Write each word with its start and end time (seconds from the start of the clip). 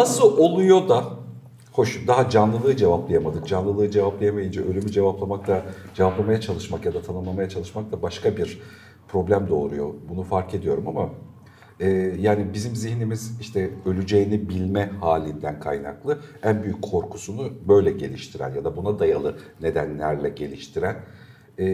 Nasıl 0.00 0.38
oluyor 0.38 0.88
da 0.88 1.04
Hoş 1.72 2.06
daha 2.06 2.30
canlılığı 2.30 2.76
cevaplayamadık. 2.76 3.46
Canlılığı 3.46 3.90
cevaplayamayınca 3.90 4.62
ölümü 4.62 4.90
cevaplamak 4.90 5.46
da 5.46 5.62
cevaplamaya 5.94 6.40
çalışmak 6.40 6.84
ya 6.84 6.94
da 6.94 7.02
tanımlamaya 7.02 7.48
çalışmak 7.48 7.92
da 7.92 8.02
başka 8.02 8.36
bir 8.36 8.62
problem 9.08 9.48
doğuruyor. 9.48 9.94
Bunu 10.08 10.22
fark 10.22 10.54
ediyorum 10.54 10.88
ama 10.88 11.10
e, 11.80 11.88
yani 12.20 12.54
bizim 12.54 12.76
zihnimiz 12.76 13.40
işte 13.40 13.70
öleceğini 13.86 14.48
bilme 14.48 14.90
halinden 15.00 15.60
kaynaklı 15.60 16.18
en 16.42 16.62
büyük 16.62 16.82
korkusunu 16.82 17.50
böyle 17.68 17.90
geliştiren 17.90 18.54
ya 18.54 18.64
da 18.64 18.76
buna 18.76 18.98
dayalı 18.98 19.38
nedenlerle 19.60 20.28
geliştiren 20.28 20.96
e, 21.58 21.66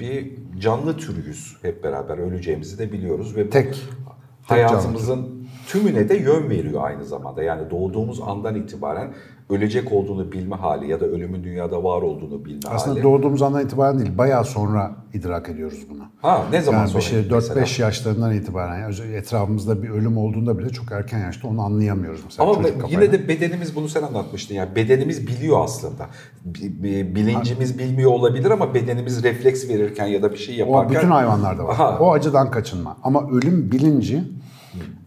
bir 0.00 0.32
canlı 0.58 0.96
türüyüz 0.96 1.56
hep 1.62 1.84
beraber 1.84 2.18
öleceğimizi 2.18 2.78
de 2.78 2.92
biliyoruz 2.92 3.36
ve 3.36 3.50
Tek. 3.50 3.82
hayatımızın 4.42 5.43
tümüne 5.74 6.08
de 6.08 6.14
yön 6.16 6.50
veriyor 6.50 6.80
aynı 6.84 7.04
zamanda. 7.04 7.42
Yani 7.42 7.70
doğduğumuz 7.70 8.20
andan 8.26 8.54
itibaren 8.54 9.12
ölecek 9.50 9.92
olduğunu 9.92 10.32
bilme 10.32 10.56
hali 10.56 10.90
ya 10.90 11.00
da 11.00 11.06
ölümün 11.06 11.44
dünyada 11.44 11.84
var 11.84 12.02
olduğunu 12.02 12.44
bilme 12.44 12.60
Aslında 12.70 12.94
hali. 12.94 13.02
doğduğumuz 13.02 13.42
andan 13.42 13.64
itibaren 13.64 13.98
değil, 13.98 14.18
bayağı 14.18 14.44
sonra 14.44 14.92
idrak 15.14 15.48
ediyoruz 15.48 15.78
bunu. 15.90 16.02
ha 16.22 16.42
ne 16.52 16.60
zaman 16.60 16.78
Yani 16.78 16.88
sonra 16.88 17.00
şey 17.02 17.26
mesela? 17.30 17.60
4-5 17.60 17.82
yaşlarından 17.82 18.32
itibaren 18.34 18.80
yani 18.80 19.14
etrafımızda 19.16 19.82
bir 19.82 19.88
ölüm 19.90 20.18
olduğunda 20.18 20.58
bile 20.58 20.68
çok 20.68 20.92
erken 20.92 21.18
yaşta 21.18 21.48
onu 21.48 21.62
anlayamıyoruz 21.62 22.20
mesela 22.24 22.50
Ama 22.50 22.68
yine 22.68 22.78
kafayla. 22.78 23.12
de 23.12 23.28
bedenimiz 23.28 23.76
bunu 23.76 23.88
sen 23.88 24.02
anlatmıştın 24.02 24.54
yani 24.54 24.76
bedenimiz 24.76 25.26
biliyor 25.26 25.64
aslında. 25.64 26.06
Bi- 26.44 26.82
bi- 26.82 27.14
Bilincimiz 27.14 27.78
bilmiyor 27.78 28.10
olabilir 28.10 28.50
ama 28.50 28.74
bedenimiz 28.74 29.22
refleks 29.22 29.68
verirken 29.68 30.06
ya 30.06 30.22
da 30.22 30.32
bir 30.32 30.36
şey 30.36 30.54
O 30.62 30.66
yaparken 30.66 30.96
bütün 30.96 31.10
hayvanlarda 31.10 31.64
var. 31.64 31.70
Aha. 31.74 31.98
O 32.00 32.12
acıdan 32.12 32.50
kaçınma. 32.50 32.96
Ama 33.02 33.28
ölüm 33.30 33.72
bilinci 33.72 34.22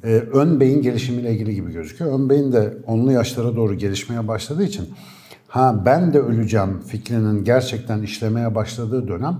e, 0.03 0.07
ön 0.09 0.59
beyin 0.59 0.81
gelişimiyle 0.81 1.31
ilgili 1.31 1.55
gibi 1.55 1.71
gözüküyor. 1.71 2.19
Ön 2.19 2.29
beyin 2.29 2.51
de 2.51 2.73
onlu 2.87 3.11
yaşlara 3.11 3.55
doğru 3.55 3.73
gelişmeye 3.73 4.27
başladığı 4.27 4.63
için 4.63 4.89
ha 5.47 5.85
ben 5.85 6.13
de 6.13 6.19
öleceğim 6.19 6.79
fikrinin 6.79 7.43
gerçekten 7.43 8.01
işlemeye 8.01 8.55
başladığı 8.55 9.07
dönem 9.07 9.37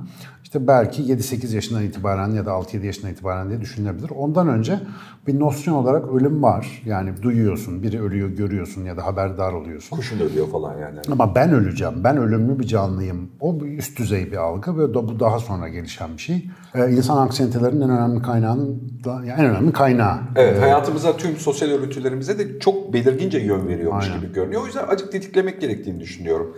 işte 0.48 0.68
belki 0.68 1.04
7-8 1.04 1.56
yaşından 1.56 1.84
itibaren 1.84 2.32
ya 2.32 2.46
da 2.46 2.50
6-7 2.50 2.86
yaşından 2.86 3.12
itibaren 3.12 3.50
diye 3.50 3.62
düşünülebilir. 3.62 4.10
Ondan 4.10 4.48
önce 4.48 4.80
bir 5.28 5.40
nosyon 5.40 5.74
olarak 5.74 6.12
ölüm 6.14 6.44
var. 6.44 6.82
Yani 6.86 7.22
duyuyorsun, 7.22 7.84
biri 7.84 8.02
ölüyor 8.02 8.30
görüyorsun 8.30 8.86
ya 8.86 8.98
da 8.98 9.06
haberdar 9.06 9.54
oluyorsun. 9.54 9.96
kuşun 9.96 10.20
ölüyor 10.20 10.48
falan 10.48 10.78
yani. 10.78 11.00
Ama 11.12 11.36
ben 11.36 11.52
öleceğim, 11.52 11.94
ben 12.04 12.18
ölümlü 12.18 12.60
bir 12.60 12.64
canlıyım. 12.68 13.30
O 13.40 13.60
bir 13.60 13.78
üst 13.78 14.00
düzey 14.00 14.32
bir 14.32 14.38
algı 14.38 14.78
ve 14.78 14.94
bu 14.94 15.20
daha 15.20 15.40
sonra 15.40 15.68
gelişen 15.68 16.10
bir 16.14 16.22
şey. 16.22 16.50
Ee, 16.76 16.92
insan 16.92 17.18
anksiyetelerinin 17.18 17.82
en 17.82 17.90
önemli 17.90 18.22
kaynağının, 18.22 19.00
yani 19.06 19.42
en 19.42 19.46
önemli 19.46 19.72
kaynağı. 19.72 20.18
Evet, 20.36 20.62
hayatımıza 20.62 21.18
tüm 21.18 21.36
sosyal 21.36 21.70
örüntülerimize 21.70 22.40
de 22.40 22.60
çok 22.60 22.94
belirgince 22.94 23.40
yön 23.40 23.68
veriyormuş 23.68 24.06
Aynen. 24.06 24.22
gibi 24.22 24.34
görünüyor. 24.34 24.62
O 24.62 24.66
yüzden 24.66 24.88
acık 24.88 25.12
tetiklemek 25.12 25.62
gerektiğini 25.62 25.97
düşünüyorum. 26.00 26.58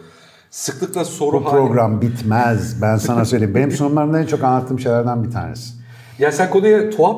Sıklıkla 0.49 1.05
soru 1.05 1.41
Bu 1.41 1.45
hali... 1.45 1.51
program 1.51 2.01
bitmez. 2.01 2.81
Ben 2.81 2.97
sana 2.97 3.25
söyleyeyim. 3.25 3.55
Benim 3.55 3.71
sunumlarımda 3.71 4.19
en 4.21 4.25
çok 4.25 4.43
anlattığım 4.43 4.79
şeylerden 4.79 5.23
bir 5.23 5.31
tanesi. 5.31 5.73
Ya 6.19 6.31
sen 6.31 6.49
konuya 6.49 6.89
tuhaf, 6.89 7.17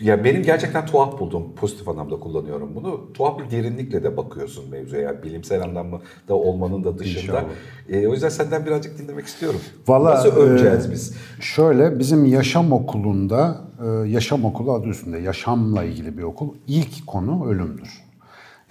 ya 0.00 0.24
benim 0.24 0.42
gerçekten 0.42 0.86
tuhaf 0.86 1.20
buldum. 1.20 1.42
Pozitif 1.56 1.88
anlamda 1.88 2.16
kullanıyorum 2.20 2.74
bunu. 2.74 3.12
Tuhaf 3.14 3.38
bir 3.38 3.50
derinlikle 3.50 4.02
de 4.04 4.16
bakıyorsun 4.16 4.70
mevzuya. 4.70 5.02
Yani 5.02 5.22
bilimsel 5.22 5.62
anlamda 5.62 6.00
da 6.28 6.34
olmanın 6.34 6.84
da 6.84 6.98
dışında. 6.98 7.20
İnşallah. 7.20 7.44
E, 7.88 8.08
o 8.08 8.12
yüzden 8.12 8.28
senden 8.28 8.66
birazcık 8.66 8.98
dinlemek 8.98 9.26
istiyorum. 9.26 9.60
Vallahi, 9.88 10.14
Nasıl 10.14 10.36
öleceğiz 10.36 10.86
e, 10.86 10.90
biz? 10.90 11.14
Şöyle 11.40 11.98
bizim 11.98 12.24
yaşam 12.24 12.72
okulunda, 12.72 13.60
e, 13.84 14.08
yaşam 14.08 14.44
okulu 14.44 14.72
adı 14.72 14.86
üstünde, 14.88 15.18
yaşamla 15.18 15.84
ilgili 15.84 16.18
bir 16.18 16.22
okul. 16.22 16.48
İlk 16.66 17.06
konu 17.06 17.46
ölümdür. 17.48 18.05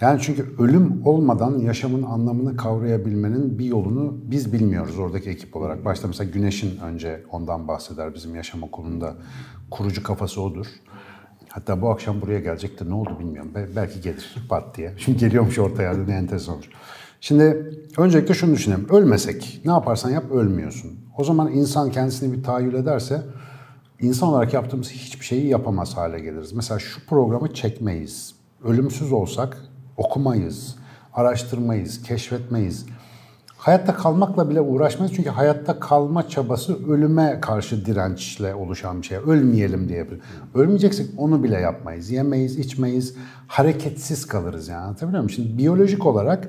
Yani 0.00 0.20
çünkü 0.22 0.54
ölüm 0.58 1.06
olmadan 1.06 1.58
yaşamın 1.58 2.02
anlamını 2.02 2.56
kavrayabilmenin 2.56 3.58
bir 3.58 3.64
yolunu 3.64 4.18
biz 4.22 4.52
bilmiyoruz 4.52 4.98
oradaki 4.98 5.30
ekip 5.30 5.56
olarak. 5.56 5.84
Başta 5.84 6.08
mesela 6.08 6.30
Güneş'in 6.30 6.80
önce 6.80 7.22
ondan 7.30 7.68
bahseder 7.68 8.14
bizim 8.14 8.34
yaşam 8.34 8.62
okulunda. 8.62 9.14
Kurucu 9.70 10.02
kafası 10.02 10.42
odur. 10.42 10.66
Hatta 11.48 11.82
bu 11.82 11.90
akşam 11.90 12.20
buraya 12.20 12.40
gelecekti. 12.40 12.90
Ne 12.90 12.94
oldu 12.94 13.16
bilmiyorum. 13.20 13.54
Be- 13.54 13.68
belki 13.76 14.00
gelir 14.00 14.34
pat 14.48 14.76
diye. 14.76 14.94
Şimdi 14.96 15.18
geliyormuş 15.18 15.58
ortaya. 15.58 15.92
Ne 15.92 16.14
enteresan 16.14 16.54
olur. 16.54 16.70
Şimdi 17.20 17.70
öncelikle 17.98 18.34
şunu 18.34 18.54
düşünelim. 18.54 18.86
Ölmesek 18.90 19.60
ne 19.64 19.70
yaparsan 19.70 20.10
yap 20.10 20.30
ölmüyorsun. 20.30 20.90
O 21.18 21.24
zaman 21.24 21.52
insan 21.52 21.90
kendisini 21.90 22.32
bir 22.32 22.42
tahayyül 22.42 22.74
ederse 22.74 23.22
insan 24.00 24.28
olarak 24.28 24.54
yaptığımız 24.54 24.90
hiçbir 24.90 25.24
şeyi 25.24 25.46
yapamaz 25.46 25.96
hale 25.96 26.20
geliriz. 26.20 26.52
Mesela 26.52 26.78
şu 26.78 27.06
programı 27.06 27.54
çekmeyiz. 27.54 28.34
Ölümsüz 28.64 29.12
olsak 29.12 29.58
okumayız, 29.96 30.76
araştırmayız, 31.14 32.02
keşfetmeyiz. 32.02 32.86
Hayatta 33.56 33.94
kalmakla 33.94 34.50
bile 34.50 34.60
uğraşmayız 34.60 35.14
çünkü 35.16 35.30
hayatta 35.30 35.80
kalma 35.80 36.28
çabası 36.28 36.92
ölüme 36.92 37.38
karşı 37.40 37.86
dirençle 37.86 38.54
oluşan 38.54 39.02
bir 39.02 39.06
şey. 39.06 39.18
Ölmeyelim 39.18 39.88
diye. 39.88 39.98
yapıyoruz. 39.98 40.24
Ölmeyeceksek 40.54 41.06
onu 41.16 41.42
bile 41.42 41.60
yapmayız. 41.60 42.10
Yemeyiz, 42.10 42.58
içmeyiz, 42.58 43.14
hareketsiz 43.46 44.26
kalırız 44.26 44.68
yani. 44.68 44.80
Anlatabiliyor 44.80 45.22
muyum? 45.22 45.30
Şimdi 45.30 45.58
biyolojik 45.58 46.06
olarak 46.06 46.48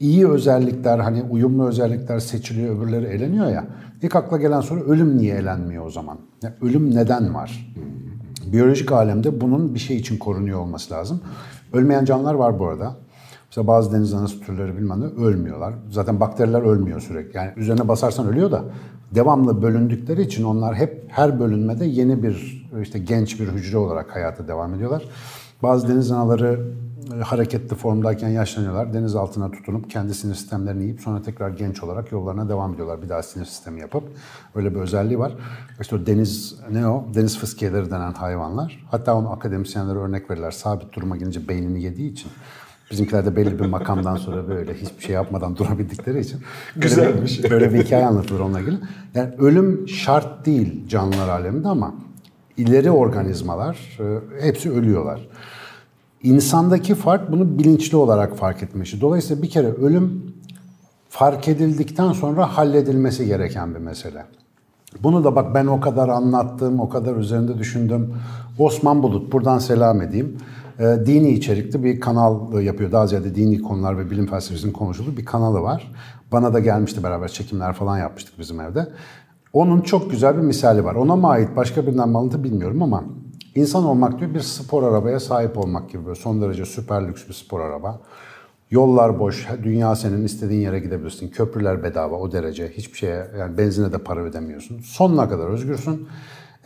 iyi 0.00 0.28
özellikler 0.28 0.98
hani 0.98 1.22
uyumlu 1.22 1.68
özellikler 1.68 2.18
seçiliyor 2.18 2.76
öbürleri 2.76 3.06
eleniyor 3.06 3.46
ya. 3.46 3.66
İlk 4.02 4.16
akla 4.16 4.36
gelen 4.36 4.60
soru 4.60 4.80
ölüm 4.80 5.18
niye 5.18 5.34
elenmiyor 5.34 5.86
o 5.86 5.90
zaman? 5.90 6.18
Ya 6.42 6.54
ölüm 6.62 6.94
neden 6.94 7.34
var? 7.34 7.74
Biyolojik 8.46 8.92
alemde 8.92 9.40
bunun 9.40 9.74
bir 9.74 9.80
şey 9.80 9.96
için 9.96 10.18
korunuyor 10.18 10.60
olması 10.60 10.94
lazım. 10.94 11.20
Ölmeyen 11.72 12.04
canlılar 12.04 12.34
var 12.34 12.58
bu 12.58 12.66
arada. 12.66 12.96
Mesela 13.46 13.66
bazı 13.66 13.92
deniz 13.92 14.14
anası 14.14 14.40
türleri 14.40 14.76
bilmem 14.76 15.00
ne 15.00 15.24
ölmüyorlar. 15.24 15.74
Zaten 15.90 16.20
bakteriler 16.20 16.62
ölmüyor 16.62 17.00
sürekli. 17.00 17.36
Yani 17.36 17.50
üzerine 17.56 17.88
basarsan 17.88 18.28
ölüyor 18.28 18.50
da 18.50 18.64
devamlı 19.14 19.62
bölündükleri 19.62 20.22
için 20.22 20.44
onlar 20.44 20.74
hep 20.74 21.04
her 21.08 21.40
bölünmede 21.40 21.84
yeni 21.84 22.22
bir 22.22 22.68
işte 22.82 22.98
genç 22.98 23.40
bir 23.40 23.48
hücre 23.48 23.78
olarak 23.78 24.16
hayata 24.16 24.48
devam 24.48 24.74
ediyorlar. 24.74 25.02
Bazı 25.62 25.88
deniz 25.88 26.10
anaları 26.10 26.60
hareketli 27.24 27.76
formdayken 27.76 28.28
yaşlanıyorlar. 28.28 28.92
Deniz 28.94 29.16
altına 29.16 29.50
tutunup 29.50 29.90
kendi 29.90 30.14
sinir 30.14 30.34
sistemlerini 30.34 30.82
yiyip 30.82 31.00
sonra 31.00 31.22
tekrar 31.22 31.50
genç 31.50 31.82
olarak 31.82 32.12
yollarına 32.12 32.48
devam 32.48 32.74
ediyorlar. 32.74 33.02
Bir 33.02 33.08
daha 33.08 33.22
sinir 33.22 33.44
sistemi 33.44 33.80
yapıp 33.80 34.04
öyle 34.54 34.74
bir 34.74 34.80
özelliği 34.80 35.18
var. 35.18 35.32
İşte 35.80 35.96
o 35.96 36.06
deniz 36.06 36.54
ne 36.70 36.86
o? 36.88 37.06
Deniz 37.14 37.38
fıskiyeleri 37.38 37.90
denen 37.90 38.12
hayvanlar. 38.12 38.84
Hatta 38.90 39.14
onu 39.16 39.32
akademisyenlere 39.32 39.98
örnek 39.98 40.30
verirler. 40.30 40.50
Sabit 40.50 40.92
duruma 40.92 41.16
gelince 41.16 41.48
beynini 41.48 41.82
yediği 41.82 42.12
için. 42.12 42.30
Bizimkiler 42.90 43.26
de 43.26 43.36
belli 43.36 43.58
bir 43.58 43.66
makamdan 43.66 44.16
sonra 44.16 44.48
böyle 44.48 44.74
hiçbir 44.74 45.02
şey 45.04 45.14
yapmadan 45.14 45.56
durabildikleri 45.56 46.20
için. 46.20 46.40
böyle 46.76 46.86
Güzelmiş. 46.86 47.44
bir- 47.44 47.50
Böyle 47.50 47.74
bir 47.74 47.84
hikaye 47.84 48.06
anlatılır 48.06 48.40
onunla 48.40 48.60
ilgili. 48.60 48.76
Yani 49.14 49.34
ölüm 49.38 49.88
şart 49.88 50.46
değil 50.46 50.88
canlılar 50.88 51.28
aleminde 51.28 51.68
ama 51.68 51.94
ileri 52.56 52.90
organizmalar 52.90 53.98
e, 54.00 54.44
hepsi 54.46 54.70
ölüyorlar. 54.70 55.28
İnsandaki 56.22 56.94
fark 56.94 57.32
bunu 57.32 57.58
bilinçli 57.58 57.96
olarak 57.96 58.36
fark 58.36 58.62
etme 58.62 58.82
işi. 58.82 59.00
Dolayısıyla 59.00 59.42
bir 59.42 59.50
kere 59.50 59.66
ölüm 59.66 60.34
fark 61.08 61.48
edildikten 61.48 62.12
sonra 62.12 62.56
halledilmesi 62.56 63.26
gereken 63.26 63.74
bir 63.74 63.80
mesele. 63.80 64.24
Bunu 65.02 65.24
da 65.24 65.36
bak 65.36 65.54
ben 65.54 65.66
o 65.66 65.80
kadar 65.80 66.08
anlattım, 66.08 66.80
o 66.80 66.88
kadar 66.88 67.16
üzerinde 67.16 67.58
düşündüm. 67.58 68.14
Osman 68.58 69.02
Bulut, 69.02 69.32
buradan 69.32 69.58
selam 69.58 70.02
edeyim. 70.02 70.36
Ee, 70.78 70.96
dini 71.06 71.30
içerikli 71.30 71.84
bir 71.84 72.00
kanal 72.00 72.60
yapıyor. 72.60 72.92
Daha 72.92 73.06
ziyade 73.06 73.34
dini 73.34 73.62
konular 73.62 73.98
ve 73.98 74.10
bilim 74.10 74.26
felsefesinin 74.26 74.72
konuşulduğu 74.72 75.16
bir 75.16 75.24
kanalı 75.24 75.60
var. 75.60 75.92
Bana 76.32 76.54
da 76.54 76.60
gelmişti 76.60 77.02
beraber 77.02 77.28
çekimler 77.28 77.72
falan 77.72 77.98
yapmıştık 77.98 78.38
bizim 78.38 78.60
evde. 78.60 78.88
Onun 79.52 79.80
çok 79.80 80.10
güzel 80.10 80.36
bir 80.36 80.42
misali 80.42 80.84
var. 80.84 80.94
Ona 80.94 81.16
mı 81.16 81.28
ait 81.28 81.56
başka 81.56 81.86
birinden 81.86 82.08
mi 82.08 82.18
alıntı 82.18 82.44
bilmiyorum 82.44 82.82
ama 82.82 83.04
insan 83.54 83.84
olmak 83.84 84.18
diyor 84.18 84.34
bir 84.34 84.40
spor 84.40 84.82
arabaya 84.82 85.20
sahip 85.20 85.58
olmak 85.58 85.90
gibi 85.90 86.06
böyle 86.06 86.20
son 86.20 86.42
derece 86.42 86.64
süper 86.64 87.08
lüks 87.08 87.28
bir 87.28 87.34
spor 87.34 87.60
araba. 87.60 88.00
Yollar 88.70 89.18
boş, 89.18 89.48
dünya 89.62 89.96
senin 89.96 90.24
istediğin 90.24 90.60
yere 90.60 90.78
gidebilirsin. 90.78 91.28
Köprüler 91.28 91.82
bedava 91.82 92.16
o 92.16 92.32
derece. 92.32 92.68
Hiçbir 92.68 92.98
şeye 92.98 93.26
yani 93.38 93.58
benzine 93.58 93.92
de 93.92 93.98
para 93.98 94.20
ödemiyorsun. 94.20 94.80
Sonuna 94.80 95.28
kadar 95.28 95.48
özgürsün. 95.48 96.08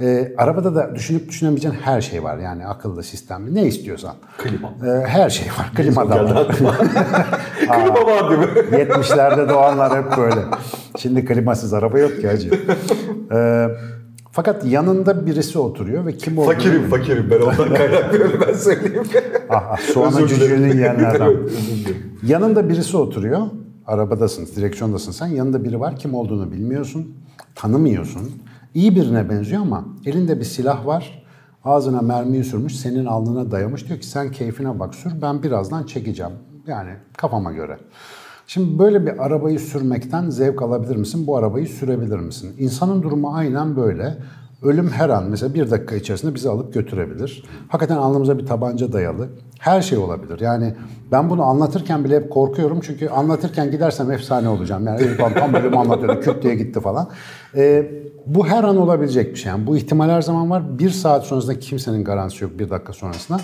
Ee, 0.00 0.32
arabada 0.36 0.74
da 0.74 0.94
düşünüp 0.94 1.28
düşünemeyeceğin 1.28 1.74
her 1.74 2.00
şey 2.00 2.22
var. 2.22 2.38
Yani 2.38 2.66
akıllı 2.66 3.02
sistemli 3.02 3.54
ne 3.54 3.66
istiyorsan. 3.66 4.14
Klima. 4.38 4.72
Ee, 4.86 5.06
her 5.06 5.30
şey 5.30 5.48
var. 5.48 5.72
Klima 5.74 6.10
da 6.10 6.24
var. 6.24 6.48
Klima 7.58 8.06
var 8.06 8.30
değil 8.30 8.40
mi? 8.40 8.76
70'lerde 8.76 9.48
doğanlar 9.48 10.04
hep 10.04 10.16
böyle. 10.16 10.40
Şimdi 10.98 11.24
klimasız 11.24 11.74
araba 11.74 11.98
yok 11.98 12.20
ki 12.20 12.28
hacı. 12.28 12.50
Ee, 13.32 13.68
fakat 14.36 14.64
yanında 14.64 15.26
birisi 15.26 15.58
oturuyor 15.58 16.06
ve 16.06 16.16
kim 16.16 16.38
olduğunu... 16.38 16.52
Fakirim 16.52 16.88
fakirim 16.88 17.30
ben 17.30 17.40
ondan 17.40 17.74
kaynaklıyorum 17.74 18.40
ben 18.48 18.54
söyleyeyim. 18.54 19.04
Ah, 19.50 19.64
ah, 19.70 19.76
soğanın 19.78 20.26
cücüğünü 20.26 20.68
yiyenlerden. 20.74 21.26
Evet. 21.26 21.50
Yanında 22.22 22.68
birisi 22.68 22.96
oturuyor. 22.96 23.46
Arabadasın, 23.86 24.46
direksiyondasın 24.56 25.12
sen. 25.12 25.26
Yanında 25.26 25.64
biri 25.64 25.80
var. 25.80 25.96
Kim 25.96 26.14
olduğunu 26.14 26.52
bilmiyorsun. 26.52 27.16
Tanımıyorsun. 27.54 28.30
İyi 28.74 28.96
birine 28.96 29.30
benziyor 29.30 29.62
ama 29.62 29.84
elinde 30.06 30.38
bir 30.38 30.44
silah 30.44 30.86
var. 30.86 31.22
Ağzına 31.64 32.02
mermiyi 32.02 32.44
sürmüş, 32.44 32.76
senin 32.76 33.06
alnına 33.06 33.50
dayamış. 33.50 33.88
Diyor 33.88 34.00
ki 34.00 34.06
sen 34.06 34.32
keyfine 34.32 34.78
bak 34.78 34.94
sür, 34.94 35.12
ben 35.22 35.42
birazdan 35.42 35.82
çekeceğim. 35.82 36.32
Yani 36.66 36.90
kafama 37.16 37.52
göre. 37.52 37.78
Şimdi 38.46 38.78
böyle 38.78 39.06
bir 39.06 39.24
arabayı 39.26 39.60
sürmekten 39.60 40.30
zevk 40.30 40.62
alabilir 40.62 40.96
misin? 40.96 41.26
Bu 41.26 41.36
arabayı 41.36 41.66
sürebilir 41.66 42.18
misin? 42.18 42.54
İnsanın 42.58 43.02
durumu 43.02 43.34
aynen 43.34 43.76
böyle. 43.76 44.14
Ölüm 44.62 44.88
her 44.88 45.08
an 45.08 45.24
mesela 45.30 45.54
bir 45.54 45.70
dakika 45.70 45.96
içerisinde 45.96 46.34
bizi 46.34 46.48
alıp 46.48 46.74
götürebilir. 46.74 47.44
Hakikaten 47.68 47.96
alnımıza 48.00 48.38
bir 48.38 48.46
tabanca 48.46 48.92
dayalı. 48.92 49.28
Her 49.58 49.82
şey 49.82 49.98
olabilir. 49.98 50.40
Yani 50.40 50.74
ben 51.12 51.30
bunu 51.30 51.42
anlatırken 51.42 52.04
bile 52.04 52.16
hep 52.16 52.30
korkuyorum. 52.30 52.80
Çünkü 52.80 53.08
anlatırken 53.08 53.70
gidersem 53.70 54.10
efsane 54.10 54.48
olacağım. 54.48 54.86
Yani 54.86 55.00
Eyüp 55.02 55.18
tam 55.38 55.52
bölümü 55.52 55.76
anlatıyordu. 55.76 56.20
Küt 56.20 56.42
diye 56.42 56.54
gitti 56.54 56.80
falan. 56.80 57.08
Ee, 57.56 57.90
bu 58.26 58.46
her 58.46 58.64
an 58.64 58.76
olabilecek 58.76 59.34
bir 59.34 59.38
şey. 59.38 59.50
Yani 59.50 59.66
bu 59.66 59.76
ihtimal 59.76 60.10
her 60.10 60.22
zaman 60.22 60.50
var. 60.50 60.78
Bir 60.78 60.90
saat 60.90 61.24
sonrasında 61.24 61.58
kimsenin 61.58 62.04
garantisi 62.04 62.44
yok 62.44 62.58
bir 62.58 62.70
dakika 62.70 62.92
sonrasında. 62.92 63.40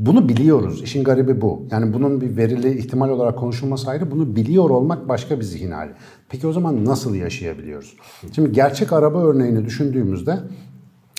Bunu 0.00 0.28
biliyoruz. 0.28 0.82
İşin 0.82 1.04
garibi 1.04 1.40
bu. 1.40 1.66
Yani 1.70 1.94
bunun 1.94 2.20
bir 2.20 2.36
verili 2.36 2.78
ihtimal 2.78 3.08
olarak 3.08 3.38
konuşulması 3.38 3.90
ayrı. 3.90 4.10
Bunu 4.10 4.36
biliyor 4.36 4.70
olmak 4.70 5.08
başka 5.08 5.38
bir 5.38 5.44
zihin 5.44 5.70
hali. 5.70 5.90
Peki 6.28 6.46
o 6.46 6.52
zaman 6.52 6.84
nasıl 6.84 7.14
yaşayabiliyoruz? 7.14 7.96
Şimdi 8.34 8.52
gerçek 8.52 8.92
araba 8.92 9.22
örneğini 9.22 9.64
düşündüğümüzde 9.64 10.38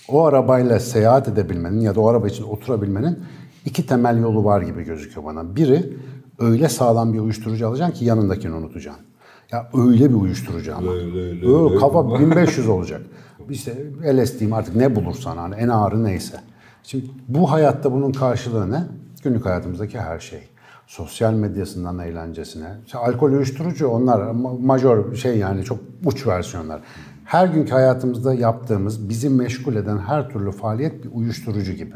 o 0.08 0.26
arabayla 0.26 0.80
seyahat 0.80 1.28
edebilmenin 1.28 1.80
ya 1.80 1.96
da 1.96 2.02
o 2.02 2.08
araba 2.08 2.28
için 2.28 2.44
oturabilmenin 2.44 3.20
iki 3.66 3.86
temel 3.86 4.22
yolu 4.22 4.44
var 4.44 4.62
gibi 4.62 4.84
gözüküyor 4.84 5.26
bana. 5.26 5.56
Biri 5.56 5.94
öyle 6.40 6.70
sağlam 6.70 7.14
bir 7.14 7.20
uyuşturucu 7.20 7.68
alacaksın 7.68 7.96
ki 7.96 8.06
yanındakini 8.06 8.54
unutacaksın. 8.54 9.06
Ya 9.52 9.70
öyle 9.74 10.10
bir 10.10 10.16
uyuşturucu 10.16 10.76
ama. 10.76 10.92
Öyle, 10.92 11.22
öyle, 11.22 11.46
öyle, 11.48 11.64
öyle. 11.64 11.76
kafa 11.76 12.20
1500 12.20 12.68
olacak. 12.70 13.02
İşte 13.50 13.86
LSD'm 14.14 14.54
artık 14.54 14.76
ne 14.76 14.96
bulursan 14.96 15.38
hani 15.38 15.56
en 15.56 15.68
ağırı 15.68 16.04
neyse. 16.04 16.38
Şimdi 16.84 17.06
bu 17.28 17.52
hayatta 17.52 17.92
bunun 17.92 18.12
karşılığı 18.12 18.72
ne? 18.72 18.84
Günlük 19.24 19.46
hayatımızdaki 19.46 20.00
her 20.00 20.20
şey. 20.20 20.40
Sosyal 20.88 21.34
medyasından 21.34 22.00
eğlencesine. 22.00 22.68
İşte 22.86 22.98
alkol 22.98 23.32
uyuşturucu 23.32 23.88
onlar 23.88 24.20
ma- 24.20 24.66
majör 24.66 25.16
şey 25.16 25.38
yani 25.38 25.64
çok 25.64 25.80
uç 26.06 26.28
versiyonlar. 26.28 26.82
Her 27.26 27.48
günkü 27.48 27.72
hayatımızda 27.72 28.34
yaptığımız, 28.34 29.10
bizi 29.10 29.30
meşgul 29.30 29.76
eden 29.76 29.98
her 29.98 30.30
türlü 30.30 30.52
faaliyet 30.52 31.04
bir 31.04 31.10
uyuşturucu 31.14 31.72
gibi. 31.72 31.96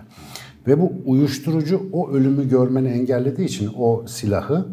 Ve 0.68 0.82
bu 0.82 0.94
uyuşturucu 1.06 1.90
o 1.92 2.10
ölümü 2.12 2.50
görmeni 2.50 2.88
engellediği 2.88 3.48
için 3.48 3.72
o 3.78 4.04
silahı 4.08 4.66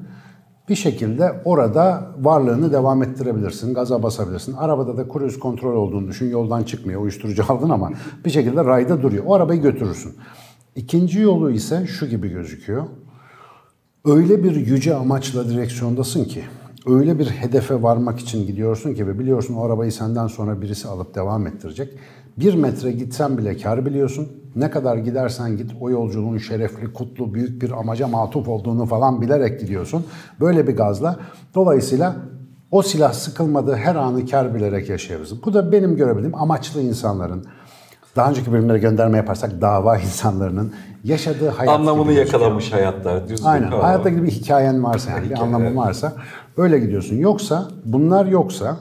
bir 0.72 0.76
şekilde 0.76 1.32
orada 1.44 2.12
varlığını 2.20 2.72
devam 2.72 3.02
ettirebilirsin, 3.02 3.74
gaza 3.74 4.02
basabilirsin. 4.02 4.52
Arabada 4.52 4.96
da 4.96 5.12
cruise 5.12 5.38
kontrol 5.38 5.76
olduğunu 5.76 6.08
düşün, 6.08 6.30
yoldan 6.30 6.62
çıkmıyor, 6.62 7.02
uyuşturucu 7.02 7.44
aldın 7.48 7.70
ama 7.70 7.90
bir 8.24 8.30
şekilde 8.30 8.64
rayda 8.64 9.02
duruyor. 9.02 9.24
O 9.26 9.34
arabayı 9.34 9.62
götürürsün. 9.62 10.14
İkinci 10.76 11.20
yolu 11.20 11.50
ise 11.50 11.86
şu 11.86 12.06
gibi 12.06 12.28
gözüküyor. 12.28 12.84
Öyle 14.04 14.44
bir 14.44 14.56
yüce 14.56 14.94
amaçla 14.94 15.48
direksiyondasın 15.48 16.24
ki, 16.24 16.44
öyle 16.86 17.18
bir 17.18 17.26
hedefe 17.26 17.82
varmak 17.82 18.20
için 18.20 18.46
gidiyorsun 18.46 18.94
ki 18.94 19.06
ve 19.06 19.18
biliyorsun 19.18 19.54
o 19.54 19.64
arabayı 19.64 19.92
senden 19.92 20.26
sonra 20.26 20.62
birisi 20.62 20.88
alıp 20.88 21.14
devam 21.14 21.46
ettirecek. 21.46 21.98
Bir 22.38 22.54
metre 22.54 22.92
gitsen 22.92 23.38
bile 23.38 23.56
kar 23.56 23.86
biliyorsun. 23.86 24.28
Ne 24.56 24.70
kadar 24.70 24.96
gidersen 24.96 25.56
git 25.56 25.70
o 25.80 25.90
yolculuğun 25.90 26.38
şerefli, 26.38 26.92
kutlu, 26.92 27.34
büyük 27.34 27.62
bir 27.62 27.70
amaca 27.70 28.08
matuf 28.08 28.48
olduğunu 28.48 28.86
falan 28.86 29.22
bilerek 29.22 29.60
gidiyorsun. 29.60 30.04
Böyle 30.40 30.68
bir 30.68 30.76
gazla. 30.76 31.16
Dolayısıyla 31.54 32.16
o 32.70 32.82
silah 32.82 33.12
sıkılmadığı 33.12 33.74
her 33.74 33.94
anı 33.94 34.26
kar 34.26 34.54
bilerek 34.54 34.88
yaşayabiliriz. 34.88 35.44
Bu 35.44 35.54
da 35.54 35.72
benim 35.72 35.96
görebildiğim 35.96 36.34
amaçlı 36.34 36.82
insanların, 36.82 37.44
daha 38.16 38.30
önceki 38.30 38.52
bölümlere 38.52 38.78
gönderme 38.78 39.16
yaparsak 39.16 39.60
dava 39.60 39.98
insanlarının 40.06 40.72
yaşadığı 41.04 41.48
hayat 41.48 41.74
Anlamını 41.74 42.12
yakalamış 42.12 42.72
hayatta. 42.72 43.28
Düzgün. 43.28 43.46
Aynen. 43.46 43.70
Ha. 43.70 43.82
Hayatta 43.82 44.08
gibi 44.08 44.22
bir 44.22 44.30
hikayen 44.30 44.84
varsa 44.84 45.10
yani 45.10 45.30
bir 45.30 45.42
anlamı 45.42 45.76
varsa 45.76 46.12
öyle 46.56 46.78
gidiyorsun. 46.78 47.16
Yoksa 47.16 47.68
bunlar 47.84 48.26
yoksa 48.26 48.76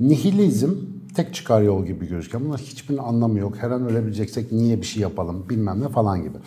nihilizm 0.00 0.70
tek 1.14 1.34
çıkar 1.34 1.62
yol 1.62 1.86
gibi 1.86 2.08
gözüküyor. 2.08 2.44
Bunlar 2.44 2.60
hiçbirinin 2.60 3.02
anlamı 3.02 3.38
yok. 3.38 3.54
Her 3.60 3.70
an 3.70 3.86
ölebileceksek 3.90 4.52
niye 4.52 4.80
bir 4.80 4.86
şey 4.86 5.02
yapalım 5.02 5.48
bilmem 5.48 5.80
ne 5.80 5.88
falan 5.88 6.22
gibi. 6.22 6.38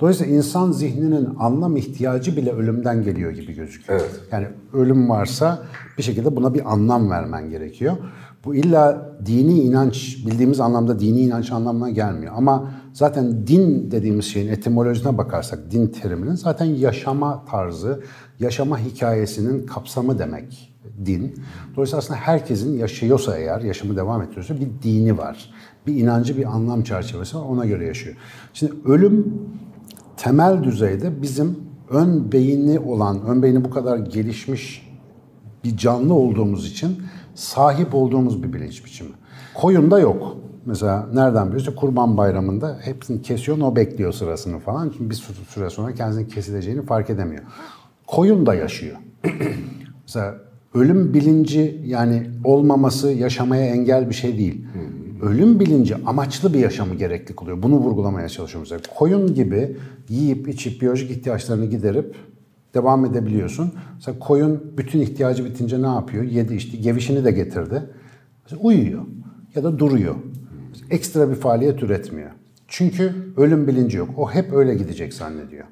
Dolayısıyla 0.00 0.36
insan 0.36 0.72
zihninin 0.72 1.28
anlam 1.38 1.76
ihtiyacı 1.76 2.36
bile 2.36 2.52
ölümden 2.52 3.02
geliyor 3.02 3.30
gibi 3.30 3.54
gözüküyor. 3.54 4.00
Evet. 4.00 4.20
Yani 4.32 4.46
ölüm 4.72 5.08
varsa 5.10 5.62
bir 5.98 6.02
şekilde 6.02 6.36
buna 6.36 6.54
bir 6.54 6.72
anlam 6.72 7.10
vermen 7.10 7.50
gerekiyor. 7.50 7.96
Bu 8.44 8.54
illa 8.54 9.12
dini 9.26 9.60
inanç, 9.60 10.26
bildiğimiz 10.26 10.60
anlamda 10.60 11.00
dini 11.00 11.20
inanç 11.20 11.52
anlamına 11.52 11.90
gelmiyor. 11.90 12.32
Ama 12.36 12.72
zaten 12.92 13.46
din 13.46 13.90
dediğimiz 13.90 14.24
şeyin 14.24 14.48
etimolojisine 14.48 15.18
bakarsak, 15.18 15.70
din 15.70 15.86
teriminin 15.86 16.34
zaten 16.34 16.64
yaşama 16.64 17.44
tarzı, 17.44 18.02
yaşama 18.40 18.78
hikayesinin 18.78 19.66
kapsamı 19.66 20.18
demek 20.18 20.71
din. 21.04 21.34
Dolayısıyla 21.76 21.98
aslında 21.98 22.20
herkesin 22.20 22.78
yaşıyorsa 22.78 23.38
eğer, 23.38 23.60
yaşamı 23.60 23.96
devam 23.96 24.22
ettiriyorsa 24.22 24.54
bir 24.60 24.68
dini 24.82 25.18
var. 25.18 25.50
Bir 25.86 25.96
inancı, 25.96 26.36
bir 26.36 26.44
anlam 26.44 26.82
çerçevesi 26.82 27.36
var, 27.36 27.42
ona 27.42 27.66
göre 27.66 27.86
yaşıyor. 27.86 28.16
Şimdi 28.52 28.72
ölüm 28.84 29.34
temel 30.16 30.62
düzeyde 30.62 31.22
bizim 31.22 31.58
ön 31.90 32.32
beyni 32.32 32.78
olan, 32.78 33.22
ön 33.26 33.42
beyni 33.42 33.64
bu 33.64 33.70
kadar 33.70 33.98
gelişmiş 33.98 34.92
bir 35.64 35.76
canlı 35.76 36.14
olduğumuz 36.14 36.66
için 36.66 37.02
sahip 37.34 37.94
olduğumuz 37.94 38.42
bir 38.42 38.52
bilinç 38.52 38.84
biçimi. 38.84 39.10
Koyunda 39.54 39.98
yok. 40.00 40.36
Mesela 40.66 41.08
nereden 41.12 41.46
biliyorsun? 41.46 41.74
Kurban 41.74 42.16
Bayramı'nda 42.16 42.78
hepsini 42.82 43.22
kesiyor, 43.22 43.58
o 43.58 43.76
bekliyor 43.76 44.12
sırasını 44.12 44.58
falan. 44.58 44.90
Çünkü 44.90 45.10
bir 45.10 45.14
sü- 45.14 45.44
süre 45.48 45.70
sonra 45.70 45.94
kendisinin 45.94 46.28
kesileceğini 46.28 46.82
fark 46.82 47.10
edemiyor. 47.10 47.42
Koyun 48.06 48.46
da 48.46 48.54
yaşıyor. 48.54 48.96
Mesela 50.02 50.34
ölüm 50.74 51.14
bilinci 51.14 51.80
yani 51.84 52.30
olmaması 52.44 53.10
yaşamaya 53.10 53.66
engel 53.66 54.08
bir 54.08 54.14
şey 54.14 54.38
değil. 54.38 54.64
Ölüm 55.22 55.60
bilinci 55.60 55.96
amaçlı 56.06 56.54
bir 56.54 56.58
yaşamı 56.58 56.94
gerekli 56.94 57.36
kılıyor. 57.36 57.62
Bunu 57.62 57.76
vurgulamaya 57.76 58.28
çalışıyorum. 58.28 58.68
Mesela 58.70 58.94
koyun 58.96 59.34
gibi 59.34 59.76
yiyip 60.08 60.48
içip 60.48 60.80
biyolojik 60.80 61.10
ihtiyaçlarını 61.10 61.66
giderip 61.66 62.14
devam 62.74 63.04
edebiliyorsun. 63.04 63.72
Mesela 63.94 64.18
koyun 64.18 64.72
bütün 64.76 65.00
ihtiyacı 65.00 65.44
bitince 65.44 65.82
ne 65.82 65.86
yapıyor? 65.86 66.24
Yedi 66.24 66.54
içti, 66.54 66.80
gevişini 66.80 67.24
de 67.24 67.30
getirdi. 67.30 67.82
Mesela 68.44 68.62
uyuyor 68.62 69.02
ya 69.54 69.64
da 69.64 69.78
duruyor. 69.78 70.14
Ekstra 70.90 71.30
bir 71.30 71.34
faaliyet 71.34 71.82
üretmiyor. 71.82 72.30
Çünkü 72.68 73.12
ölüm 73.36 73.66
bilinci 73.66 73.96
yok. 73.96 74.08
O 74.16 74.30
hep 74.30 74.52
öyle 74.52 74.74
gidecek 74.74 75.14
zannediyor. 75.14 75.64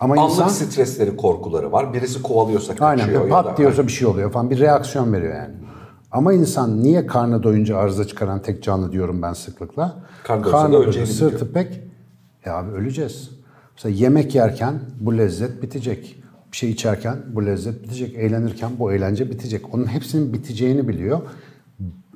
Ama 0.00 0.14
Anlık 0.14 0.30
insan 0.30 0.48
stresleri, 0.48 1.16
korkuları 1.16 1.72
var. 1.72 1.94
Birisi 1.94 2.22
kovalıyorsa 2.22 2.74
Aynen 2.80 3.04
kaçıyor. 3.04 3.22
ya 3.24 3.28
pat 3.28 3.46
da- 3.46 3.56
diyorsa 3.56 3.86
bir 3.86 3.92
şey 3.92 4.08
oluyor 4.08 4.32
falan 4.32 4.50
bir 4.50 4.58
reaksiyon 4.60 5.12
veriyor 5.12 5.34
yani. 5.34 5.54
Ama 6.12 6.32
insan 6.32 6.82
niye 6.82 7.06
karnı 7.06 7.42
doyunca 7.42 7.76
arıza 7.76 8.06
çıkaran 8.06 8.42
tek 8.42 8.62
canlı 8.62 8.92
diyorum 8.92 9.22
ben 9.22 9.32
sıklıkla. 9.32 9.96
Karnı 10.24 10.44
da 10.44 10.72
doyunca 10.72 11.06
sırtı 11.06 11.52
pek. 11.52 11.80
Ya 12.44 12.56
abi 12.56 12.70
öleceğiz. 12.70 13.30
Mesela 13.74 13.94
yemek 13.94 14.34
yerken 14.34 14.80
bu 15.00 15.18
lezzet 15.18 15.62
bitecek. 15.62 16.22
Bir 16.52 16.56
şey 16.56 16.70
içerken 16.70 17.16
bu 17.32 17.46
lezzet 17.46 17.82
bitecek. 17.82 18.14
Eğlenirken 18.14 18.70
bu 18.78 18.92
eğlence 18.92 19.30
bitecek. 19.30 19.74
Onun 19.74 19.86
hepsinin 19.86 20.32
biteceğini 20.32 20.88
biliyor. 20.88 21.20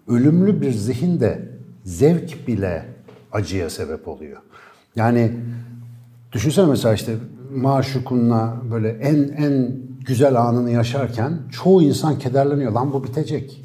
Ölümlü 0.09 0.61
bir 0.61 0.73
zihin 0.73 1.21
de 1.21 1.49
zevk 1.85 2.49
bile 2.49 2.85
acıya 3.33 3.71
sebep 3.71 4.09
oluyor. 4.09 4.39
Yani 4.97 5.33
Düşünsene 6.33 6.67
mesela 6.67 6.95
işte 6.95 7.13
maşukunla 7.55 8.57
böyle 8.71 8.89
en 8.89 9.29
en 9.29 9.77
güzel 10.07 10.37
anını 10.37 10.71
yaşarken 10.71 11.39
çoğu 11.51 11.83
insan 11.83 12.19
kederleniyor. 12.19 12.73
Lan 12.73 12.93
bu 12.93 13.05
bitecek. 13.05 13.65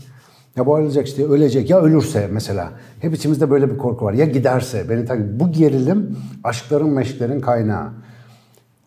Ya 0.56 0.65
bu 0.65 0.80
ölecek 0.80 1.08
işte 1.08 1.25
ölecek 1.25 1.70
ya 1.70 1.82
ölürse 1.82 2.30
mesela. 2.32 2.72
Hep 3.00 3.13
içimizde 3.13 3.51
böyle 3.51 3.72
bir 3.72 3.77
korku 3.77 4.06
var. 4.06 4.13
Ya 4.13 4.25
giderse 4.25 4.89
beni 4.89 5.06
tak 5.06 5.39
Bu 5.39 5.51
gerilim 5.51 6.18
aşkların 6.44 6.89
meşklerin 6.89 7.39
kaynağı. 7.39 7.89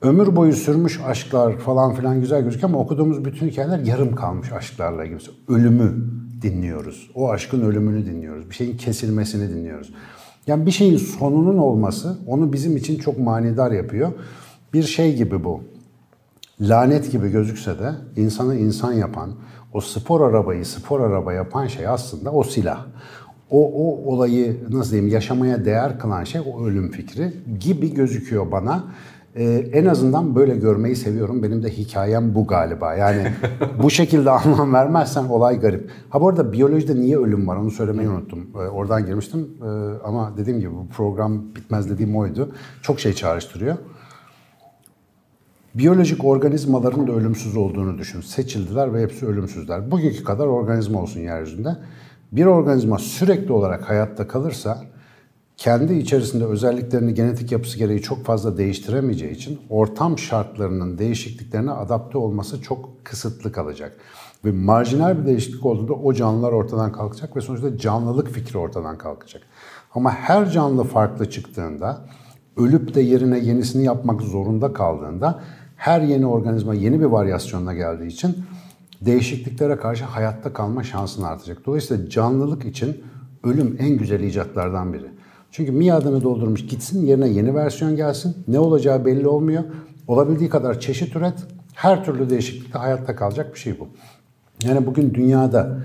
Ömür 0.02 0.36
boyu 0.36 0.52
sürmüş 0.52 1.00
aşklar 1.06 1.58
falan 1.58 1.94
filan 1.94 2.20
güzel 2.20 2.42
gözüküyor 2.42 2.68
ama 2.68 2.78
okuduğumuz 2.78 3.24
bütün 3.24 3.48
hikayeler 3.48 3.78
yarım 3.78 4.14
kalmış 4.14 4.52
aşklarla 4.52 5.04
ilgili. 5.04 5.18
Ölümü 5.48 5.94
dinliyoruz. 6.42 7.10
O 7.14 7.30
aşkın 7.30 7.60
ölümünü 7.60 8.06
dinliyoruz. 8.06 8.50
Bir 8.50 8.54
şeyin 8.54 8.76
kesilmesini 8.76 9.48
dinliyoruz. 9.48 9.92
Yani 10.46 10.66
bir 10.66 10.70
şeyin 10.70 10.96
sonunun 10.96 11.58
olması 11.58 12.18
onu 12.26 12.52
bizim 12.52 12.76
için 12.76 12.98
çok 12.98 13.18
manidar 13.18 13.72
yapıyor. 13.72 14.12
Bir 14.72 14.82
şey 14.82 15.16
gibi 15.16 15.44
bu. 15.44 15.60
Lanet 16.60 17.12
gibi 17.12 17.30
gözükse 17.30 17.78
de 17.78 17.92
insanı 18.16 18.56
insan 18.56 18.92
yapan, 18.92 19.30
o 19.72 19.80
spor 19.80 20.30
arabayı 20.30 20.66
spor 20.66 21.00
araba 21.00 21.32
yapan 21.32 21.66
şey 21.66 21.86
aslında 21.86 22.32
o 22.32 22.42
silah. 22.42 22.86
O, 23.50 23.72
o 23.72 24.12
olayı 24.12 24.56
nasıl 24.70 24.90
diyeyim 24.90 25.12
yaşamaya 25.12 25.64
değer 25.64 25.98
kılan 25.98 26.24
şey 26.24 26.40
o 26.40 26.64
ölüm 26.66 26.90
fikri 26.90 27.32
gibi 27.60 27.94
gözüküyor 27.94 28.52
bana. 28.52 28.84
Ee, 29.36 29.44
en 29.72 29.86
azından 29.86 30.34
böyle 30.34 30.56
görmeyi 30.56 30.96
seviyorum. 30.96 31.42
Benim 31.42 31.62
de 31.62 31.70
hikayem 31.70 32.34
bu 32.34 32.46
galiba. 32.46 32.94
Yani 32.94 33.32
bu 33.82 33.90
şekilde 33.90 34.30
anlam 34.30 34.72
vermezsen 34.72 35.24
olay 35.24 35.60
garip. 35.60 35.90
Ha 36.10 36.20
bu 36.20 36.28
arada 36.28 36.52
biyolojide 36.52 36.94
niye 36.94 37.18
ölüm 37.18 37.48
var 37.48 37.56
onu 37.56 37.70
söylemeyi 37.70 38.08
unuttum. 38.08 38.46
Ee, 38.54 38.58
oradan 38.58 39.06
girmiştim. 39.06 39.48
Ee, 39.62 39.66
ama 40.04 40.32
dediğim 40.36 40.60
gibi 40.60 40.70
bu 40.70 40.88
program 40.88 41.54
bitmez 41.56 41.90
dediğim 41.90 42.16
oydu. 42.16 42.52
Çok 42.82 43.00
şey 43.00 43.12
çağrıştırıyor. 43.12 43.76
Biyolojik 45.78 46.24
organizmaların 46.24 47.06
da 47.06 47.12
ölümsüz 47.12 47.56
olduğunu 47.56 47.98
düşün. 47.98 48.20
Seçildiler 48.20 48.94
ve 48.94 49.02
hepsi 49.02 49.26
ölümsüzler. 49.26 49.90
Bugünkü 49.90 50.24
kadar 50.24 50.46
organizma 50.46 51.02
olsun 51.02 51.20
yeryüzünde. 51.20 51.76
Bir 52.32 52.46
organizma 52.46 52.98
sürekli 52.98 53.52
olarak 53.52 53.88
hayatta 53.88 54.28
kalırsa 54.28 54.84
kendi 55.56 55.94
içerisinde 55.94 56.44
özelliklerini 56.44 57.14
genetik 57.14 57.52
yapısı 57.52 57.78
gereği 57.78 58.02
çok 58.02 58.24
fazla 58.24 58.58
değiştiremeyeceği 58.58 59.32
için 59.32 59.60
ortam 59.70 60.18
şartlarının 60.18 60.98
değişikliklerine 60.98 61.70
adapte 61.70 62.18
olması 62.18 62.62
çok 62.62 63.04
kısıtlı 63.04 63.52
kalacak. 63.52 63.96
Ve 64.44 64.52
marjinal 64.52 65.18
bir 65.18 65.26
değişiklik 65.26 65.66
olduğunda 65.66 65.92
o 65.92 66.12
canlılar 66.12 66.52
ortadan 66.52 66.92
kalkacak 66.92 67.36
ve 67.36 67.40
sonuçta 67.40 67.78
canlılık 67.78 68.28
fikri 68.28 68.58
ortadan 68.58 68.98
kalkacak. 68.98 69.42
Ama 69.94 70.10
her 70.10 70.50
canlı 70.50 70.84
farklı 70.84 71.30
çıktığında, 71.30 72.00
ölüp 72.56 72.94
de 72.94 73.00
yerine 73.00 73.38
yenisini 73.38 73.84
yapmak 73.84 74.22
zorunda 74.22 74.72
kaldığında 74.72 75.40
her 75.78 76.00
yeni 76.00 76.26
organizma 76.26 76.74
yeni 76.74 77.00
bir 77.00 77.04
varyasyonla 77.04 77.74
geldiği 77.74 78.06
için 78.06 78.36
değişikliklere 79.00 79.76
karşı 79.76 80.04
hayatta 80.04 80.52
kalma 80.52 80.82
şansın 80.82 81.22
artacak. 81.22 81.66
Dolayısıyla 81.66 82.10
canlılık 82.10 82.64
için 82.64 83.04
ölüm 83.44 83.76
en 83.78 83.90
güzel 83.90 84.20
icatlardan 84.20 84.92
biri. 84.92 85.06
Çünkü 85.50 85.72
miadını 85.72 86.22
doldurmuş 86.22 86.66
gitsin 86.66 87.06
yerine 87.06 87.28
yeni 87.28 87.54
versiyon 87.54 87.96
gelsin. 87.96 88.36
Ne 88.48 88.58
olacağı 88.58 89.04
belli 89.04 89.28
olmuyor. 89.28 89.64
Olabildiği 90.06 90.50
kadar 90.50 90.80
çeşit 90.80 91.16
üret. 91.16 91.38
Her 91.74 92.04
türlü 92.04 92.30
değişiklikte 92.30 92.78
hayatta 92.78 93.16
kalacak 93.16 93.54
bir 93.54 93.58
şey 93.58 93.80
bu. 93.80 93.88
Yani 94.62 94.86
bugün 94.86 95.14
dünyada 95.14 95.78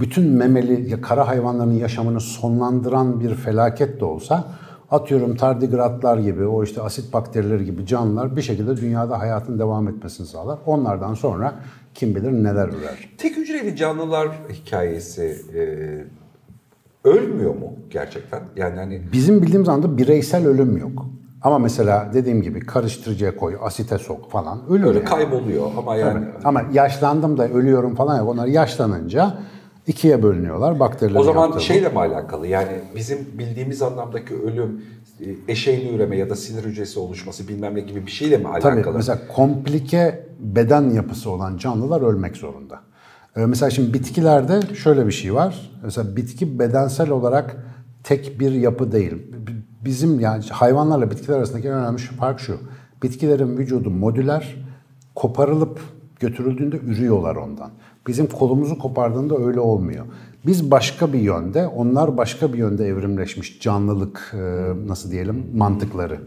bütün 0.00 0.24
memeli 0.24 0.90
ya 0.90 1.00
kara 1.00 1.28
hayvanların 1.28 1.72
yaşamını 1.72 2.20
sonlandıran 2.20 3.20
bir 3.20 3.34
felaket 3.34 4.00
de 4.00 4.04
olsa 4.04 4.44
atıyorum 4.90 5.36
tardigratlar 5.36 6.18
gibi 6.18 6.46
o 6.46 6.64
işte 6.64 6.82
asit 6.82 7.12
bakterileri 7.12 7.64
gibi 7.64 7.86
canlılar 7.86 8.36
bir 8.36 8.42
şekilde 8.42 8.76
dünyada 8.76 9.18
hayatın 9.18 9.58
devam 9.58 9.88
etmesini 9.88 10.26
sağlar. 10.26 10.58
Onlardan 10.66 11.14
sonra 11.14 11.54
kim 11.94 12.14
bilir 12.14 12.32
neler 12.32 12.68
ürer. 12.68 13.08
Tek 13.18 13.36
hücreli 13.36 13.76
canlılar 13.76 14.28
hikayesi 14.52 15.36
e, 15.54 15.62
ölmüyor 17.08 17.54
mu 17.54 17.72
gerçekten? 17.90 18.40
Yani 18.56 18.76
hani 18.76 19.02
Bizim 19.12 19.42
bildiğimiz 19.42 19.68
anda 19.68 19.98
bireysel 19.98 20.46
ölüm 20.46 20.76
yok. 20.76 21.06
Ama 21.42 21.58
mesela 21.58 22.10
dediğim 22.14 22.42
gibi 22.42 22.60
karıştırıcıya 22.60 23.36
koy, 23.36 23.56
asite 23.62 23.98
sok 23.98 24.30
falan 24.30 24.58
ölür 24.68 24.84
öyle 24.84 24.98
yani. 24.98 25.08
kayboluyor 25.08 25.70
ama 25.78 25.96
yani 25.96 26.26
Ama 26.44 26.62
yaşlandım 26.72 27.38
da 27.38 27.48
ölüyorum 27.48 27.94
falan 27.94 28.18
yok. 28.18 28.28
Onlar 28.28 28.46
yaşlanınca 28.46 29.34
ikiye 29.86 30.22
bölünüyorlar. 30.22 30.80
Bakteriler 30.80 31.20
o 31.20 31.22
zaman 31.22 31.46
yaptığı 31.46 31.60
şeyle 31.60 31.88
mi 31.88 31.98
alakalı? 31.98 32.46
Yani 32.46 32.72
bizim 32.96 33.18
bildiğimiz 33.38 33.82
anlamdaki 33.82 34.34
ölüm 34.34 34.82
e, 35.20 35.52
eşeyli 35.52 35.94
üreme 35.94 36.16
ya 36.16 36.30
da 36.30 36.36
sinir 36.36 36.64
hücresi 36.64 36.98
oluşması 36.98 37.48
bilmem 37.48 37.74
ne 37.74 37.80
gibi 37.80 38.06
bir 38.06 38.10
şeyle 38.10 38.36
mi 38.36 38.48
alakalı? 38.48 38.82
Tabii 38.82 38.96
mesela 38.96 39.18
komplike 39.34 40.26
beden 40.40 40.90
yapısı 40.90 41.30
olan 41.30 41.56
canlılar 41.56 42.00
ölmek 42.00 42.36
zorunda. 42.36 42.80
Ee, 43.36 43.46
mesela 43.46 43.70
şimdi 43.70 43.94
bitkilerde 43.94 44.74
şöyle 44.74 45.06
bir 45.06 45.12
şey 45.12 45.34
var. 45.34 45.70
Mesela 45.82 46.16
bitki 46.16 46.58
bedensel 46.58 47.10
olarak 47.10 47.56
tek 48.04 48.40
bir 48.40 48.52
yapı 48.52 48.92
değil. 48.92 49.12
Bizim 49.84 50.20
yani 50.20 50.44
hayvanlarla 50.50 51.10
bitkiler 51.10 51.36
arasındaki 51.36 51.68
en 51.68 51.74
önemli 51.74 51.98
fark 51.98 52.40
şu. 52.40 52.58
Bitkilerin 53.02 53.58
vücudu 53.58 53.90
modüler, 53.90 54.56
koparılıp 55.14 55.80
götürüldüğünde 56.20 56.76
ürüyorlar 56.76 57.36
ondan. 57.36 57.70
Bizim 58.06 58.26
kolumuzu 58.26 58.78
kopardığında 58.78 59.38
öyle 59.38 59.60
olmuyor. 59.60 60.06
Biz 60.46 60.70
başka 60.70 61.12
bir 61.12 61.18
yönde, 61.18 61.66
onlar 61.66 62.16
başka 62.16 62.52
bir 62.52 62.58
yönde 62.58 62.86
evrimleşmiş 62.86 63.60
canlılık 63.60 64.34
e, 64.34 64.38
nasıl 64.86 65.10
diyelim 65.10 65.46
mantıkları. 65.54 66.20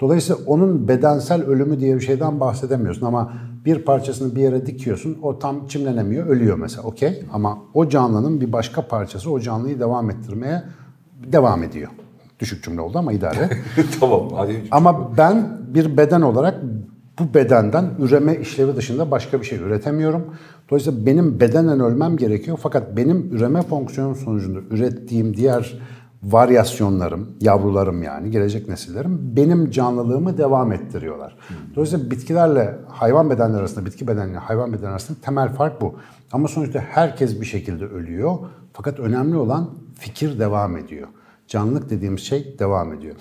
Dolayısıyla 0.00 0.42
onun 0.46 0.88
bedensel 0.88 1.42
ölümü 1.42 1.80
diye 1.80 1.96
bir 1.96 2.00
şeyden 2.00 2.40
bahsedemiyorsun 2.40 3.06
ama 3.06 3.32
bir 3.64 3.84
parçasını 3.84 4.34
bir 4.36 4.40
yere 4.40 4.66
dikiyorsun 4.66 5.18
o 5.22 5.38
tam 5.38 5.66
çimlenemiyor 5.66 6.26
ölüyor 6.26 6.58
mesela 6.58 6.82
okey 6.82 7.24
ama 7.32 7.58
o 7.74 7.88
canlının 7.88 8.40
bir 8.40 8.52
başka 8.52 8.88
parçası 8.88 9.30
o 9.30 9.40
canlıyı 9.40 9.80
devam 9.80 10.10
ettirmeye 10.10 10.62
devam 11.32 11.62
ediyor. 11.62 11.90
Düşük 12.40 12.64
cümle 12.64 12.80
oldu 12.80 12.98
ama 12.98 13.12
idare. 13.12 13.50
tamam 14.00 14.28
hadi. 14.36 14.62
Ama 14.70 15.16
ben 15.16 15.58
bir 15.74 15.96
beden 15.96 16.20
olarak 16.20 16.60
bu 17.20 17.34
bedenden 17.34 17.90
üreme 17.98 18.36
işlevi 18.36 18.76
dışında 18.76 19.10
başka 19.10 19.40
bir 19.40 19.46
şey 19.46 19.58
üretemiyorum. 19.58 20.26
Dolayısıyla 20.70 21.06
benim 21.06 21.40
bedenen 21.40 21.80
ölmem 21.80 22.16
gerekiyor. 22.16 22.58
Fakat 22.62 22.96
benim 22.96 23.32
üreme 23.32 23.62
fonksiyonu 23.62 24.14
sonucunda 24.14 24.58
ürettiğim 24.70 25.36
diğer 25.36 25.80
varyasyonlarım, 26.22 27.28
yavrularım 27.40 28.02
yani 28.02 28.30
gelecek 28.30 28.68
nesillerim 28.68 29.36
benim 29.36 29.70
canlılığımı 29.70 30.38
devam 30.38 30.72
ettiriyorlar. 30.72 31.36
Dolayısıyla 31.74 32.10
bitkilerle 32.10 32.78
hayvan 32.88 33.30
bedenleri 33.30 33.60
arasında, 33.60 33.86
bitki 33.86 34.08
bedenle 34.08 34.38
hayvan 34.38 34.72
bedenleri 34.72 34.90
arasında 34.90 35.18
temel 35.22 35.48
fark 35.48 35.80
bu. 35.80 35.94
Ama 36.32 36.48
sonuçta 36.48 36.80
herkes 36.80 37.40
bir 37.40 37.46
şekilde 37.46 37.84
ölüyor. 37.84 38.38
Fakat 38.72 38.98
önemli 38.98 39.36
olan 39.36 39.70
fikir 39.98 40.38
devam 40.38 40.76
ediyor. 40.76 41.08
Canlılık 41.48 41.90
dediğimiz 41.90 42.20
şey 42.20 42.56
devam 42.58 42.92
ediyor. 42.92 43.16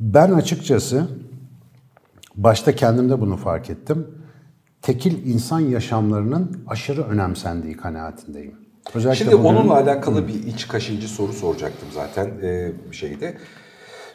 Ben 0.00 0.32
açıkçası 0.32 1.08
başta 2.36 2.74
kendimde 2.74 3.20
bunu 3.20 3.36
fark 3.36 3.70
ettim. 3.70 4.06
Tekil 4.82 5.26
insan 5.26 5.60
yaşamlarının 5.60 6.64
aşırı 6.66 7.02
önemsendiği 7.02 7.76
kanaatindeyim. 7.76 8.54
Özellikle 8.94 9.24
Şimdi 9.24 9.32
bugün- 9.38 9.44
onunla 9.44 9.74
alakalı 9.74 10.28
bir 10.28 10.34
iç 10.34 10.68
kaşıncı 10.68 11.08
soru 11.08 11.32
soracaktım 11.32 11.88
zaten 11.94 12.26
e, 12.42 12.72
şeyde. 12.92 13.36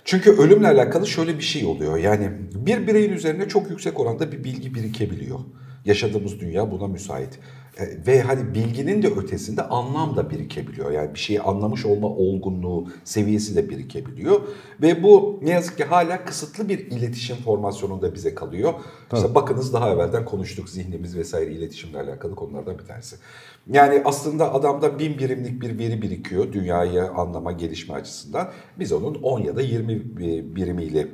Çünkü 0.05 0.31
ölümle 0.31 0.67
alakalı 0.67 1.07
şöyle 1.07 1.37
bir 1.37 1.43
şey 1.43 1.65
oluyor. 1.65 1.97
Yani 1.97 2.29
bir 2.55 2.87
bireyin 2.87 3.13
üzerine 3.13 3.47
çok 3.47 3.69
yüksek 3.69 3.99
oranda 3.99 4.31
bir 4.31 4.43
bilgi 4.43 4.75
birikebiliyor. 4.75 5.39
Yaşadığımız 5.85 6.39
dünya 6.39 6.71
buna 6.71 6.87
müsait. 6.87 7.39
E, 7.77 8.07
Ve 8.07 8.21
hani 8.21 8.53
bilginin 8.53 9.03
de 9.03 9.07
ötesinde 9.07 9.61
anlam 9.61 10.15
da 10.15 10.29
birikebiliyor. 10.29 10.91
Yani 10.91 11.13
bir 11.13 11.19
şeyi 11.19 11.41
anlamış 11.41 11.85
olma 11.85 12.07
olgunluğu 12.07 12.87
seviyesi 13.03 13.55
de 13.55 13.69
birikebiliyor. 13.69 14.41
Ve 14.81 15.03
bu 15.03 15.39
ne 15.41 15.49
yazık 15.49 15.77
ki 15.77 15.83
hala 15.83 16.25
kısıtlı 16.25 16.69
bir 16.69 16.79
iletişim 16.79 17.35
formasyonunda 17.35 18.13
bize 18.15 18.35
kalıyor. 18.35 18.73
İşte 19.13 19.35
bakınız 19.35 19.73
daha 19.73 19.89
evvelden 19.89 20.25
konuştuk 20.25 20.69
zihnimiz 20.69 21.15
vesaire 21.17 21.51
iletişimle 21.51 21.99
alakalı 21.99 22.35
konulardan 22.35 22.79
bir 22.79 22.85
tanesi. 22.85 23.15
Yani 23.71 24.01
aslında 24.05 24.53
adamda 24.53 24.99
bin 24.99 25.17
birimlik 25.17 25.61
bir 25.61 25.79
veri 25.79 26.01
birikiyor 26.01 26.53
dünyayı 26.53 27.03
anlama, 27.03 27.51
gelişme 27.51 27.95
açısından. 27.95 28.49
Biz 28.79 28.91
onun 28.91 29.15
10 29.15 29.39
ya 29.41 29.55
da 29.55 29.61
20 29.61 30.17
birimiyle 30.55 31.07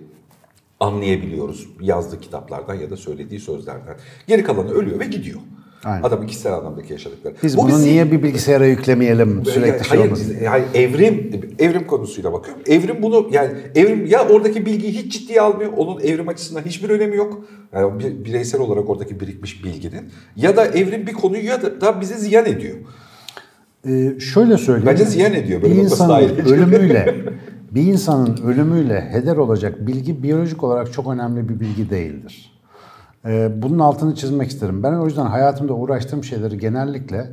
anlayabiliyoruz 0.80 1.68
yazdığı 1.82 2.20
kitaplardan 2.20 2.76
ya 2.76 2.90
da 2.90 2.98
söylediği 2.98 3.40
sözlerden. 3.40 3.98
Geri 4.28 4.44
kalanı 4.44 4.72
ölüyor 4.72 5.00
ve 5.00 5.06
gidiyor. 5.06 5.40
Aynen. 5.84 6.04
Adamın 6.04 6.28
kişisel 6.28 6.54
anlamdaki 6.54 6.94
yaşadıkları. 6.94 7.36
Biz 7.44 7.58
Bu 7.58 7.62
bunu 7.62 7.70
bizi- 7.70 7.86
niye 7.90 8.12
bir 8.12 8.24
bilgisayara 8.24 8.66
yüklemeyelim 8.66 9.46
sürekli 9.46 9.84
şey 9.86 9.98
hayır, 9.98 10.06
olmasın. 10.12 10.36
yani 10.44 10.64
evrim 10.74 11.32
evrim 11.60 11.88
konusuyla 11.88 12.34
bakıyorum. 12.34 12.64
Evrim 12.68 12.96
bunu 13.02 13.30
yani 13.32 13.50
evrim 13.76 14.06
ya 14.06 14.28
oradaki 14.28 14.66
bilgiyi 14.66 14.92
hiç 14.92 15.14
ciddiye 15.20 15.42
almıyor. 15.42 15.72
Onun 15.78 16.00
evrim 16.02 16.28
açısından 16.28 16.62
hiçbir 16.62 16.90
önemi 16.90 17.16
yok. 17.16 17.46
Yani 17.74 18.00
bir- 18.00 18.26
bireysel 18.26 18.62
olarak 18.62 18.90
oradaki 18.90 19.20
birikmiş 19.20 19.64
bilginin 19.64 20.10
ya 20.36 20.58
da 20.58 20.66
evrim 20.66 21.08
bir 21.08 21.14
konuyu 21.14 21.46
ya 21.46 21.62
da, 21.62 21.82
da 21.82 22.02
bize 22.02 22.16
ziyan 22.18 22.46
ediyor. 22.46 22.76
Ee, 23.88 24.20
şöyle 24.20 24.58
söyleyeyim. 24.58 24.88
Bence 24.88 25.06
ziyan 25.06 25.34
ediyor, 25.34 25.62
böyle 25.62 25.76
Bir 25.76 25.80
insanın 25.80 26.30
ölümüyle 26.46 27.16
bir 27.72 27.82
insanın 27.84 28.38
ölümüyle 28.46 29.02
heder 29.12 29.38
olacak 29.38 29.88
bilgi 29.88 30.24
biyolojik 30.24 30.64
olarak 30.64 30.94
çok 30.94 31.08
önemli 31.14 31.50
bir 31.50 31.60
bilgi 31.60 31.90
değildir. 31.90 32.57
Ee, 33.28 33.62
bunun 33.62 33.80
altını 33.80 34.16
çizmek 34.16 34.50
isterim. 34.50 34.84
Ben 34.84 34.94
o 34.94 35.06
yüzden 35.06 35.26
hayatımda 35.26 35.74
uğraştığım 35.74 36.24
şeyleri 36.24 36.58
genellikle 36.58 37.32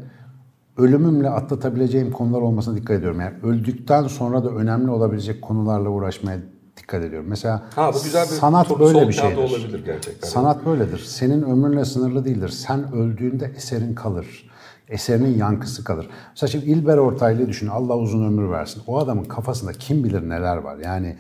ölümümle 0.76 1.30
atlatabileceğim 1.30 2.10
konular 2.12 2.40
olmasına 2.40 2.76
dikkat 2.76 2.98
ediyorum. 2.98 3.20
Yani 3.20 3.32
öldükten 3.42 4.06
sonra 4.06 4.44
da 4.44 4.48
önemli 4.48 4.90
olabilecek 4.90 5.42
konularla 5.42 5.88
uğraşmaya 5.88 6.38
dikkat 6.76 7.04
ediyorum. 7.04 7.26
Mesela 7.28 7.62
Ha 7.76 7.90
bu 7.94 8.02
güzel 8.04 8.22
bir 8.22 8.28
sanat 8.28 8.78
böyle 8.80 9.08
bir 9.08 9.12
şeydir. 9.12 9.36
olabilir 9.36 9.84
gerçekten. 9.84 10.28
Sanat 10.28 10.66
böyledir. 10.66 10.98
Senin 10.98 11.42
ömrünle 11.42 11.84
sınırlı 11.84 12.24
değildir. 12.24 12.48
Sen 12.48 12.92
öldüğünde 12.92 13.52
eserin 13.56 13.94
kalır. 13.94 14.50
Eserinin 14.88 15.38
yankısı 15.38 15.84
kalır. 15.84 16.08
Mesela 16.30 16.50
şimdi 16.50 16.64
İlber 16.64 16.98
Ortaylı'yı 16.98 17.48
düşün. 17.48 17.66
Allah 17.66 17.96
uzun 17.96 18.26
ömür 18.26 18.50
versin. 18.50 18.82
O 18.86 18.98
adamın 18.98 19.24
kafasında 19.24 19.72
kim 19.72 20.04
bilir 20.04 20.28
neler 20.28 20.56
var. 20.56 20.76
Yani 20.84 21.16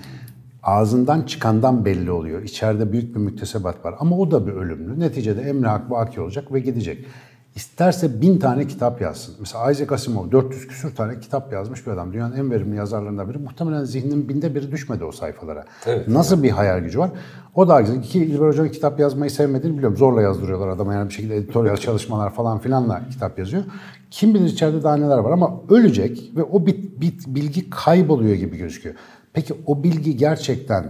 ağzından 0.64 1.22
çıkandan 1.22 1.84
belli 1.84 2.10
oluyor. 2.10 2.42
İçeride 2.42 2.92
büyük 2.92 3.14
bir 3.14 3.20
müktesebat 3.20 3.84
var. 3.84 3.94
Ama 3.98 4.18
o 4.18 4.30
da 4.30 4.46
bir 4.46 4.52
ölümlü. 4.52 5.00
Neticede 5.00 5.42
Emre 5.42 5.68
Hakkı 5.68 6.22
olacak 6.22 6.52
ve 6.52 6.60
gidecek. 6.60 7.06
İsterse 7.54 8.20
bin 8.20 8.38
tane 8.38 8.66
kitap 8.66 9.00
yazsın. 9.00 9.34
Mesela 9.40 9.70
Isaac 9.70 9.92
Asimov 9.92 10.30
400 10.30 10.66
küsür 10.66 10.94
tane 10.94 11.20
kitap 11.20 11.52
yazmış 11.52 11.86
bir 11.86 11.92
adam. 11.92 12.12
Dünyanın 12.12 12.36
en 12.36 12.50
verimli 12.50 12.76
yazarlarından 12.76 13.28
biri. 13.28 13.38
Muhtemelen 13.38 13.84
zihninin 13.84 14.28
binde 14.28 14.54
biri 14.54 14.72
düşmedi 14.72 15.04
o 15.04 15.12
sayfalara. 15.12 15.64
Evet. 15.86 16.08
Nasıl 16.08 16.42
bir 16.42 16.50
hayal 16.50 16.78
gücü 16.78 16.98
var? 16.98 17.10
O 17.54 17.68
da 17.68 17.80
güzel. 17.80 18.02
Ki 18.02 18.24
İlber 18.24 18.46
Hoca'nın 18.46 18.68
kitap 18.68 19.00
yazmayı 19.00 19.30
sevmediğini 19.30 19.76
biliyorum. 19.76 19.96
Zorla 19.96 20.22
yazdırıyorlar 20.22 20.68
adama 20.68 20.94
yani 20.94 21.08
bir 21.08 21.14
şekilde 21.14 21.36
editoryal 21.36 21.76
çalışmalar 21.76 22.30
falan 22.30 22.58
filanla 22.58 23.02
kitap 23.10 23.38
yazıyor. 23.38 23.64
Kim 24.10 24.34
bilir 24.34 24.44
içeride 24.44 24.82
daha 24.82 24.96
neler 24.96 25.18
var 25.18 25.30
ama 25.30 25.60
ölecek 25.68 26.32
ve 26.36 26.42
o 26.42 26.66
bit, 26.66 27.00
bit, 27.00 27.26
bilgi 27.26 27.70
kayboluyor 27.70 28.34
gibi 28.34 28.56
gözüküyor. 28.56 28.94
Peki 29.34 29.54
o 29.66 29.82
bilgi 29.82 30.16
gerçekten 30.16 30.84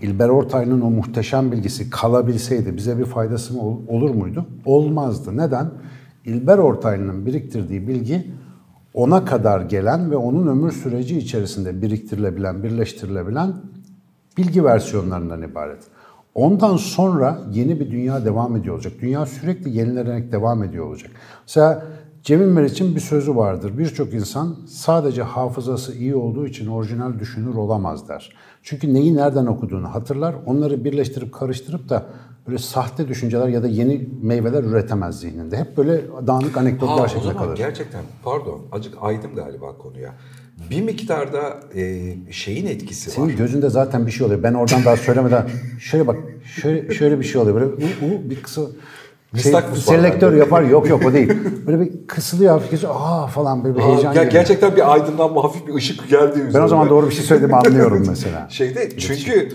İlber 0.00 0.28
Ortaylı'nın 0.28 0.80
o 0.80 0.90
muhteşem 0.90 1.52
bilgisi 1.52 1.90
kalabilseydi 1.90 2.76
bize 2.76 2.98
bir 2.98 3.04
faydası 3.04 3.54
mı 3.54 3.62
ol- 3.62 3.80
olur 3.88 4.10
muydu? 4.10 4.46
Olmazdı. 4.64 5.36
Neden? 5.36 5.70
İlber 6.24 6.58
Ortaylı'nın 6.58 7.26
biriktirdiği 7.26 7.88
bilgi 7.88 8.30
ona 8.94 9.24
kadar 9.24 9.60
gelen 9.60 10.10
ve 10.10 10.16
onun 10.16 10.46
ömür 10.46 10.72
süreci 10.72 11.18
içerisinde 11.18 11.82
biriktirilebilen, 11.82 12.62
birleştirilebilen 12.62 13.52
bilgi 14.38 14.64
versiyonlarından 14.64 15.42
ibaret. 15.42 15.82
Ondan 16.34 16.76
sonra 16.76 17.40
yeni 17.52 17.80
bir 17.80 17.90
dünya 17.90 18.24
devam 18.24 18.56
ediyor 18.56 18.74
olacak. 18.74 18.92
Dünya 19.00 19.26
sürekli 19.26 19.70
yenilenerek 19.78 20.32
devam 20.32 20.62
ediyor 20.62 20.86
olacak. 20.86 21.10
Mesela 21.46 21.86
Cemil 22.22 22.46
Meriç'in 22.46 22.94
bir 22.94 23.00
sözü 23.00 23.36
vardır. 23.36 23.78
Birçok 23.78 24.14
insan 24.14 24.56
sadece 24.68 25.22
hafızası 25.22 25.94
iyi 25.94 26.14
olduğu 26.14 26.46
için 26.46 26.66
orijinal 26.66 27.18
düşünür 27.18 27.54
olamaz 27.54 28.08
der. 28.08 28.32
Çünkü 28.62 28.94
neyi 28.94 29.16
nereden 29.16 29.46
okuduğunu 29.46 29.94
hatırlar. 29.94 30.34
Onları 30.46 30.84
birleştirip 30.84 31.32
karıştırıp 31.32 31.88
da 31.88 32.06
böyle 32.46 32.58
sahte 32.58 33.08
düşünceler 33.08 33.48
ya 33.48 33.62
da 33.62 33.66
yeni 33.68 34.08
meyveler 34.22 34.64
üretemez 34.64 35.20
zihninde. 35.20 35.56
Hep 35.56 35.76
böyle 35.76 36.02
dağınık 36.26 36.56
anekdotlar 36.56 36.98
Ha, 36.98 37.04
o 37.04 37.08
şeklinde 37.08 37.24
zaman 37.32 37.44
kalır. 37.44 37.56
gerçekten 37.56 38.02
pardon 38.24 38.60
acık 38.72 38.94
aydım 39.00 39.34
galiba 39.34 39.78
konuya. 39.78 40.14
Bir 40.70 40.82
miktarda 40.82 41.60
e, 41.74 42.14
şeyin 42.30 42.66
etkisi 42.66 43.10
var. 43.10 43.14
Senin 43.14 43.36
gözünde 43.36 43.70
zaten 43.70 44.06
bir 44.06 44.10
şey 44.12 44.26
oluyor. 44.26 44.42
Ben 44.42 44.54
oradan 44.54 44.84
daha 44.84 44.96
söylemeden 44.96 45.48
şöyle 45.80 46.06
bak 46.06 46.16
şöyle 46.44 46.94
şöyle 46.94 47.18
bir 47.20 47.24
şey 47.24 47.40
oluyor. 47.40 47.56
Böyle 47.60 47.66
u, 47.66 48.06
u 48.06 48.30
bir 48.30 48.42
kısa 48.42 48.62
şey, 49.36 49.52
selektör 49.76 50.32
yapar. 50.32 50.62
Yok 50.62 50.88
yok 50.88 51.02
o 51.06 51.12
değil. 51.12 51.32
Böyle 51.66 51.80
bir 51.80 52.06
kısılıyor 52.06 52.62
kesiyor. 52.70 52.94
Aa 52.96 53.26
falan 53.26 53.64
böyle 53.64 53.76
bir 53.76 53.80
Aa, 53.80 53.86
heyecan 53.86 54.14
geliyor. 54.14 54.32
gerçekten 54.32 54.76
bir 54.76 54.92
aydınlanma 54.92 55.44
hafif 55.44 55.66
bir 55.66 55.74
ışık 55.74 56.08
geldi. 56.08 56.50
Ben 56.54 56.62
o 56.62 56.68
zaman 56.68 56.88
doğru 56.88 57.08
bir 57.08 57.14
şey 57.14 57.24
söylediğimi 57.24 57.56
anlıyorum 57.56 58.04
mesela. 58.08 58.46
Şeyde 58.50 58.96
çünkü 58.98 59.48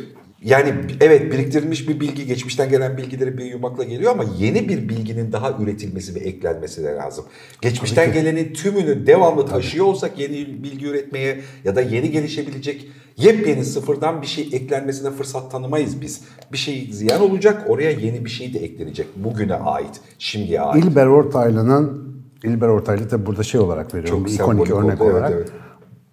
yani 0.45 0.73
evet 1.01 1.31
biriktirilmiş 1.31 1.89
bir 1.89 1.99
bilgi 1.99 2.25
geçmişten 2.25 2.69
gelen 2.69 2.97
bilgileri 2.97 3.37
bir 3.37 3.45
yumakla 3.45 3.83
geliyor 3.83 4.11
ama 4.11 4.23
yeni 4.37 4.69
bir 4.69 4.89
bilginin 4.89 5.31
daha 5.31 5.57
üretilmesi 5.59 6.15
ve 6.15 6.19
eklenmesi 6.19 6.83
de 6.83 6.87
lazım. 6.87 7.25
Geçmişten 7.61 8.13
gelenin 8.13 8.53
tümünü 8.53 9.07
devamlı 9.07 9.45
taşıyor 9.45 9.85
olsak 9.85 10.19
yeni 10.19 10.63
bilgi 10.63 10.85
üretmeye 10.85 11.41
ya 11.63 11.75
da 11.75 11.81
yeni 11.81 12.11
gelişebilecek 12.11 12.89
yepyeni 13.17 13.65
sıfırdan 13.65 14.21
bir 14.21 14.27
şey 14.27 14.49
eklenmesine 14.51 15.11
fırsat 15.11 15.51
tanımayız 15.51 16.01
biz. 16.01 16.21
Bir 16.51 16.57
şey 16.57 16.89
ziyan 16.91 17.21
olacak 17.21 17.65
oraya 17.67 17.91
yeni 17.91 18.25
bir 18.25 18.29
şey 18.29 18.53
de 18.53 18.59
eklenecek. 18.59 19.07
Bugüne 19.15 19.55
ait, 19.55 20.01
şimdiye 20.19 20.61
ait. 20.61 20.85
İlber 20.85 21.05
Ortaylı'nın 21.05 22.15
İlber 22.43 22.67
Ortaylı 22.67 23.07
tabi 23.07 23.25
burada 23.25 23.43
şey 23.43 23.61
olarak 23.61 23.93
veriyorum. 23.93 24.25
Çok 24.25 24.33
ikonik 24.33 24.71
örnek 24.71 25.01
evet, 25.01 25.13
olarak. 25.13 25.31
evet. 25.31 25.49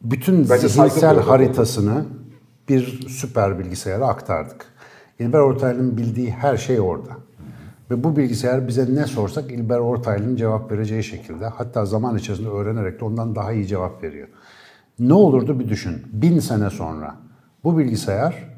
Bütün 0.02 0.44
saygı 0.44 0.68
zihinsel 0.68 1.20
haritasını 1.20 2.04
bir 2.72 3.08
süper 3.08 3.58
bilgisayara 3.58 4.06
aktardık. 4.06 4.66
İlber 5.18 5.38
Ortaylı'nın 5.38 5.96
bildiği 5.96 6.30
her 6.30 6.56
şey 6.56 6.80
orada. 6.80 7.10
Ve 7.90 8.04
bu 8.04 8.16
bilgisayar 8.16 8.68
bize 8.68 8.94
ne 8.94 9.06
sorsak 9.06 9.50
İlber 9.50 9.78
Ortaylı'nın 9.78 10.36
cevap 10.36 10.72
vereceği 10.72 11.04
şekilde 11.04 11.46
hatta 11.46 11.84
zaman 11.84 12.16
içerisinde 12.16 12.48
öğrenerek 12.48 13.00
de 13.00 13.04
ondan 13.04 13.34
daha 13.34 13.52
iyi 13.52 13.66
cevap 13.66 14.02
veriyor. 14.02 14.28
Ne 14.98 15.14
olurdu 15.14 15.60
bir 15.60 15.68
düşün. 15.68 16.02
Bin 16.12 16.38
sene 16.38 16.70
sonra 16.70 17.16
bu 17.64 17.78
bilgisayar 17.78 18.51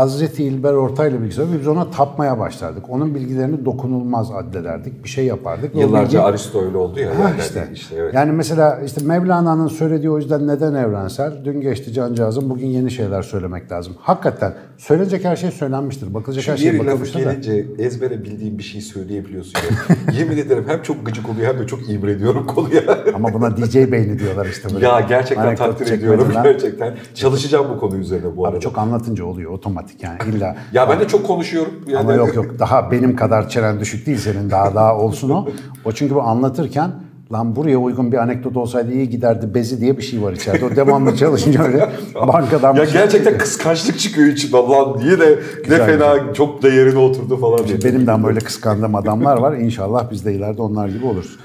Hazreti 0.00 0.44
İlber 0.44 0.72
Ortaylı 0.72 1.20
bilgisayar 1.20 1.52
ve 1.52 1.58
biz 1.60 1.66
ona 1.68 1.90
tapmaya 1.90 2.38
başlardık. 2.38 2.90
Onun 2.90 3.14
bilgilerini 3.14 3.64
dokunulmaz 3.64 4.30
addederdik. 4.30 5.04
Bir 5.04 5.08
şey 5.08 5.26
yapardık. 5.26 5.74
Yıllarca 5.74 6.18
bilgi- 6.18 6.20
Aristo 6.20 6.62
öyle 6.62 6.76
oldu 6.76 7.00
ya. 7.00 7.08
Ha 7.08 7.32
işte. 7.38 7.68
işte 7.74 7.96
evet. 7.98 8.14
Yani 8.14 8.32
mesela 8.32 8.80
işte 8.86 9.04
Mevlana'nın 9.04 9.68
söylediği 9.68 10.10
o 10.10 10.18
yüzden 10.18 10.48
neden 10.48 10.74
evrensel? 10.74 11.44
Dün 11.44 11.60
geçti 11.60 11.92
cancağızım 11.92 12.50
bugün 12.50 12.66
yeni 12.66 12.90
şeyler 12.90 13.22
söylemek 13.22 13.72
lazım. 13.72 13.92
Hakikaten 14.00 14.54
söylenecek 14.78 15.24
her 15.24 15.36
şey 15.36 15.50
söylenmiştir. 15.50 16.14
Bakılacak 16.14 16.48
her 16.48 16.56
Şu 16.56 16.62
şey 16.62 16.66
yeri 16.66 16.78
lafı 16.78 16.86
bakılmıştır 16.88 17.24
da. 17.26 17.32
gelince 17.32 17.66
ezbere 17.78 18.24
bildiğin 18.24 18.58
bir 18.58 18.62
şey 18.62 18.80
söyleyebiliyorsun 18.80 19.52
ya. 19.58 19.96
Yemin 20.18 20.36
ederim 20.36 20.64
hem 20.66 20.82
çok 20.82 21.06
gıcık 21.06 21.28
oluyor 21.28 21.54
hem 21.54 21.58
de 21.62 21.66
çok 21.66 21.90
imreniyorum 21.90 22.46
konuya. 22.46 22.82
Ama 23.14 23.32
buna 23.32 23.56
DJ 23.56 23.74
beyni 23.92 24.18
diyorlar 24.18 24.46
işte 24.46 24.74
böyle. 24.74 24.86
ya 24.86 25.00
gerçekten 25.00 25.46
Anekdot 25.46 25.78
takdir 25.78 25.92
ediyorum 25.92 26.28
gerçekten. 26.42 26.94
Çalışacağım 27.14 27.66
bu 27.74 27.80
konu 27.80 27.96
üzerine 27.96 28.36
bu 28.36 28.46
arada. 28.46 28.56
Abi 28.56 28.62
çok 28.64 28.78
anlatınca 28.78 29.24
oluyor 29.24 29.50
otomatik 29.50 29.85
yani 30.02 30.18
illa. 30.36 30.56
Ya 30.72 30.88
ben 30.88 31.00
de 31.00 31.08
çok 31.08 31.26
konuşuyorum. 31.26 31.72
Yani 31.86 31.98
Ama 32.00 32.12
yok 32.14 32.34
yok 32.34 32.46
daha 32.58 32.90
benim 32.90 33.16
kadar 33.16 33.48
çenen 33.48 33.80
düşük 33.80 34.06
değil 34.06 34.18
senin 34.18 34.50
daha 34.50 34.74
daha 34.74 34.96
olsun 34.98 35.30
o. 35.30 35.46
O 35.84 35.92
çünkü 35.92 36.14
bu 36.14 36.22
anlatırken 36.22 36.90
lan 37.32 37.56
buraya 37.56 37.76
uygun 37.78 38.12
bir 38.12 38.16
anekdot 38.18 38.56
olsaydı 38.56 38.92
iyi 38.92 39.10
giderdi 39.10 39.54
bezi 39.54 39.80
diye 39.80 39.96
bir 39.98 40.02
şey 40.02 40.22
var 40.22 40.32
içeride. 40.32 40.64
O 40.64 40.76
devamlı 40.76 41.16
çalışınca 41.16 41.62
öyle 41.64 41.88
bankadan 42.14 42.74
Ya 42.74 42.84
şey 42.86 42.92
gerçekten 42.92 43.18
çıkıyor. 43.18 43.38
kıskançlık 43.38 43.98
çıkıyor 43.98 44.28
içimden 44.28 44.70
lan 44.70 44.98
niye 44.98 45.20
de 45.20 45.38
ne 45.70 45.76
fena 45.76 46.32
çok 46.34 46.62
da 46.62 46.68
yerine 46.68 46.98
oturdu 46.98 47.36
falan 47.36 47.66
diye. 47.68 47.78
Benim 47.84 48.06
de 48.06 48.24
böyle 48.24 48.40
kıskandığım 48.40 48.94
adamlar 48.94 49.36
var. 49.38 49.56
İnşallah 49.56 50.10
biz 50.10 50.24
de 50.24 50.34
ileride 50.34 50.62
onlar 50.62 50.88
gibi 50.88 51.06
oluruz. 51.06 51.36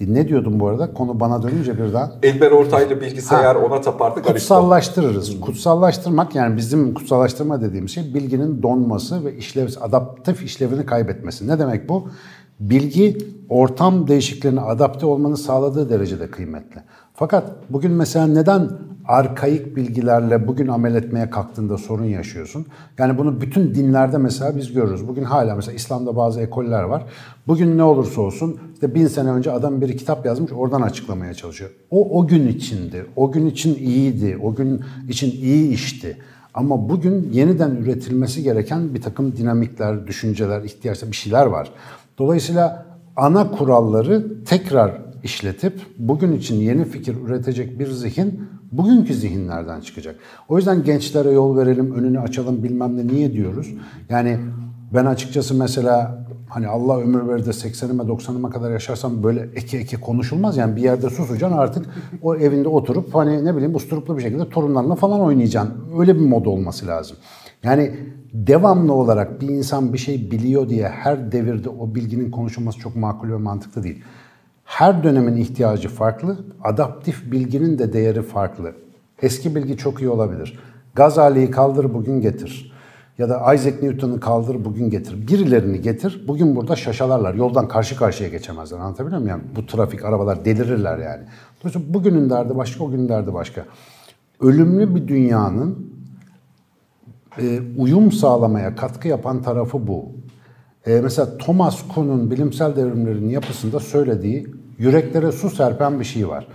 E, 0.00 0.14
ne 0.14 0.28
diyordum 0.28 0.60
bu 0.60 0.68
arada? 0.68 0.92
Konu 0.94 1.20
bana 1.20 1.42
dönünce 1.42 1.78
birden. 1.78 2.10
Elber 2.22 2.50
Ortaylı 2.50 3.00
bilgisayar 3.00 3.56
Ha. 3.56 3.62
ona 3.62 3.80
tapardık 3.80 4.16
Aristo. 4.30 4.32
Kutsallaştırırız. 4.32 5.40
Kutsallaştırmak 5.40 6.34
yani 6.34 6.56
bizim 6.56 6.94
kutsallaştırma 6.94 7.60
dediğimiz 7.60 7.90
şey 7.90 8.14
bilginin 8.14 8.62
donması 8.62 9.24
ve 9.24 9.36
işlev, 9.36 9.68
adaptif 9.80 10.42
işlevini 10.42 10.86
kaybetmesi. 10.86 11.48
Ne 11.48 11.58
demek 11.58 11.88
bu? 11.88 12.08
Bilgi 12.60 13.18
ortam 13.48 14.08
değişikliğine 14.08 14.60
adapte 14.60 15.06
olmanı 15.06 15.36
sağladığı 15.36 15.90
derecede 15.90 16.30
kıymetli. 16.30 16.80
Fakat 17.18 17.52
bugün 17.70 17.92
mesela 17.92 18.26
neden 18.26 18.68
arkaik 19.06 19.76
bilgilerle 19.76 20.46
bugün 20.46 20.68
amel 20.68 20.94
etmeye 20.94 21.30
kalktığında 21.30 21.78
sorun 21.78 22.04
yaşıyorsun? 22.04 22.66
Yani 22.98 23.18
bunu 23.18 23.40
bütün 23.40 23.74
dinlerde 23.74 24.18
mesela 24.18 24.56
biz 24.56 24.72
görürüz. 24.72 25.08
Bugün 25.08 25.24
hala 25.24 25.54
mesela 25.54 25.74
İslam'da 25.74 26.16
bazı 26.16 26.40
ekoller 26.40 26.82
var. 26.82 27.06
Bugün 27.46 27.78
ne 27.78 27.82
olursa 27.82 28.20
olsun 28.20 28.60
işte 28.74 28.94
bin 28.94 29.06
sene 29.06 29.30
önce 29.30 29.52
adam 29.52 29.80
biri 29.80 29.96
kitap 29.96 30.26
yazmış 30.26 30.52
oradan 30.52 30.82
açıklamaya 30.82 31.34
çalışıyor. 31.34 31.70
O 31.90 32.18
o 32.18 32.26
gün 32.26 32.48
içindi. 32.48 33.06
O 33.16 33.32
gün 33.32 33.46
için 33.46 33.74
iyiydi. 33.74 34.38
O 34.42 34.54
gün 34.54 34.82
için 35.08 35.30
iyi 35.30 35.72
işti. 35.72 36.16
Ama 36.54 36.88
bugün 36.88 37.30
yeniden 37.32 37.70
üretilmesi 37.70 38.42
gereken 38.42 38.94
bir 38.94 39.02
takım 39.02 39.36
dinamikler, 39.36 40.06
düşünceler, 40.06 40.62
ihtiyaçlar 40.62 41.10
bir 41.10 41.16
şeyler 41.16 41.46
var. 41.46 41.70
Dolayısıyla 42.18 42.86
ana 43.16 43.50
kuralları 43.50 44.44
tekrar 44.44 45.07
işletip 45.24 45.80
bugün 45.98 46.32
için 46.32 46.54
yeni 46.54 46.84
fikir 46.84 47.16
üretecek 47.16 47.78
bir 47.78 47.90
zihin 47.90 48.40
bugünkü 48.72 49.14
zihinlerden 49.14 49.80
çıkacak. 49.80 50.16
O 50.48 50.56
yüzden 50.56 50.84
gençlere 50.84 51.30
yol 51.30 51.56
verelim, 51.56 51.94
önünü 51.94 52.20
açalım 52.20 52.62
bilmem 52.62 52.96
ne 52.96 53.06
niye 53.06 53.32
diyoruz? 53.32 53.74
Yani 54.08 54.38
ben 54.94 55.04
açıkçası 55.04 55.54
mesela 55.54 56.26
hani 56.48 56.68
Allah 56.68 56.98
ömür 56.98 57.28
verir 57.28 57.46
de 57.46 57.50
80'ime 57.50 58.06
90'ıma 58.08 58.50
kadar 58.50 58.70
yaşarsam 58.70 59.22
böyle 59.22 59.48
eke 59.54 59.78
eke 59.78 59.96
konuşulmaz. 59.96 60.56
Yani 60.56 60.76
bir 60.76 60.82
yerde 60.82 61.10
susacaksın 61.10 61.58
artık 61.58 61.86
o 62.22 62.36
evinde 62.36 62.68
oturup 62.68 63.14
hani 63.14 63.44
ne 63.44 63.56
bileyim 63.56 63.74
usturuplu 63.74 64.16
bir 64.16 64.22
şekilde 64.22 64.48
torunlarla 64.48 64.94
falan 64.94 65.20
oynayacaksın. 65.20 65.74
Öyle 65.98 66.14
bir 66.14 66.20
mod 66.20 66.46
olması 66.46 66.86
lazım. 66.86 67.16
Yani 67.62 67.94
devamlı 68.32 68.92
olarak 68.92 69.40
bir 69.40 69.48
insan 69.48 69.92
bir 69.92 69.98
şey 69.98 70.30
biliyor 70.30 70.68
diye 70.68 70.88
her 70.88 71.32
devirde 71.32 71.68
o 71.68 71.94
bilginin 71.94 72.30
konuşulması 72.30 72.78
çok 72.78 72.96
makul 72.96 73.30
ve 73.30 73.36
mantıklı 73.36 73.82
değil. 73.82 74.02
Her 74.68 75.02
dönemin 75.02 75.36
ihtiyacı 75.36 75.88
farklı, 75.88 76.36
adaptif 76.64 77.32
bilginin 77.32 77.78
de 77.78 77.92
değeri 77.92 78.22
farklı. 78.22 78.72
Eski 79.22 79.54
bilgi 79.54 79.76
çok 79.76 80.00
iyi 80.00 80.08
olabilir. 80.08 80.58
Gazali'yi 80.94 81.50
kaldır 81.50 81.94
bugün 81.94 82.20
getir. 82.20 82.72
Ya 83.18 83.28
da 83.28 83.54
Isaac 83.54 83.82
Newton'u 83.82 84.20
kaldır 84.20 84.64
bugün 84.64 84.90
getir. 84.90 85.28
Birilerini 85.28 85.80
getir, 85.80 86.24
bugün 86.28 86.56
burada 86.56 86.76
şaşalarlar. 86.76 87.34
Yoldan 87.34 87.68
karşı 87.68 87.96
karşıya 87.96 88.28
geçemezler. 88.28 88.78
Anlatabiliyor 88.78 89.20
muyum? 89.20 89.38
Yani 89.38 89.56
bu 89.56 89.66
trafik, 89.66 90.04
arabalar 90.04 90.44
delirirler 90.44 90.98
yani. 90.98 91.22
Dolayısıyla 91.60 91.94
bugünün 91.94 92.30
derdi 92.30 92.56
başka, 92.56 92.84
o 92.84 92.90
günün 92.90 93.08
derdi 93.08 93.34
başka. 93.34 93.64
Ölümlü 94.40 94.94
bir 94.94 95.08
dünyanın 95.08 95.92
e, 97.38 97.60
uyum 97.78 98.12
sağlamaya 98.12 98.76
katkı 98.76 99.08
yapan 99.08 99.42
tarafı 99.42 99.86
bu. 99.86 100.12
E, 100.86 101.00
mesela 101.00 101.38
Thomas 101.38 101.88
Kuhn'un 101.94 102.30
bilimsel 102.30 102.76
devrimlerin 102.76 103.28
yapısında 103.28 103.80
söylediği 103.80 104.57
yüreklere 104.78 105.32
su 105.32 105.50
serpen 105.50 106.00
bir 106.00 106.04
şey 106.04 106.28
var. 106.28 106.46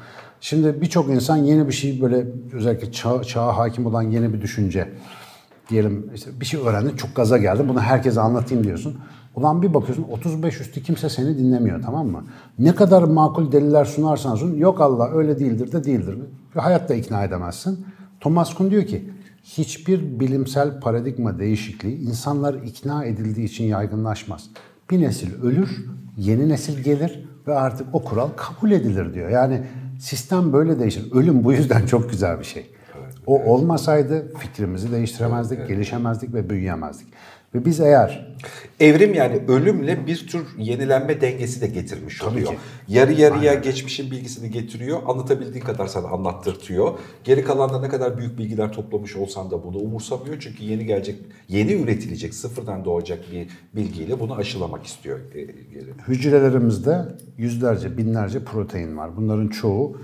Şimdi 0.41 0.81
birçok 0.81 1.09
insan 1.09 1.37
yeni 1.37 1.67
bir 1.67 1.73
şey 1.73 2.01
böyle 2.01 2.25
özellikle 2.53 2.91
çağ, 2.91 3.23
çağa 3.23 3.57
hakim 3.57 3.85
olan 3.85 4.01
yeni 4.01 4.33
bir 4.33 4.41
düşünce 4.41 4.89
diyelim 5.69 6.09
işte 6.15 6.31
bir 6.41 6.45
şey 6.45 6.59
öğrendin 6.59 6.95
çok 6.95 7.15
gaza 7.15 7.37
geldin 7.37 7.69
bunu 7.69 7.81
herkese 7.81 8.21
anlatayım 8.21 8.63
diyorsun. 8.63 8.97
Ulan 9.35 9.61
bir 9.61 9.73
bakıyorsun 9.73 10.05
35 10.11 10.61
üstü 10.61 10.83
kimse 10.83 11.09
seni 11.09 11.37
dinlemiyor 11.37 11.81
tamam 11.81 12.07
mı? 12.07 12.23
Ne 12.59 12.75
kadar 12.75 13.03
makul 13.03 13.51
deliller 13.51 13.85
sunarsan 13.85 14.35
sun 14.35 14.55
yok 14.55 14.81
Allah 14.81 15.11
öyle 15.13 15.39
değildir 15.39 15.71
de 15.71 15.83
değildir. 15.83 16.17
Hayatta 16.53 16.93
ikna 16.93 17.23
edemezsin. 17.23 17.85
Thomas 18.19 18.53
Kuhn 18.53 18.69
diyor 18.69 18.85
ki 18.85 19.09
hiçbir 19.43 20.19
bilimsel 20.19 20.79
paradigma 20.79 21.39
değişikliği 21.39 21.97
insanlar 21.97 22.53
ikna 22.53 23.05
edildiği 23.05 23.47
için 23.47 23.63
yaygınlaşmaz. 23.63 24.49
Bir 24.91 25.01
nesil 25.01 25.41
ölür, 25.41 25.85
yeni 26.17 26.49
nesil 26.49 26.83
gelir 26.83 27.25
ve 27.47 27.53
artık 27.53 27.87
o 27.93 28.03
kural 28.03 28.29
kabul 28.35 28.71
edilir 28.71 29.13
diyor. 29.13 29.29
Yani 29.29 29.61
sistem 29.99 30.53
böyle 30.53 30.79
değişir. 30.79 31.11
Ölüm 31.11 31.43
bu 31.43 31.53
yüzden 31.53 31.85
çok 31.85 32.09
güzel 32.09 32.39
bir 32.39 32.45
şey. 32.45 32.69
O 33.25 33.43
olmasaydı 33.43 34.33
fikrimizi 34.37 34.91
değiştiremezdik, 34.91 35.67
gelişemezdik 35.67 36.33
ve 36.33 36.49
büyüyemezdik. 36.49 37.07
Ve 37.55 37.65
biz 37.65 37.79
eğer 37.79 38.33
Evrim 38.79 39.13
yani 39.13 39.41
ölümle 39.47 40.07
bir 40.07 40.27
tür 40.27 40.47
yenilenme 40.57 41.21
dengesi 41.21 41.61
de 41.61 41.67
getirmiş 41.67 42.23
oluyor. 42.23 42.47
ki. 42.47 42.57
Yarı 42.87 43.13
yarıya 43.13 43.53
geçmişin 43.53 44.11
bilgisini 44.11 44.51
getiriyor. 44.51 44.99
Anlatabildiğin 45.07 45.65
kadar 45.65 45.87
sana 45.87 46.07
anlattırtıyor. 46.07 46.99
Geri 47.23 47.43
kalanda 47.43 47.79
ne 47.79 47.89
kadar 47.89 48.17
büyük 48.17 48.37
bilgiler 48.37 48.73
toplamış 48.73 49.15
olsan 49.15 49.51
da 49.51 49.63
bunu 49.63 49.77
umursamıyor. 49.77 50.37
Çünkü 50.39 50.63
yeni 50.63 50.85
gelecek, 50.85 51.19
yeni 51.49 51.73
üretilecek, 51.73 52.33
sıfırdan 52.33 52.85
doğacak 52.85 53.19
bir 53.31 53.47
bilgiyle 53.75 54.19
bunu 54.19 54.35
aşılamak 54.35 54.85
istiyor. 54.85 55.19
e, 55.35 55.47
hücrelerimizde 56.07 57.05
yüzlerce, 57.37 57.97
binlerce 57.97 58.43
protein 58.43 58.97
var. 58.97 59.17
Bunların 59.17 59.47
çoğu 59.47 59.97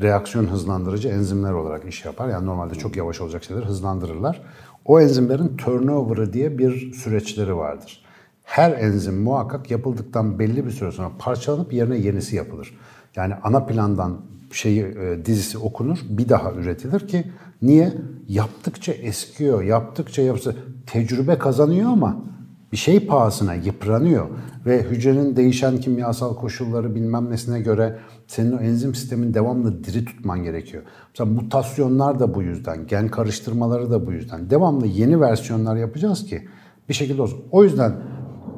reaksiyon 0.00 0.46
hızlandırıcı 0.46 1.08
enzimler 1.08 1.52
olarak 1.52 1.84
iş 1.84 2.04
yapar. 2.04 2.28
Yani 2.28 2.46
normalde 2.46 2.74
çok 2.74 2.96
yavaş 2.96 3.20
olacak 3.20 3.44
şeyleri 3.44 3.64
hızlandırırlar. 3.64 4.42
O 4.84 5.00
enzimlerin 5.00 5.56
turnover'ı 5.56 6.32
diye 6.32 6.58
bir 6.58 6.92
süreçleri 6.92 7.56
vardır. 7.56 8.04
Her 8.44 8.72
enzim 8.72 9.22
muhakkak 9.22 9.70
yapıldıktan 9.70 10.38
belli 10.38 10.66
bir 10.66 10.70
süre 10.70 10.92
sonra 10.92 11.10
parçalanıp 11.18 11.72
yerine 11.72 11.96
yenisi 11.98 12.36
yapılır. 12.36 12.78
Yani 13.16 13.34
ana 13.34 13.66
plandan 13.66 14.20
şeyi 14.52 14.82
e, 14.82 15.24
dizisi 15.24 15.58
okunur, 15.58 15.98
bir 16.08 16.28
daha 16.28 16.52
üretilir 16.52 17.08
ki 17.08 17.24
niye? 17.62 17.92
Yaptıkça 18.28 18.92
eskiyor, 18.92 19.62
yaptıkça 19.62 20.22
yapsa 20.22 20.54
tecrübe 20.86 21.38
kazanıyor 21.38 21.90
ama 21.90 22.24
bir 22.72 22.76
şey 22.76 23.06
pahasına 23.06 23.54
yıpranıyor 23.54 24.26
ve 24.66 24.82
hücrenin 24.82 25.36
değişen 25.36 25.76
kimyasal 25.76 26.34
koşulları 26.34 26.94
bilmem 26.94 27.30
nesine 27.30 27.60
göre 27.60 27.98
senin 28.26 28.52
o 28.52 28.60
enzim 28.60 28.94
sistemin 28.94 29.34
devamlı 29.34 29.84
diri 29.84 30.04
tutman 30.04 30.42
gerekiyor. 30.42 30.82
Mesela 31.08 31.30
mutasyonlar 31.30 32.18
da 32.18 32.34
bu 32.34 32.42
yüzden, 32.42 32.86
gen 32.86 33.08
karıştırmaları 33.08 33.90
da 33.90 34.06
bu 34.06 34.12
yüzden. 34.12 34.50
Devamlı 34.50 34.86
yeni 34.86 35.20
versiyonlar 35.20 35.76
yapacağız 35.76 36.26
ki 36.26 36.48
bir 36.88 36.94
şekilde 36.94 37.22
olsun. 37.22 37.40
O 37.50 37.64
yüzden 37.64 37.92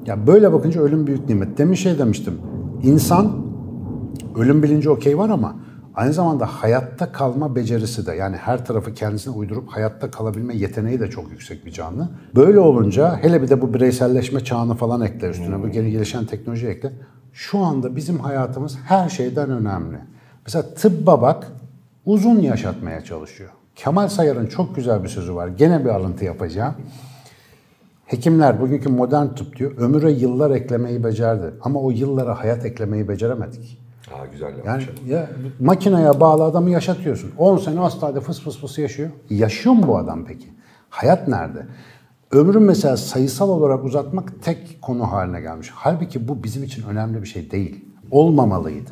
ya 0.07 0.27
böyle 0.27 0.53
bakınca 0.53 0.81
ölüm 0.81 1.07
büyük 1.07 1.29
nimet. 1.29 1.59
Demin 1.59 1.75
şey 1.75 1.99
demiştim. 1.99 2.35
İnsan 2.83 3.33
ölüm 4.37 4.63
bilinci 4.63 4.91
okey 4.91 5.19
var 5.19 5.29
ama 5.29 5.57
aynı 5.95 6.13
zamanda 6.13 6.47
hayatta 6.47 7.13
kalma 7.13 7.57
becerisi 7.57 8.07
de 8.07 8.15
yani 8.15 8.37
her 8.37 8.67
tarafı 8.67 8.95
kendisine 8.95 9.35
uydurup 9.35 9.69
hayatta 9.69 10.11
kalabilme 10.11 10.57
yeteneği 10.57 11.01
de 11.01 11.11
çok 11.11 11.31
yüksek 11.31 11.67
bir 11.67 11.71
canlı. 11.71 12.09
Böyle 12.35 12.61
olunca 12.61 13.17
hele 13.23 13.43
bir 13.43 13.49
de 13.49 13.63
bu 13.63 13.75
bireyselleşme 13.75 14.45
çağını 14.45 14.75
falan 14.75 15.01
ekle 15.01 15.31
üstüne 15.31 15.63
bu 15.63 15.69
yeni 15.69 15.91
gelişen 15.91 16.25
teknoloji 16.25 16.67
ekle. 16.67 16.93
Şu 17.33 17.59
anda 17.59 17.97
bizim 17.97 18.19
hayatımız 18.19 18.79
her 18.85 19.09
şeyden 19.09 19.51
önemli. 19.51 19.97
Mesela 20.47 20.75
tıbba 20.75 21.23
bak 21.23 21.53
uzun 22.07 22.41
yaşatmaya 22.41 23.05
çalışıyor. 23.05 23.51
Kemal 23.77 24.09
Sayar'ın 24.09 24.47
çok 24.47 24.77
güzel 24.77 25.05
bir 25.05 25.09
sözü 25.09 25.35
var. 25.35 25.49
Gene 25.49 25.85
bir 25.85 25.91
alıntı 25.91 26.25
yapacağım. 26.25 26.75
Hekimler 28.07 28.61
bugünkü 28.61 28.89
modern 28.89 29.27
tıp 29.27 29.57
diyor 29.57 29.79
ömüre 29.79 30.13
yıllar 30.13 30.51
eklemeyi 30.51 31.05
becerdi 31.05 31.55
ama 31.61 31.81
o 31.81 31.91
yıllara 31.91 32.39
hayat 32.39 32.65
eklemeyi 32.65 33.09
beceremedik. 33.09 33.84
Aa, 34.15 34.27
güzel 34.33 34.53
Yani 34.67 34.83
yapmış. 34.83 35.09
ya 35.11 35.31
makineye 35.61 36.21
bağlı 36.21 36.45
adamı 36.45 36.71
yaşatıyorsun. 36.71 37.31
10 37.39 37.57
sene 37.59 37.79
hastanede 37.81 38.21
fıs 38.21 38.41
fıs 38.41 38.59
fıs 38.61 38.79
yaşıyor. 38.79 39.11
Yaşıyor 39.31 39.75
mu 39.75 39.83
bu 39.87 39.99
adam 39.99 40.25
peki? 40.25 40.47
Hayat 40.91 41.29
nerede? 41.29 41.67
Ömrü 42.33 42.59
mesela 42.59 42.97
sayısal 42.97 43.49
olarak 43.49 43.85
uzatmak 43.85 44.43
tek 44.43 44.79
konu 44.83 45.13
haline 45.13 45.41
gelmiş. 45.41 45.71
Halbuki 45.75 46.29
bu 46.29 46.45
bizim 46.45 46.65
için 46.65 46.83
önemli 46.89 47.23
bir 47.23 47.27
şey 47.29 47.51
değil. 47.51 47.85
Olmamalıydı. 48.11 48.91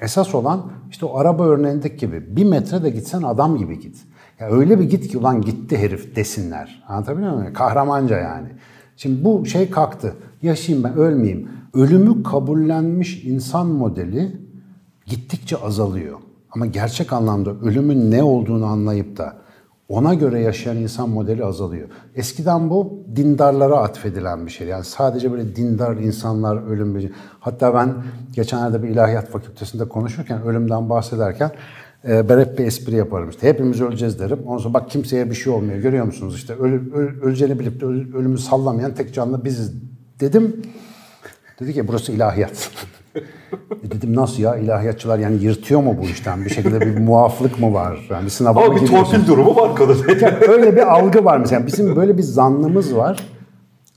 Esas 0.00 0.34
olan 0.34 0.62
işte 0.90 1.06
o 1.06 1.18
araba 1.18 1.44
örneğindeki 1.44 1.96
gibi 1.96 2.36
bir 2.36 2.44
metre 2.44 2.82
de 2.82 2.90
gitsen 2.90 3.22
adam 3.22 3.56
gibi 3.58 3.78
git. 3.80 3.96
Ya 4.40 4.48
öyle 4.50 4.80
bir 4.80 4.84
git 4.84 5.08
ki 5.08 5.18
ulan 5.18 5.40
gitti 5.42 5.78
herif 5.78 6.16
desinler. 6.16 6.84
Anlatabiliyor 6.88 7.34
muyum? 7.34 7.52
Kahramanca 7.52 8.18
yani. 8.18 8.48
Şimdi 8.96 9.24
bu 9.24 9.46
şey 9.46 9.70
kalktı. 9.70 10.14
Yaşayayım 10.42 10.84
ben 10.84 10.96
ölmeyeyim. 10.96 11.48
Ölümü 11.74 12.22
kabullenmiş 12.22 13.24
insan 13.24 13.66
modeli 13.66 14.36
gittikçe 15.06 15.56
azalıyor. 15.56 16.18
Ama 16.50 16.66
gerçek 16.66 17.12
anlamda 17.12 17.50
ölümün 17.50 18.10
ne 18.10 18.22
olduğunu 18.22 18.66
anlayıp 18.66 19.16
da 19.16 19.36
ona 19.88 20.14
göre 20.14 20.40
yaşayan 20.40 20.76
insan 20.76 21.08
modeli 21.08 21.44
azalıyor. 21.44 21.88
Eskiden 22.14 22.70
bu 22.70 23.04
dindarlara 23.16 23.76
atfedilen 23.76 24.46
bir 24.46 24.50
şey. 24.50 24.68
Yani 24.68 24.84
sadece 24.84 25.32
böyle 25.32 25.56
dindar 25.56 25.96
insanlar 25.96 26.66
ölüm 26.70 26.94
bir 26.94 27.10
Hatta 27.40 27.74
ben 27.74 27.94
geçenlerde 28.32 28.82
bir 28.82 28.88
ilahiyat 28.88 29.28
fakültesinde 29.28 29.88
konuşurken 29.88 30.42
ölümden 30.42 30.90
bahsederken 30.90 31.50
e, 32.08 32.28
ben 32.28 32.40
hep 32.40 32.58
bir 32.58 32.64
espri 32.64 32.96
yaparım 32.96 33.30
işte. 33.30 33.48
Hepimiz 33.48 33.80
öleceğiz 33.80 34.18
derim. 34.18 34.38
Ondan 34.46 34.62
sonra 34.62 34.74
bak 34.74 34.90
kimseye 34.90 35.30
bir 35.30 35.34
şey 35.34 35.52
olmuyor. 35.52 35.78
Görüyor 35.78 36.04
musunuz 36.04 36.36
işte 36.36 36.54
öl, 36.54 36.72
öl- 36.72 37.20
öleceğini 37.22 37.58
bilip 37.58 37.80
de 37.80 37.84
öl- 37.84 38.14
ölümü 38.14 38.38
sallamayan 38.38 38.94
tek 38.94 39.14
canlı 39.14 39.44
biziz 39.44 39.72
dedim. 40.20 40.62
Dedi 41.60 41.74
ki 41.74 41.88
burası 41.88 42.12
ilahiyat. 42.12 42.70
E 43.84 43.90
dedim 43.90 44.16
nasıl 44.16 44.42
ya 44.42 44.56
ilahiyatçılar 44.56 45.18
yani 45.18 45.42
yırtıyor 45.44 45.82
mu 45.82 45.96
bu 46.02 46.04
işten? 46.04 46.44
Bir 46.44 46.50
şekilde 46.50 46.80
bir 46.80 46.98
muaflık 46.98 47.60
mı 47.60 47.74
var? 47.74 48.06
Yani 48.10 48.24
bir 48.24 48.30
sınava 48.30 48.64
Ama 48.64 48.76
bir 48.76 48.86
torpil 48.86 49.26
durumu 49.26 49.56
var 49.56 49.76
konuda. 49.76 50.12
Yani 50.20 50.36
öyle 50.48 50.76
bir 50.76 50.94
algı 50.94 51.24
var 51.24 51.38
mesela. 51.38 51.66
Bizim 51.66 51.96
böyle 51.96 52.18
bir 52.18 52.22
zannımız 52.22 52.96
var. 52.96 53.26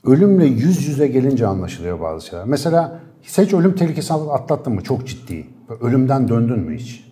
Ölümle 0.05 0.45
yüz 0.45 0.88
yüze 0.88 1.08
gelince 1.08 1.47
anlaşılıyor 1.47 2.01
bazı 2.01 2.25
şeyler. 2.25 2.45
Mesela 2.45 2.99
hiç 3.23 3.53
ölüm 3.53 3.75
tehlikesi 3.75 4.13
atlattın 4.13 4.73
mı? 4.73 4.82
Çok 4.82 5.08
ciddi. 5.08 5.47
Ölümden 5.82 6.27
döndün 6.27 6.60
mü 6.60 6.77
hiç? 6.77 7.10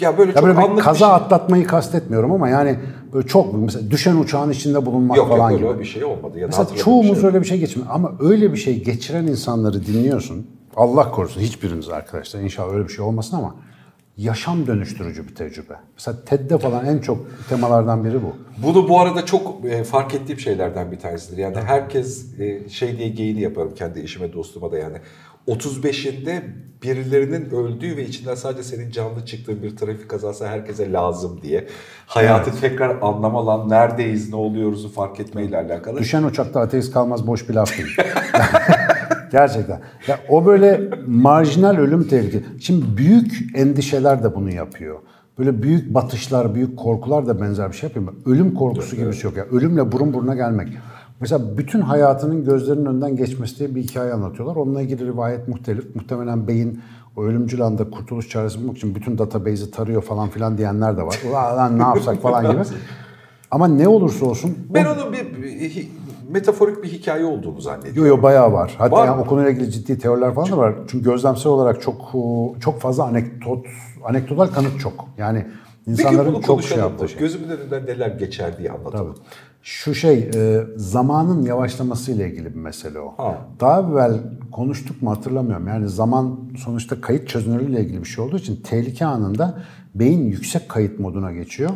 ya 0.00 0.18
böyle 0.18 0.30
Ya 0.30 0.34
çok 0.34 0.44
böyle 0.44 0.58
bir 0.58 0.62
anlık 0.62 0.76
bir 0.78 0.82
kaza 0.82 0.98
şey. 1.06 1.14
atlatmayı 1.14 1.66
kastetmiyorum 1.66 2.32
ama 2.32 2.48
yani 2.48 2.76
böyle 3.12 3.26
çok 3.26 3.54
mesela 3.58 3.90
düşen 3.90 4.16
uçağın 4.16 4.50
içinde 4.50 4.86
bulunmak 4.86 5.16
Yok 5.16 5.28
falan 5.28 5.50
yok 5.50 5.58
gibi. 5.60 5.68
öyle 5.68 5.80
bir 5.80 5.84
şey 5.84 6.04
olmadı. 6.04 6.38
Ya 6.38 6.46
Mesela 6.46 6.66
çoğumuz 6.84 7.10
bir 7.10 7.20
şey. 7.20 7.24
öyle 7.26 7.40
bir 7.40 7.46
şey 7.46 7.58
geçmiyor 7.58 7.88
ama 7.92 8.12
öyle 8.20 8.52
bir 8.52 8.56
şey 8.58 8.84
geçiren 8.84 9.26
insanları 9.26 9.86
dinliyorsun. 9.86 10.46
Allah 10.76 11.10
korusun 11.10 11.40
hiçbiriniz 11.40 11.88
arkadaşlar 11.88 12.40
inşallah 12.40 12.74
öyle 12.74 12.88
bir 12.88 12.92
şey 12.92 13.04
olmasın 13.04 13.36
ama 13.36 13.54
yaşam 14.16 14.66
dönüştürücü 14.66 15.28
bir 15.28 15.34
tecrübe. 15.34 15.74
Mesela 15.94 16.24
TED'de 16.24 16.58
falan 16.58 16.86
en 16.86 16.98
çok 16.98 17.26
temalardan 17.48 18.04
biri 18.04 18.22
bu. 18.22 18.36
Bunu 18.66 18.88
bu 18.88 19.00
arada 19.00 19.26
çok 19.26 19.64
e, 19.64 19.84
fark 19.84 20.14
ettiğim 20.14 20.38
şeylerden 20.38 20.92
bir 20.92 20.98
tanesidir. 20.98 21.38
Yani 21.38 21.56
herkes 21.56 22.38
e, 22.40 22.68
şey 22.68 22.98
diye 22.98 23.08
geyini 23.08 23.40
yaparım 23.40 23.74
kendi 23.74 24.00
işime 24.00 24.32
dostuma 24.32 24.72
da 24.72 24.78
yani. 24.78 24.96
35'inde 25.48 26.42
birilerinin 26.82 27.50
öldüğü 27.50 27.96
ve 27.96 28.06
içinden 28.06 28.34
sadece 28.34 28.62
senin 28.62 28.90
canlı 28.90 29.26
çıktığın 29.26 29.62
bir 29.62 29.76
trafik 29.76 30.10
kazası 30.10 30.46
herkese 30.46 30.92
lazım 30.92 31.40
diye. 31.42 31.66
Hayatı 32.06 32.60
tekrar 32.60 33.02
anlama 33.02 33.46
lan 33.46 33.68
neredeyiz, 33.68 34.28
ne 34.28 34.36
oluyoruzu 34.36 34.88
fark 34.88 35.20
etmeyle 35.20 35.56
alakalı. 35.56 35.98
Düşen 35.98 36.22
uçakta 36.22 36.60
ateist 36.60 36.92
kalmaz 36.92 37.26
boş 37.26 37.48
bir 37.48 37.54
laf 37.54 37.78
değil. 37.78 37.96
Gerçekten. 39.30 39.80
Ya 40.08 40.18
o 40.28 40.46
böyle 40.46 40.90
marjinal 41.06 41.76
ölüm 41.76 42.08
tehlikesi. 42.08 42.44
Şimdi 42.60 42.96
büyük 42.96 43.46
endişeler 43.54 44.22
de 44.22 44.34
bunu 44.34 44.50
yapıyor. 44.50 44.98
Böyle 45.38 45.62
büyük 45.62 45.94
batışlar, 45.94 46.54
büyük 46.54 46.78
korkular 46.78 47.26
da 47.26 47.40
benzer 47.40 47.68
bir 47.72 47.76
şey 47.76 47.88
yapıyor. 47.88 48.12
Ölüm 48.26 48.54
korkusu 48.54 48.96
gibi 48.96 49.08
bir 49.08 49.12
şey 49.12 49.30
yok. 49.30 49.38
Ya. 49.38 49.44
Ölümle 49.44 49.92
burun 49.92 50.14
buruna 50.14 50.34
gelmek. 50.34 50.68
Mesela 51.20 51.58
bütün 51.58 51.80
hayatının 51.80 52.44
gözlerinin 52.44 52.86
önünden 52.86 53.16
geçmesi 53.16 53.58
diye 53.58 53.74
bir 53.74 53.82
hikaye 53.82 54.12
anlatıyorlar. 54.12 54.56
Onunla 54.56 54.82
ilgili 54.82 55.06
rivayet 55.06 55.48
muhtelif. 55.48 55.96
Muhtemelen 55.96 56.48
beyin 56.48 56.80
o 57.16 57.22
ölümcül 57.22 57.62
anda 57.62 57.90
kurtuluş 57.90 58.28
çaresi 58.28 58.60
bulmak 58.60 58.76
için 58.76 58.94
bütün 58.94 59.18
database'i 59.18 59.70
tarıyor 59.70 60.02
falan 60.02 60.28
filan 60.28 60.58
diyenler 60.58 60.96
de 60.96 61.02
var. 61.02 61.20
Ulan 61.30 61.78
ne 61.78 61.82
yapsak 61.82 62.16
falan 62.16 62.52
gibi. 62.52 62.62
Ama 63.50 63.68
ne 63.68 63.88
olursa 63.88 64.26
olsun 64.26 64.58
Ben 64.74 64.84
onun 64.84 65.12
bir, 65.12 65.42
bir 65.42 65.88
metaforik 66.30 66.82
bir 66.82 66.88
hikaye 66.88 67.24
olduğunu 67.24 67.60
zannediyorum. 67.60 68.02
Yo 68.02 68.16
yo 68.16 68.22
bayağı 68.22 68.52
var. 68.52 68.74
Hatta 68.78 68.96
Var 68.96 69.06
yani 69.06 69.20
o 69.20 69.26
konuyla 69.26 69.50
ilgili 69.50 69.70
ciddi 69.70 69.98
teoriler 69.98 70.34
falan 70.34 70.50
da 70.50 70.58
var. 70.58 70.74
Çünkü 70.88 71.04
gözlemsel 71.04 71.52
olarak 71.52 71.82
çok 71.82 72.12
çok 72.60 72.80
fazla 72.80 73.04
anekdot, 73.04 73.66
anekdotal 74.04 74.46
kanıt 74.46 74.80
çok. 74.80 75.08
Yani 75.18 75.46
insanların 75.86 76.34
bunu 76.34 76.42
çok 76.42 76.62
şey 76.62 76.78
yaptığı 76.78 77.08
şey. 77.08 77.18
Gözümün 77.18 77.48
önünden 77.48 77.86
neler 77.86 78.08
geçer 78.08 78.58
diye 78.58 78.70
anlatalım. 78.70 79.14
Şu 79.62 79.94
şey 79.94 80.30
e, 80.34 80.60
zamanın 80.76 81.42
yavaşlamasıyla 81.42 82.26
ilgili 82.26 82.54
bir 82.54 82.60
mesele 82.60 82.98
o. 82.98 83.14
Ha. 83.16 83.38
Daha 83.60 83.80
evvel 83.80 84.12
konuştuk 84.52 85.02
mu 85.02 85.10
hatırlamıyorum. 85.10 85.68
Yani 85.68 85.88
zaman 85.88 86.40
sonuçta 86.64 87.00
kayıt 87.00 87.28
çözünürlüğüyle 87.28 87.80
ilgili 87.80 88.00
bir 88.00 88.08
şey 88.08 88.24
olduğu 88.24 88.36
için 88.36 88.56
tehlike 88.56 89.06
anında 89.06 89.62
beyin 89.94 90.26
yüksek 90.26 90.68
kayıt 90.68 91.00
moduna 91.00 91.32
geçiyor. 91.32 91.70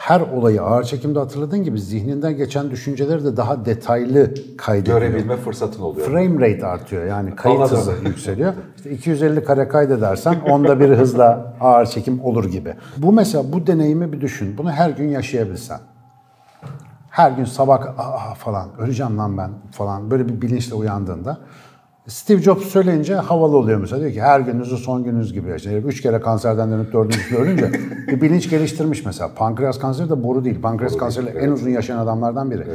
Her 0.00 0.20
olayı 0.20 0.62
ağır 0.62 0.84
çekimde 0.84 1.18
hatırladığın 1.18 1.64
gibi 1.64 1.80
zihninden 1.80 2.36
geçen 2.36 2.70
düşünceleri 2.70 3.24
de 3.24 3.36
daha 3.36 3.64
detaylı 3.64 4.34
kaydediyor. 4.56 5.00
Görebilme 5.00 5.36
fırsatın 5.36 5.82
oluyor. 5.82 6.06
Frame 6.06 6.40
rate 6.50 6.66
artıyor 6.66 7.04
yani 7.04 7.36
kayıt 7.36 7.60
Anladım. 7.60 7.76
hızı 7.78 7.92
yükseliyor. 8.04 8.52
İşte 8.76 8.90
250 8.90 9.44
kare 9.44 9.68
kaydedersen 9.68 10.40
onda 10.40 10.80
bir 10.80 10.88
hızla 10.90 11.54
ağır 11.60 11.86
çekim 11.86 12.24
olur 12.24 12.44
gibi. 12.44 12.74
Bu 12.96 13.12
mesela 13.12 13.52
bu 13.52 13.66
deneyimi 13.66 14.12
bir 14.12 14.20
düşün. 14.20 14.58
Bunu 14.58 14.70
her 14.70 14.90
gün 14.90 15.08
yaşayabilsen. 15.08 15.80
Her 17.10 17.30
gün 17.30 17.44
sabah 17.44 17.80
Aa, 17.98 18.34
falan 18.34 18.68
öleceğim 18.78 19.18
lan 19.18 19.38
ben 19.38 19.50
falan 19.72 20.10
böyle 20.10 20.28
bir 20.28 20.42
bilinçle 20.42 20.74
uyandığında 20.74 21.38
Steve 22.06 22.42
Jobs 22.42 22.64
söyleyince 22.66 23.14
havalı 23.14 23.56
oluyor 23.56 23.80
mesela. 23.80 24.00
Diyor 24.00 24.12
ki 24.12 24.22
her 24.22 24.40
gününüzü 24.40 24.76
son 24.76 25.04
gününüz 25.04 25.32
gibi 25.32 25.48
yaşayın. 25.48 25.86
Üç 25.86 26.00
kere 26.02 26.20
kanserden 26.20 26.70
dönüp 26.70 26.92
dördüncüsünde 26.92 27.40
ölünce 27.40 27.70
bir 28.08 28.20
bilinç 28.20 28.50
geliştirmiş 28.50 29.04
mesela. 29.06 29.34
Pankreas 29.34 29.78
kanseri 29.78 30.10
de 30.10 30.24
boru 30.24 30.44
değil. 30.44 30.60
Pankreas 30.62 30.96
kanseriyle 30.96 31.30
en 31.30 31.50
uzun 31.50 31.70
yaşayan 31.70 31.98
adamlardan 31.98 32.50
biri. 32.50 32.66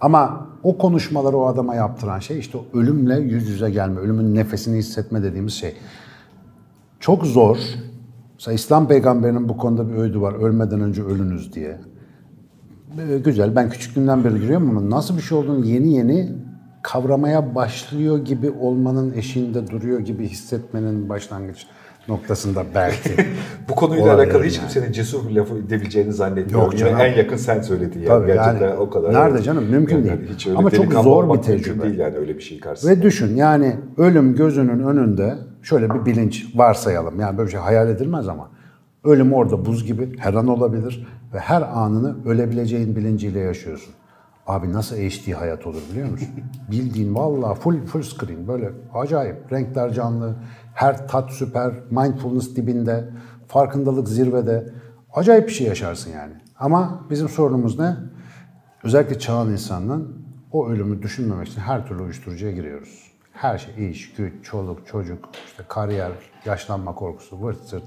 Ama 0.00 0.46
o 0.62 0.78
konuşmaları 0.78 1.36
o 1.36 1.46
adama 1.46 1.74
yaptıran 1.74 2.18
şey 2.18 2.38
işte 2.38 2.58
ölümle 2.74 3.18
yüz 3.18 3.48
yüze 3.48 3.70
gelme, 3.70 4.00
ölümün 4.00 4.34
nefesini 4.34 4.78
hissetme 4.78 5.22
dediğimiz 5.22 5.52
şey. 5.52 5.74
Çok 7.00 7.26
zor. 7.26 7.58
Mesela 8.34 8.54
İslam 8.54 8.88
peygamberinin 8.88 9.48
bu 9.48 9.56
konuda 9.56 9.88
bir 9.88 9.94
öğüdü 9.94 10.20
var. 10.20 10.32
Ölmeden 10.34 10.80
önce 10.80 11.02
ölünüz 11.02 11.54
diye. 11.54 11.80
Ee, 12.98 13.18
Güzel. 13.18 13.56
Ben 13.56 13.70
küçüklüğümden 13.70 14.24
beri 14.24 14.40
görüyorum 14.40 14.70
ama 14.70 14.96
nasıl 14.96 15.16
bir 15.16 15.22
şey 15.22 15.38
olduğunu 15.38 15.66
yeni 15.66 15.92
yeni 15.92 16.32
kavramaya 16.82 17.54
başlıyor 17.54 18.24
gibi 18.24 18.50
olmanın 18.50 19.12
eşiğinde 19.12 19.70
duruyor 19.70 20.00
gibi 20.00 20.28
hissetmenin 20.28 21.08
başlangıç 21.08 21.66
noktasında 22.08 22.64
belki. 22.74 23.10
Bu 23.68 23.74
konuyla 23.74 24.14
alakalı 24.14 24.44
hiç 24.44 24.56
yani. 24.56 24.64
kimsenin 24.68 24.92
cesur 24.92 25.28
bir 25.28 25.34
lafı 25.34 25.58
edebileceğini 25.58 26.12
zannetmiyorum. 26.12 26.64
Yok 26.70 26.78
canım. 26.78 27.00
En 27.00 27.16
yakın 27.16 27.36
sen 27.36 27.60
söyledin 27.62 27.98
yani. 28.00 28.08
Tabii 28.08 28.26
Gerçekten 28.26 28.68
yani 28.68 28.78
o 28.78 28.90
kadar. 28.90 29.14
nerede 29.14 29.42
canım? 29.42 29.64
Mümkün 29.64 29.96
Yani 29.96 30.06
değil. 30.20 30.30
Hiç 30.34 30.46
öyle 30.46 30.58
Ama 30.58 30.70
çok 30.70 30.92
zor 30.92 31.34
bir 31.36 31.42
tecrübe. 31.42 31.82
değil 31.82 31.98
yani 31.98 32.16
öyle 32.16 32.36
bir 32.36 32.42
şey 32.42 32.60
karşısında. 32.60 32.92
Ve 32.92 33.02
düşün 33.02 33.36
yani 33.36 33.76
ölüm 33.96 34.34
gözünün 34.36 34.78
önünde 34.80 35.34
şöyle 35.62 35.90
bir 35.90 36.06
bilinç 36.06 36.46
varsayalım. 36.54 37.20
Yani 37.20 37.38
böyle 37.38 37.46
bir 37.46 37.52
şey 37.52 37.60
hayal 37.60 37.88
edilmez 37.88 38.28
ama 38.28 38.50
ölüm 39.04 39.32
orada 39.32 39.64
buz 39.66 39.86
gibi 39.86 40.18
her 40.18 40.34
an 40.34 40.46
olabilir 40.48 41.06
ve 41.34 41.38
her 41.38 41.62
anını 41.62 42.16
ölebileceğin 42.26 42.96
bilinciyle 42.96 43.38
yaşıyorsun. 43.38 43.94
Abi 44.46 44.72
nasıl 44.72 44.96
HD 44.96 45.32
hayat 45.32 45.66
olur 45.66 45.82
biliyor 45.90 46.10
musun? 46.10 46.28
Bildiğin 46.70 47.14
vallahi 47.14 47.60
full 47.60 47.86
full 47.86 48.02
screen 48.02 48.48
böyle 48.48 48.70
acayip 48.94 49.52
renkler 49.52 49.90
canlı, 49.90 50.34
her 50.74 51.08
tat 51.08 51.30
süper, 51.30 51.72
mindfulness 51.90 52.56
dibinde, 52.56 53.08
farkındalık 53.48 54.08
zirvede. 54.08 54.70
Acayip 55.12 55.48
bir 55.48 55.52
şey 55.52 55.66
yaşarsın 55.66 56.10
yani. 56.12 56.32
Ama 56.58 57.06
bizim 57.10 57.28
sorunumuz 57.28 57.78
ne? 57.78 57.96
Özellikle 58.84 59.18
çağın 59.18 59.52
insanının 59.52 60.26
o 60.52 60.68
ölümü 60.68 61.02
düşünmemek 61.02 61.48
için 61.48 61.60
her 61.60 61.86
türlü 61.86 62.02
uyuşturucuya 62.02 62.52
giriyoruz. 62.52 63.10
Her 63.32 63.58
şey 63.58 63.90
iş, 63.90 64.12
güç, 64.14 64.44
çoluk, 64.44 64.86
çocuk, 64.86 65.28
işte 65.46 65.62
kariyer, 65.68 66.12
yaşlanma 66.44 66.94
korkusu, 66.94 67.42
vırt 67.42 67.58
zırt, 67.64 67.84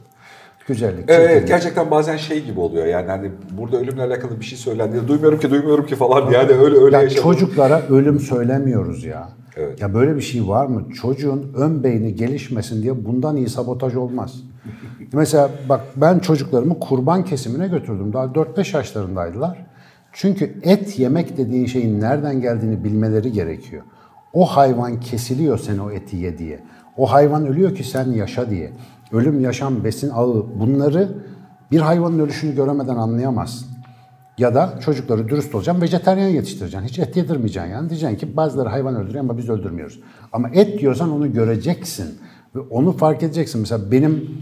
güzellik, 0.67 1.04
Evet, 1.08 1.28
çirkinlik. 1.28 1.47
gerçekten 1.47 1.91
bazen 1.91 2.17
şey 2.17 2.43
gibi 2.45 2.60
oluyor 2.60 2.86
yani 2.86 3.08
hani 3.08 3.32
burada 3.58 3.78
ölümle 3.78 4.02
alakalı 4.04 4.39
bir 4.39 4.45
şey 4.45 4.58
söylendi. 4.58 5.08
Duymuyorum 5.08 5.39
ki 5.39 5.52
duymuyorum 5.52 5.86
ki 5.86 5.95
falan 5.95 6.32
yani 6.32 6.52
öyle 6.52 6.78
öyle 6.78 6.95
Ya 6.95 7.02
yaşadım. 7.02 7.23
çocuklara 7.23 7.82
ölüm 7.89 8.19
söylemiyoruz 8.19 9.04
ya. 9.04 9.30
Evet. 9.58 9.82
Ya 9.82 9.93
böyle 9.93 10.15
bir 10.15 10.21
şey 10.21 10.47
var 10.47 10.65
mı? 10.65 10.89
Çocuğun 11.02 11.54
ön 11.58 11.84
beyni 11.84 12.15
gelişmesin 12.15 12.84
diye 12.84 13.06
bundan 13.06 13.38
iyi 13.38 13.49
sabotaj 13.49 13.95
olmaz. 13.95 14.34
Mesela 15.13 15.49
bak 15.69 15.82
ben 15.95 16.19
çocuklarımı 16.19 16.80
kurban 16.80 17.26
kesimine 17.26 17.67
götürdüm. 17.67 18.13
Daha 18.13 18.26
4-5 18.26 18.76
yaşlarındaydılar. 18.78 19.65
Çünkü 20.13 20.54
et 20.63 20.99
yemek 20.99 21.38
dediğin 21.38 21.65
şeyin 21.65 22.02
nereden 22.02 22.41
geldiğini 22.41 22.84
bilmeleri 22.84 23.32
gerekiyor. 23.32 23.84
O 24.34 24.45
hayvan 24.45 24.99
kesiliyor 24.99 25.58
sen 25.58 25.78
o 25.78 25.91
eti 25.91 26.17
ye 26.17 26.38
diye. 26.38 26.60
O 26.97 27.12
hayvan 27.12 27.47
ölüyor 27.47 27.76
ki 27.76 27.84
sen 27.84 28.12
yaşa 28.12 28.49
diye. 28.49 28.71
Ölüm, 29.13 29.39
yaşam, 29.39 29.84
besin 29.84 30.10
ağı 30.10 30.45
bunları 30.60 31.17
bir 31.71 31.80
hayvanın 31.80 32.19
ölüşünü 32.19 32.56
göremeden 32.56 32.95
anlayamazsın. 32.95 33.67
Ya 34.38 34.56
da 34.56 34.80
çocukları 34.86 35.30
dürüst 35.30 35.56
olacaksın, 35.56 35.82
vejeteryan 35.82 36.28
yetiştireceksin. 36.28 36.88
Hiç 36.88 36.99
et 36.99 37.17
yedirmeyeceksin 37.17 37.71
yani. 37.71 37.89
Diyeceksin 37.89 38.17
ki 38.17 38.38
bazıları 38.38 38.69
hayvan 38.69 38.95
öldürüyor 38.95 39.23
ama 39.23 39.38
biz 39.38 39.49
öldürmüyoruz. 39.49 39.99
Ama 40.34 40.49
et 40.49 40.80
diyorsan 40.80 41.12
onu 41.12 41.34
göreceksin. 41.34 42.19
Ve 42.56 42.60
onu 42.60 42.91
fark 42.91 43.23
edeceksin. 43.23 43.62
Mesela 43.62 43.91
benim 43.91 44.41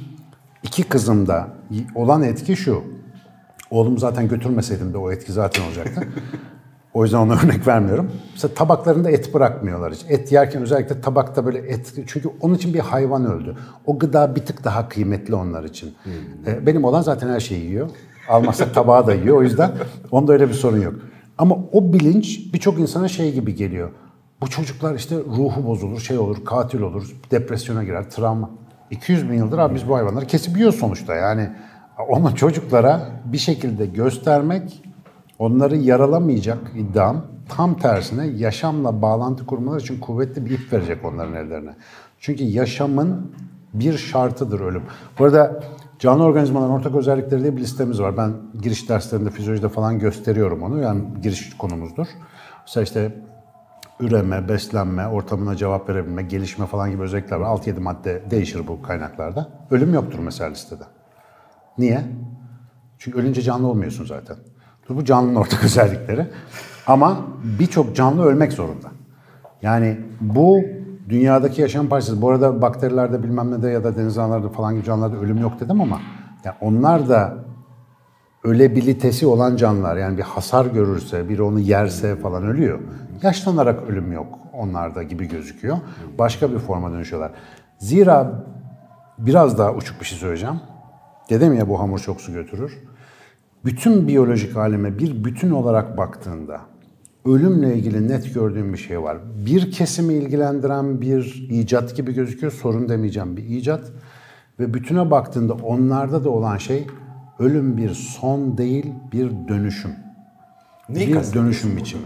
iki 0.63 0.83
kızımda 0.83 1.47
olan 1.95 2.23
etki 2.23 2.55
şu. 2.55 2.83
Oğlum 3.71 3.97
zaten 3.97 4.27
götürmeseydim 4.27 4.93
de 4.93 4.97
o 4.97 5.11
etki 5.11 5.31
zaten 5.31 5.63
olacaktı. 5.63 6.01
O 6.93 7.03
yüzden 7.03 7.17
ona 7.17 7.33
örnek 7.43 7.67
vermiyorum. 7.67 8.11
Mesela 8.33 8.53
tabaklarında 8.53 9.11
et 9.11 9.33
bırakmıyorlar 9.33 9.93
hiç. 9.93 10.05
Et 10.09 10.31
yerken 10.31 10.61
özellikle 10.61 11.01
tabakta 11.01 11.45
böyle 11.45 11.57
et... 11.57 11.93
Çünkü 12.07 12.29
onun 12.41 12.53
için 12.55 12.73
bir 12.73 12.79
hayvan 12.79 13.25
öldü. 13.25 13.55
O 13.85 13.99
gıda 13.99 14.35
bir 14.35 14.41
tık 14.41 14.63
daha 14.63 14.89
kıymetli 14.89 15.35
onlar 15.35 15.63
için. 15.63 15.93
Ee, 16.47 16.65
Benim 16.65 16.83
olan 16.83 17.01
zaten 17.01 17.29
her 17.29 17.39
şeyi 17.39 17.65
yiyor. 17.65 17.89
Almazsa 18.29 18.71
tabağı 18.71 19.07
da 19.07 19.13
yiyor. 19.13 19.37
O 19.37 19.43
yüzden 19.43 19.71
onda 20.11 20.33
öyle 20.33 20.49
bir 20.49 20.53
sorun 20.53 20.81
yok. 20.81 20.93
Ama 21.37 21.55
o 21.71 21.93
bilinç 21.93 22.53
birçok 22.53 22.79
insana 22.79 23.07
şey 23.07 23.33
gibi 23.33 23.55
geliyor. 23.55 23.89
Bu 24.41 24.49
çocuklar 24.49 24.95
işte 24.95 25.15
ruhu 25.15 25.65
bozulur, 25.67 25.99
şey 25.99 26.17
olur, 26.17 26.45
katil 26.45 26.81
olur, 26.81 27.15
depresyona 27.31 27.83
girer, 27.83 28.09
travma. 28.11 28.49
200 28.91 29.29
bin 29.29 29.37
yıldır 29.37 29.57
abi 29.57 29.75
biz 29.75 29.87
bu 29.89 29.95
hayvanları 29.95 30.25
kesip 30.25 30.57
yiyoruz 30.57 30.79
sonuçta. 30.79 31.15
Yani 31.15 31.49
onu 32.09 32.35
çocuklara 32.35 33.09
bir 33.25 33.37
şekilde 33.37 33.85
göstermek 33.85 34.83
onları 35.41 35.75
yaralamayacak 35.75 36.57
iddiam. 36.75 37.25
Tam 37.49 37.77
tersine 37.77 38.27
yaşamla 38.27 39.01
bağlantı 39.01 39.45
kurmaları 39.45 39.81
için 39.81 39.99
kuvvetli 39.99 40.45
bir 40.45 40.51
ip 40.51 40.73
verecek 40.73 41.05
onların 41.05 41.33
ellerine. 41.33 41.75
Çünkü 42.19 42.43
yaşamın 42.43 43.31
bir 43.73 43.97
şartıdır 43.97 44.59
ölüm. 44.59 44.83
Bu 45.19 45.25
arada 45.25 45.63
canlı 45.99 46.23
organizmaların 46.23 46.71
ortak 46.71 46.95
özellikleri 46.95 47.41
diye 47.41 47.57
bir 47.57 47.61
listemiz 47.61 48.01
var. 48.01 48.17
Ben 48.17 48.33
giriş 48.61 48.89
derslerinde, 48.89 49.29
fizyolojide 49.29 49.69
falan 49.69 49.99
gösteriyorum 49.99 50.63
onu. 50.63 50.79
Yani 50.81 51.03
giriş 51.23 51.57
konumuzdur. 51.57 52.07
Mesela 52.61 52.83
işte 52.83 53.15
üreme, 53.99 54.49
beslenme, 54.49 55.07
ortamına 55.07 55.55
cevap 55.55 55.89
verebilme, 55.89 56.23
gelişme 56.23 56.65
falan 56.65 56.91
gibi 56.91 57.01
özellikler 57.01 57.37
var. 57.37 57.57
6-7 57.57 57.79
madde 57.79 58.23
değişir 58.31 58.67
bu 58.67 58.81
kaynaklarda. 58.81 59.49
Ölüm 59.71 59.93
yoktur 59.93 60.19
mesela 60.19 60.49
listede. 60.49 60.83
Niye? 61.77 62.03
Çünkü 62.97 63.19
ölünce 63.19 63.41
canlı 63.41 63.67
olmuyorsun 63.67 64.05
zaten. 64.05 64.35
Bu 64.89 65.05
canlının 65.05 65.35
ortak 65.35 65.63
özellikleri. 65.63 66.27
Ama 66.87 67.17
birçok 67.59 67.95
canlı 67.95 68.25
ölmek 68.25 68.53
zorunda. 68.53 68.87
Yani 69.61 69.97
bu 70.21 70.61
dünyadaki 71.09 71.61
yaşam 71.61 71.87
parçası. 71.87 72.21
Bu 72.21 72.29
arada 72.29 72.61
bakterilerde 72.61 73.23
bilmem 73.23 73.51
ne 73.51 73.61
de 73.63 73.69
ya 73.69 73.83
da 73.83 73.95
deniz 73.95 74.17
analarında 74.17 74.49
falan 74.49 74.73
gibi 74.73 74.83
canlılarda 74.83 75.17
ölüm 75.17 75.37
yok 75.37 75.59
dedim 75.59 75.81
ama 75.81 75.99
ya 76.45 76.57
onlar 76.61 77.09
da 77.09 77.37
ölebilitesi 78.43 79.27
olan 79.27 79.55
canlılar. 79.55 79.97
Yani 79.97 80.17
bir 80.17 80.23
hasar 80.23 80.65
görürse, 80.65 81.29
biri 81.29 81.41
onu 81.41 81.59
yerse 81.59 82.15
falan 82.15 82.43
ölüyor. 82.43 82.79
Yaşlanarak 83.21 83.89
ölüm 83.89 84.11
yok 84.11 84.39
onlarda 84.53 85.03
gibi 85.03 85.27
gözüküyor. 85.27 85.77
Başka 86.17 86.51
bir 86.51 86.59
forma 86.59 86.91
dönüşüyorlar. 86.91 87.31
Zira 87.77 88.43
biraz 89.17 89.57
daha 89.57 89.73
uçuk 89.73 89.99
bir 89.99 90.05
şey 90.05 90.17
söyleyeceğim. 90.17 90.59
Dedim 91.29 91.53
ya 91.53 91.69
bu 91.69 91.79
hamur 91.79 91.99
çok 91.99 92.21
su 92.21 92.33
götürür. 92.33 92.79
Bütün 93.65 94.07
biyolojik 94.07 94.57
aleme 94.57 94.99
bir 94.99 95.23
bütün 95.23 95.51
olarak 95.51 95.97
baktığında 95.97 96.61
ölümle 97.25 97.75
ilgili 97.75 98.07
net 98.07 98.33
gördüğüm 98.33 98.73
bir 98.73 98.77
şey 98.77 99.01
var. 99.01 99.17
Bir 99.45 99.71
kesimi 99.71 100.13
ilgilendiren 100.13 101.01
bir 101.01 101.47
icat 101.49 101.95
gibi 101.95 102.13
gözüküyor. 102.13 102.51
Sorun 102.51 102.89
demeyeceğim 102.89 103.37
bir 103.37 103.43
icat. 103.43 103.91
Ve 104.59 104.73
bütüne 104.73 105.11
baktığında 105.11 105.53
onlarda 105.53 106.23
da 106.23 106.29
olan 106.29 106.57
şey 106.57 106.87
ölüm 107.39 107.77
bir 107.77 107.89
son 107.89 108.57
değil 108.57 108.85
bir 109.11 109.31
dönüşüm. 109.47 109.91
Neyi 110.89 111.07
bir 111.07 111.33
dönüşüm 111.33 111.77
biçimi. 111.77 112.05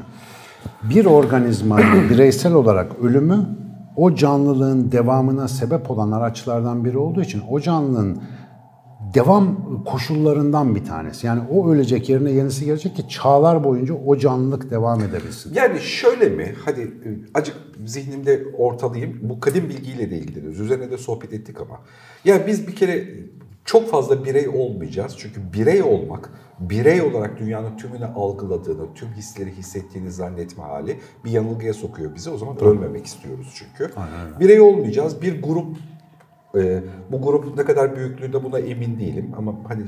Bir 0.83 1.05
organizmanın 1.05 2.09
bireysel 2.09 2.53
olarak 2.53 2.91
ölümü 3.01 3.45
o 3.95 4.15
canlılığın 4.15 4.91
devamına 4.91 5.47
sebep 5.47 5.91
olan 5.91 6.11
araçlardan 6.11 6.85
biri 6.85 6.97
olduğu 6.97 7.21
için 7.21 7.41
o 7.49 7.59
canlının 7.59 8.21
devam 9.15 9.83
koşullarından 9.83 10.75
bir 10.75 10.85
tanesi. 10.85 11.27
Yani 11.27 11.41
o 11.51 11.69
ölecek 11.69 12.09
yerine 12.09 12.31
yenisi 12.31 12.65
gelecek 12.65 12.95
ki 12.95 13.09
çağlar 13.09 13.63
boyunca 13.63 13.93
o 13.93 14.17
canlılık 14.17 14.71
devam 14.71 15.01
edebilsin. 15.01 15.53
Yani 15.53 15.79
şöyle 15.79 16.29
mi? 16.29 16.55
Hadi 16.65 16.81
e, 16.81 17.09
acık 17.33 17.55
zihnimde 17.85 18.45
ortalayayım. 18.57 19.19
Bu 19.21 19.39
kadim 19.39 19.69
bilgiyle 19.69 20.11
de 20.11 20.17
ilgileniyoruz. 20.17 20.59
Üzerine 20.59 20.91
de 20.91 20.97
sohbet 20.97 21.33
ettik 21.33 21.61
ama. 21.61 21.79
Yani 22.25 22.47
biz 22.47 22.67
bir 22.67 22.75
kere 22.75 23.07
çok 23.65 23.89
fazla 23.89 24.25
birey 24.25 24.47
olmayacağız. 24.47 25.15
Çünkü 25.17 25.41
birey 25.53 25.83
olmak, 25.83 26.29
birey 26.59 27.01
olarak 27.01 27.39
dünyanın 27.39 27.77
tümünü 27.77 28.05
algıladığını, 28.05 28.93
tüm 28.95 29.09
hisleri 29.09 29.51
hissettiğini 29.51 30.11
zannetme 30.11 30.63
hali 30.63 30.99
bir 31.25 31.31
yanılgıya 31.31 31.73
sokuyor 31.73 32.15
bizi. 32.15 32.29
O 32.29 32.37
zaman 32.37 32.63
ölmemek 32.63 33.05
istiyoruz 33.05 33.53
çünkü. 33.55 33.93
Birey 34.39 34.61
olmayacağız. 34.61 35.21
Bir 35.21 35.41
grup 35.41 35.77
e, 36.57 36.83
bu 37.11 37.21
grup 37.21 37.57
ne 37.57 37.63
kadar 37.63 37.95
büyüklüğünde 37.95 38.43
buna 38.43 38.59
emin 38.59 38.99
değilim 38.99 39.31
ama 39.37 39.55
hani 39.67 39.83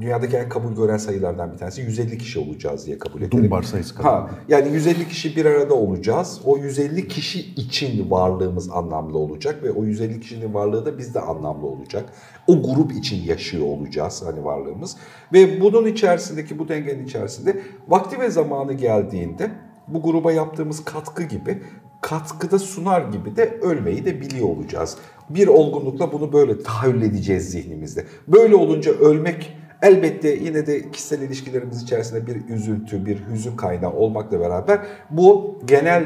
dünyadaki 0.00 0.36
en 0.36 0.48
kabul 0.48 0.72
gören 0.72 0.96
sayılardan 0.96 1.52
bir 1.52 1.58
tanesi 1.58 1.82
150 1.82 2.18
kişi 2.18 2.38
olacağız 2.38 2.86
diye 2.86 2.98
kabul 2.98 3.22
edelim. 3.22 3.44
Dunbar 3.44 3.62
sayısı 3.62 3.94
kadar. 3.94 4.12
Ha, 4.12 4.30
yani 4.48 4.72
150 4.72 5.08
kişi 5.08 5.36
bir 5.36 5.44
arada 5.44 5.74
olacağız. 5.74 6.40
O 6.44 6.58
150 6.58 7.08
kişi 7.08 7.40
için 7.40 8.10
varlığımız 8.10 8.70
anlamlı 8.70 9.18
olacak 9.18 9.62
ve 9.62 9.70
o 9.70 9.84
150 9.84 10.20
kişinin 10.20 10.54
varlığı 10.54 10.86
da 10.86 10.98
bizde 10.98 11.20
anlamlı 11.20 11.66
olacak. 11.66 12.12
O 12.46 12.62
grup 12.62 12.92
için 12.92 13.24
yaşıyor 13.26 13.66
olacağız 13.66 14.22
hani 14.26 14.44
varlığımız. 14.44 14.96
Ve 15.32 15.60
bunun 15.60 15.86
içerisindeki 15.86 16.58
bu 16.58 16.68
dengenin 16.68 17.04
içerisinde 17.04 17.60
vakti 17.88 18.20
ve 18.20 18.30
zamanı 18.30 18.72
geldiğinde 18.72 19.50
bu 19.88 20.02
gruba 20.02 20.32
yaptığımız 20.32 20.84
katkı 20.84 21.22
gibi 21.22 21.62
katkıda 22.00 22.58
sunar 22.58 23.00
gibi 23.00 23.36
de 23.36 23.58
ölmeyi 23.62 24.04
de 24.04 24.20
biliyor 24.20 24.48
olacağız. 24.48 24.96
Bir 25.30 25.46
olgunlukla 25.46 26.12
bunu 26.12 26.32
böyle 26.32 26.62
tahayyül 26.62 27.02
edeceğiz 27.02 27.50
zihnimizde. 27.50 28.04
Böyle 28.28 28.54
olunca 28.54 28.92
ölmek 28.92 29.56
elbette 29.82 30.28
yine 30.28 30.66
de 30.66 30.90
kişisel 30.90 31.22
ilişkilerimiz 31.22 31.82
içerisinde 31.82 32.26
bir 32.26 32.54
üzüntü, 32.54 33.06
bir 33.06 33.26
hüzün 33.30 33.56
kaynağı 33.56 33.92
olmakla 33.92 34.40
beraber 34.40 34.80
bu 35.10 35.58
genel 35.64 36.04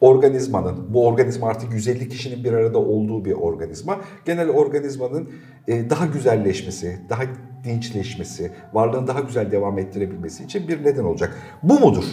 organizmanın, 0.00 0.94
bu 0.94 1.06
organizma 1.06 1.48
artık 1.48 1.72
150 1.72 2.08
kişinin 2.08 2.44
bir 2.44 2.52
arada 2.52 2.78
olduğu 2.78 3.24
bir 3.24 3.32
organizma, 3.32 4.00
genel 4.24 4.48
organizmanın 4.48 5.30
e, 5.68 5.90
daha 5.90 6.06
güzelleşmesi, 6.06 6.98
daha 7.08 7.22
dinçleşmesi, 7.64 8.52
varlığını 8.72 9.06
daha 9.06 9.20
güzel 9.20 9.50
devam 9.50 9.78
ettirebilmesi 9.78 10.44
için 10.44 10.68
bir 10.68 10.84
neden 10.84 11.04
olacak. 11.04 11.36
Bu 11.62 11.80
mudur? 11.80 12.04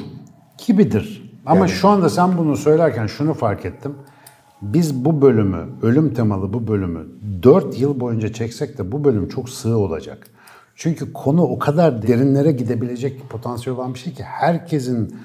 Gibidir. 0.67 1.22
Ama 1.45 1.60
Yani- 1.60 1.69
şu 1.69 1.88
anda 1.88 2.10
sen 2.10 2.38
bunu 2.38 2.58
söylerken 2.58 3.08
şunu 3.08 3.34
fark 3.34 3.65
ettim. 3.65 3.95
Biz 4.62 5.06
bu 5.06 5.21
bölümü, 5.21 5.65
ölüm 5.82 6.13
temalı 6.13 6.53
bu 6.53 6.67
bölümü 6.67 7.06
4 7.43 7.79
yıl 7.79 7.99
boyunca 7.99 8.34
çeksek 8.34 8.77
de 8.77 8.91
bu 8.91 9.03
bölüm 9.03 9.27
çok 9.27 9.49
sığ 9.49 9.77
olacak. 9.77 10.27
Çünkü 10.75 11.13
konu 11.13 11.41
o 11.41 11.60
kadar 11.60 12.08
derinlere 12.08 12.51
gidebilecek 12.51 13.29
potansiyel 13.29 13.79
olan 13.79 13.93
bir 13.93 13.99
şey 13.99 14.13
ki 14.13 14.23
herkesin 14.23 15.15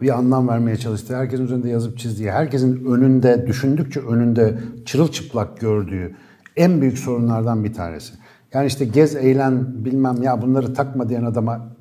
bir 0.00 0.18
anlam 0.18 0.48
vermeye 0.48 0.76
çalıştığı, 0.76 1.16
herkesin 1.16 1.44
üzerinde 1.44 1.68
yazıp 1.68 1.98
çizdiği, 1.98 2.30
herkesin 2.30 2.84
önünde, 2.84 3.46
düşündükçe 3.46 4.00
önünde 4.00 4.58
çırılçıplak 4.86 5.60
gördüğü 5.60 6.14
en 6.56 6.80
büyük 6.80 6.98
sorunlardan 6.98 7.64
bir 7.64 7.72
tanesi. 7.72 8.14
Yani 8.54 8.66
işte 8.66 8.84
gez, 8.84 9.16
eğlen, 9.16 9.84
bilmem 9.84 10.22
ya 10.22 10.42
bunları 10.42 10.74
takma 10.74 11.08
diyen 11.08 11.24
adama 11.24 11.71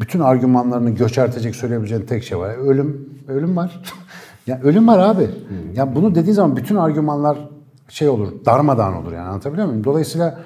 bütün 0.00 0.20
argümanlarını 0.20 0.90
göçertecek 0.90 1.56
söyleyebileceğin 1.56 2.02
tek 2.02 2.24
şey 2.24 2.38
var. 2.38 2.48
Ölüm, 2.48 3.10
ölüm 3.28 3.56
var. 3.56 3.82
ya 4.46 4.60
ölüm 4.62 4.88
var 4.88 4.98
abi. 4.98 5.30
Ya 5.74 5.94
bunu 5.94 6.14
dediği 6.14 6.32
zaman 6.32 6.56
bütün 6.56 6.76
argümanlar 6.76 7.38
şey 7.88 8.08
olur, 8.08 8.44
darmadağın 8.46 8.94
olur 8.94 9.12
yani 9.12 9.28
anlatabiliyor 9.28 9.66
muyum? 9.66 9.84
Dolayısıyla 9.84 10.38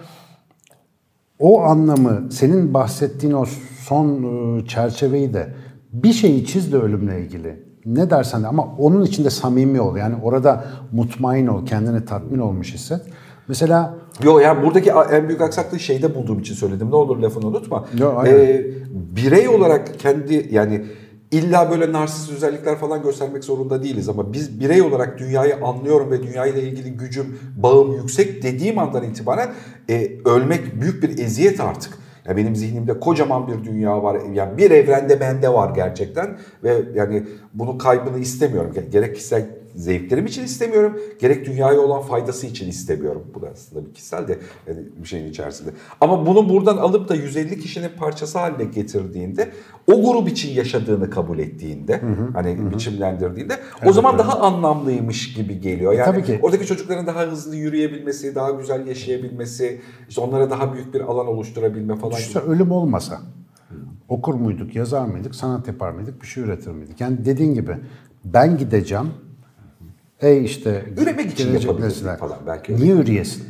o 1.38 1.62
anlamı, 1.62 2.32
senin 2.32 2.74
bahsettiğin 2.74 3.32
o 3.32 3.44
son 3.80 4.22
e, 4.58 4.66
çerçeveyi 4.66 5.34
de 5.34 5.54
bir 5.92 6.12
şeyi 6.12 6.46
çiz 6.46 6.72
de 6.72 6.76
ölümle 6.76 7.20
ilgili. 7.20 7.68
Ne 7.86 8.10
dersen 8.10 8.42
de 8.42 8.46
ama 8.46 8.68
onun 8.78 9.04
içinde 9.04 9.30
samimi 9.30 9.80
ol. 9.80 9.96
Yani 9.96 10.16
orada 10.22 10.64
mutmain 10.92 11.46
ol, 11.46 11.66
kendini 11.66 12.04
tatmin 12.04 12.38
olmuş 12.38 12.74
hisset. 12.74 13.00
Mesela 13.48 13.98
Yo 14.22 14.38
yani 14.38 14.62
buradaki 14.66 14.90
en 15.12 15.28
büyük 15.28 15.40
aksaklığı 15.40 15.80
şeyde 15.80 16.14
bulduğum 16.14 16.38
için 16.38 16.54
söyledim. 16.54 16.90
Ne 16.90 16.94
olur 16.96 17.16
lafını 17.16 17.46
unutma. 17.46 17.88
Yo, 17.98 18.14
aynen. 18.16 18.38
Ee, 18.38 18.66
birey 19.16 19.48
olarak 19.48 19.98
kendi 19.98 20.48
yani 20.50 20.84
illa 21.30 21.70
böyle 21.70 21.92
narsist 21.92 22.32
özellikler 22.32 22.76
falan 22.76 23.02
göstermek 23.02 23.44
zorunda 23.44 23.82
değiliz 23.82 24.08
ama 24.08 24.32
biz 24.32 24.60
birey 24.60 24.82
olarak 24.82 25.18
dünyayı 25.18 25.56
anlıyorum 25.64 26.10
ve 26.10 26.22
dünyayla 26.22 26.62
ilgili 26.62 26.90
gücüm, 26.90 27.38
bağım 27.56 27.92
yüksek 27.92 28.42
dediğim 28.42 28.78
andan 28.78 29.04
itibaren 29.04 29.48
e, 29.90 30.10
ölmek 30.24 30.80
büyük 30.80 31.02
bir 31.02 31.18
eziyet 31.18 31.60
artık. 31.60 31.98
Ya 32.28 32.36
benim 32.36 32.56
zihnimde 32.56 33.00
kocaman 33.00 33.48
bir 33.48 33.64
dünya 33.64 34.02
var. 34.02 34.20
Yani 34.32 34.58
bir 34.58 34.70
evrende 34.70 35.20
bende 35.20 35.52
var 35.52 35.74
gerçekten 35.74 36.38
ve 36.64 36.82
yani 36.94 37.22
bunun 37.54 37.78
kaybını 37.78 38.18
istemiyorum. 38.18 38.72
Gerek 38.92 39.14
kişisel 39.14 39.57
zevklerim 39.78 40.26
için 40.26 40.44
istemiyorum. 40.44 41.00
Gerek 41.18 41.46
dünyaya 41.46 41.80
olan 41.80 42.02
faydası 42.02 42.46
için 42.46 42.68
istemiyorum. 42.68 43.24
Bu 43.34 43.42
da 43.42 43.48
aslında 43.52 43.86
bir 43.86 43.94
kişisel 43.94 44.28
de 44.28 44.38
yani 44.66 44.78
bir 45.02 45.08
şeyin 45.08 45.30
içerisinde. 45.30 45.70
Ama 46.00 46.26
bunu 46.26 46.48
buradan 46.48 46.76
alıp 46.76 47.08
da 47.08 47.14
150 47.14 47.60
kişinin 47.60 47.90
parçası 47.98 48.38
haline 48.38 48.64
getirdiğinde 48.64 49.48
o 49.86 50.02
grup 50.02 50.28
için 50.28 50.54
yaşadığını 50.54 51.10
kabul 51.10 51.38
ettiğinde 51.38 52.00
hani 52.34 52.70
biçimlendirdiğinde 52.70 53.58
o 53.86 53.92
zaman 53.92 54.18
daha 54.18 54.40
anlamlıymış 54.40 55.34
gibi 55.34 55.60
geliyor. 55.60 55.92
Yani 55.92 56.04
tabii 56.04 56.24
ki. 56.24 56.40
oradaki 56.42 56.66
çocukların 56.66 57.06
daha 57.06 57.26
hızlı 57.26 57.56
yürüyebilmesi, 57.56 58.34
daha 58.34 58.50
güzel 58.50 58.86
yaşayabilmesi, 58.86 59.80
işte 60.08 60.20
onlara 60.20 60.50
daha 60.50 60.74
büyük 60.74 60.94
bir 60.94 61.00
alan 61.00 61.26
oluşturabilme 61.26 61.96
falan 61.96 62.18
işte 62.18 62.38
ölüm 62.38 62.70
olmasa 62.70 63.20
okur 64.08 64.34
muyduk, 64.34 64.76
yazar 64.76 65.06
mıydık, 65.06 65.34
sanat 65.34 65.68
yapar 65.68 65.90
mıydık, 65.90 66.22
bir 66.22 66.26
şey 66.26 66.44
üretir 66.44 66.70
miydik? 66.70 67.00
Yani 67.00 67.24
dediğin 67.24 67.54
gibi 67.54 67.76
ben 68.24 68.58
gideceğim, 68.58 69.10
ey 70.20 70.44
işte 70.44 70.84
Üremek 70.96 71.32
için 71.32 71.54
nesiller. 71.54 72.18
falan 72.18 72.38
belki. 72.46 72.76
Niye 72.76 72.94
üreyesin? 72.94 73.44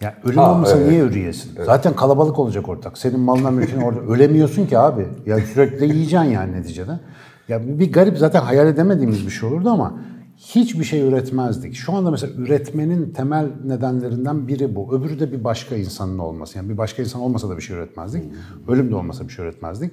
Ya 0.00 0.14
ölüm 0.24 0.36
Ha, 0.38 0.52
olmasa 0.52 0.76
evet. 0.78 0.88
niye 0.88 1.00
üreyesin? 1.00 1.50
Zaten 1.66 1.96
kalabalık 1.96 2.38
olacak 2.38 2.68
ortak. 2.68 2.98
Senin 2.98 3.20
malına 3.20 3.50
mülkün 3.50 3.80
orada. 3.80 4.00
Ölemiyorsun 4.00 4.66
ki 4.66 4.78
abi. 4.78 5.06
Ya 5.26 5.38
sürekli 5.40 5.84
yiyeceksin 5.84 6.28
yani 6.30 6.52
neticede. 6.52 7.00
Ya 7.48 7.66
bir 7.66 7.78
bir 7.78 7.92
garip 7.92 8.18
zaten 8.18 8.40
hayal 8.42 8.66
edemediğimiz 8.66 9.26
bir 9.26 9.30
şey 9.30 9.48
olurdu 9.48 9.68
ama 9.70 9.98
hiçbir 10.36 10.84
şey 10.84 11.00
üretmezdik. 11.08 11.74
Şu 11.74 11.92
anda 11.92 12.10
mesela 12.10 12.32
üretmenin 12.42 13.10
temel 13.10 13.46
nedenlerinden 13.64 14.48
biri 14.48 14.74
bu. 14.76 14.94
Öbürü 14.94 15.20
de 15.20 15.32
bir 15.32 15.44
başka 15.44 15.76
insanın 15.76 16.18
olması. 16.18 16.58
Yani 16.58 16.68
bir 16.68 16.78
başka 16.78 17.02
insan 17.02 17.20
olmasa 17.22 17.48
da 17.48 17.56
bir 17.56 17.62
şey 17.62 17.76
üretmezdik. 17.76 18.24
Ölüm 18.68 18.90
de 18.90 18.94
olmasa 18.96 19.24
bir 19.24 19.32
şey 19.32 19.44
üretmezdik. 19.44 19.92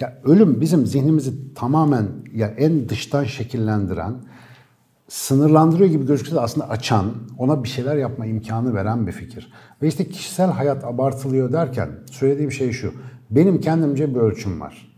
Ya 0.00 0.18
ölüm 0.24 0.60
bizim 0.60 0.86
zihnimizi 0.86 1.54
tamamen 1.54 2.06
ya 2.34 2.46
en 2.48 2.88
dıştan 2.88 3.24
şekillendiren, 3.24 4.14
sınırlandırıyor 5.10 5.90
gibi 5.90 6.06
gözükse 6.06 6.34
de 6.34 6.40
aslında 6.40 6.68
açan, 6.68 7.04
ona 7.38 7.64
bir 7.64 7.68
şeyler 7.68 7.96
yapma 7.96 8.26
imkanı 8.26 8.74
veren 8.74 9.06
bir 9.06 9.12
fikir. 9.12 9.52
Ve 9.82 9.88
işte 9.88 10.08
kişisel 10.08 10.50
hayat 10.50 10.84
abartılıyor 10.84 11.52
derken 11.52 11.88
söylediğim 12.10 12.52
şey 12.52 12.72
şu. 12.72 12.94
Benim 13.30 13.60
kendimce 13.60 14.14
bir 14.14 14.20
ölçüm 14.20 14.60
var. 14.60 14.96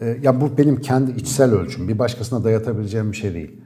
Ee, 0.00 0.18
ya 0.22 0.40
bu 0.40 0.58
benim 0.58 0.80
kendi 0.80 1.10
içsel 1.10 1.52
ölçüm. 1.52 1.88
Bir 1.88 1.98
başkasına 1.98 2.44
dayatabileceğim 2.44 3.12
bir 3.12 3.16
şey 3.16 3.34
değil. 3.34 3.60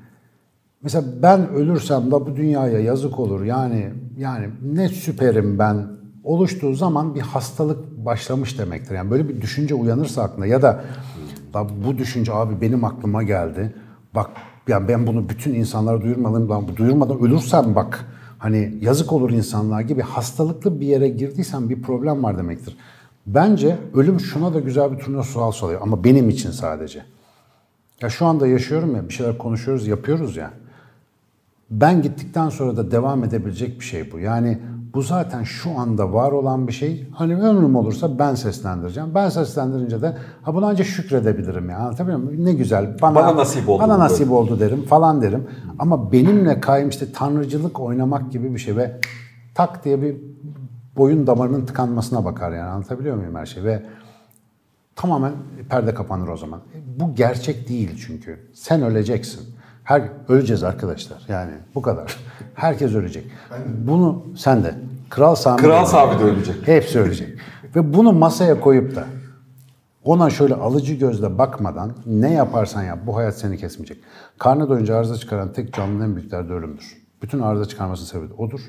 Mesela 0.83 1.05
ben 1.23 1.49
ölürsem 1.49 2.07
de 2.07 2.13
bu 2.13 2.37
dünyaya 2.37 2.81
yazık 2.81 3.19
olur. 3.19 3.45
Yani 3.45 3.91
yani 4.19 4.47
ne 4.63 4.89
süperim 4.89 5.59
ben 5.59 5.87
oluştuğu 6.25 6.75
zaman 6.75 7.15
bir 7.15 7.21
hastalık 7.21 8.05
başlamış 8.05 8.59
demektir. 8.59 8.95
Yani 8.95 9.11
böyle 9.11 9.29
bir 9.29 9.41
düşünce 9.41 9.75
uyanırsa 9.75 10.23
aklına 10.23 10.47
ya 10.47 10.63
da 10.63 10.85
"La 11.55 11.67
bu 11.87 11.99
düşünce 11.99 12.33
abi 12.33 12.61
benim 12.61 12.85
aklıma 12.85 13.23
geldi. 13.23 13.75
Bak 14.15 14.31
yani 14.71 14.89
ben 14.89 15.07
bunu 15.07 15.29
bütün 15.29 15.55
insanlara 15.55 16.03
duyurmalıyım. 16.03 16.49
Bu 16.49 16.77
duyurmadan 16.77 17.21
ölürsem 17.21 17.75
bak 17.75 18.07
hani 18.39 18.75
yazık 18.81 19.13
olur 19.13 19.31
insanlığa 19.31 19.83
gibi 19.83 20.03
hastalıklı 20.03 20.81
bir 20.81 20.87
yere 20.87 21.09
girdiysen 21.09 21.69
bir 21.71 21.83
problem 21.83 22.23
var 22.23 22.39
demektir. 22.39 22.77
Bence 23.27 23.79
ölüm 23.95 24.21
şuna 24.21 24.55
da 24.55 24.61
güzel 24.61 24.93
bir 24.93 24.99
turna 24.99 25.23
sual 25.23 25.53
soruyor 25.53 25.81
ama 25.83 26.05
benim 26.05 26.29
için 26.29 26.51
sadece. 26.51 27.03
Ya 28.03 28.09
şu 28.11 28.27
anda 28.27 28.47
yaşıyorum 28.47 28.97
ya 28.97 29.09
bir 29.09 29.15
şeyler 29.15 29.39
konuşuyoruz, 29.39 29.87
yapıyoruz 29.87 30.37
ya. 30.37 30.51
Ben 31.71 32.03
gittikten 32.03 32.49
sonra 32.49 32.77
da 32.77 32.91
devam 32.91 33.25
edebilecek 33.25 33.81
bir 33.81 33.85
şey 33.85 34.13
bu. 34.13 34.19
Yani 34.19 34.59
bu 34.95 35.03
zaten 35.03 35.43
şu 35.43 35.79
anda 35.79 36.13
var 36.13 36.33
olan 36.33 36.69
bir 36.69 36.73
şey. 36.73 37.09
Hani 37.15 37.37
ömrüm 37.37 37.77
olursa 37.77 38.19
ben 38.19 38.35
seslendireceğim. 38.35 39.15
Ben 39.15 39.29
seslendirince 39.29 40.03
de 40.03 40.17
ha 40.43 40.55
buna 40.55 40.67
ancak 40.67 40.87
şükredebilirim 40.87 41.71
ya. 41.71 41.79
Anlatabiliyor 41.79 42.19
muyum? 42.19 42.45
Ne 42.45 42.53
güzel. 42.53 42.97
Bana, 43.03 43.15
Bana 43.15 43.37
nasip 43.37 43.69
oldu 43.69 43.83
Bana 43.83 43.99
nasip 43.99 44.21
böyle. 44.21 44.33
oldu 44.35 44.61
derim 44.61 44.83
falan 44.83 45.23
derim. 45.23 45.47
Ama 45.79 46.13
benimle 46.13 46.61
kaym 46.61 46.89
işte 46.89 47.13
tanrıcılık 47.13 47.81
oynamak 47.81 48.33
gibi 48.33 48.55
bir 48.55 48.59
şey 48.59 48.77
ve 48.77 49.01
tak 49.55 49.85
diye 49.85 50.03
bir 50.03 50.17
boyun 50.97 51.27
damarının 51.27 51.67
tıkanmasına 51.67 52.25
bakar 52.25 52.53
yani. 52.53 52.71
Anlatabiliyor 52.71 53.17
muyum 53.17 53.35
her 53.35 53.47
şey? 53.47 53.65
Ve 53.65 53.83
tamamen 54.97 55.33
perde 55.69 55.95
kapanır 55.95 56.29
o 56.29 56.37
zaman. 56.37 56.61
Bu 57.01 57.15
gerçek 57.15 57.69
değil 57.69 58.05
çünkü. 58.07 58.41
Sen 58.55 58.83
öleceksin. 58.83 59.50
Her 59.91 60.03
öleceğiz 60.29 60.63
arkadaşlar. 60.63 61.23
Yani 61.29 61.51
bu 61.75 61.83
kadar. 61.83 62.17
Herkes 62.55 62.95
ölecek. 62.95 63.25
Bunu 63.67 64.23
sen 64.37 64.65
de. 64.65 64.75
Kral 65.09 65.35
Sami 65.35 65.61
Kral 65.61 65.85
Sami 65.85 66.21
de 66.21 66.25
ölecek. 66.25 66.69
Hepsi 66.69 67.01
ölecek. 67.01 67.39
Ve 67.77 67.95
bunu 67.95 68.13
masaya 68.13 68.61
koyup 68.61 68.97
da 68.97 69.05
ona 70.05 70.31
şöyle 70.31 70.55
alıcı 70.55 70.95
gözle 70.95 71.39
bakmadan 71.39 71.93
ne 72.07 72.33
yaparsan 72.33 72.83
yap 72.83 72.99
bu 73.07 73.17
hayat 73.17 73.39
seni 73.39 73.57
kesmeyecek. 73.57 73.99
Karnı 74.39 74.69
doyunca 74.69 74.97
arıza 74.97 75.17
çıkaran 75.17 75.53
tek 75.53 75.75
canlının 75.75 76.05
en 76.05 76.17
büyük 76.17 76.31
derdi 76.31 76.53
ölümdür. 76.53 76.97
Bütün 77.23 77.41
arıza 77.41 77.65
çıkarmasının 77.65 78.09
sebebi 78.09 78.35
odur. 78.35 78.61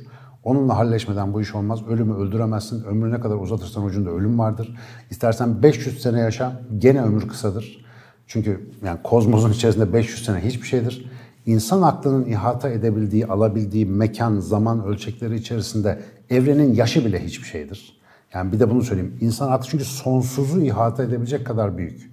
Onunla 0.43 0.77
halleşmeden 0.77 1.33
bu 1.33 1.41
iş 1.41 1.55
olmaz. 1.55 1.87
Ölümü 1.87 2.13
öldüremezsin. 2.13 2.83
Ömrü 2.83 3.11
ne 3.11 3.19
kadar 3.19 3.35
uzatırsan 3.35 3.83
ucunda 3.83 4.09
ölüm 4.09 4.39
vardır. 4.39 4.75
İstersen 5.09 5.63
500 5.63 6.01
sene 6.01 6.19
yaşa 6.19 6.61
gene 6.77 7.01
ömür 7.01 7.27
kısadır. 7.27 7.85
Çünkü 8.27 8.69
yani 8.85 8.99
kozmosun 9.03 9.51
içerisinde 9.51 9.93
500 9.93 10.25
sene 10.25 10.39
hiçbir 10.39 10.67
şeydir. 10.67 11.10
İnsan 11.45 11.81
aklının 11.81 12.25
ihata 12.25 12.69
edebildiği, 12.69 13.25
alabildiği 13.25 13.85
mekan, 13.85 14.39
zaman 14.39 14.85
ölçekleri 14.85 15.35
içerisinde 15.35 15.99
evrenin 16.29 16.73
yaşı 16.73 17.05
bile 17.05 17.23
hiçbir 17.23 17.47
şeydir. 17.47 18.01
Yani 18.33 18.51
bir 18.51 18.59
de 18.59 18.69
bunu 18.69 18.81
söyleyeyim. 18.83 19.17
İnsan 19.21 19.51
aklı 19.51 19.67
çünkü 19.69 19.85
sonsuzu 19.85 20.61
ihata 20.61 21.03
edebilecek 21.03 21.45
kadar 21.45 21.77
büyük. 21.77 22.11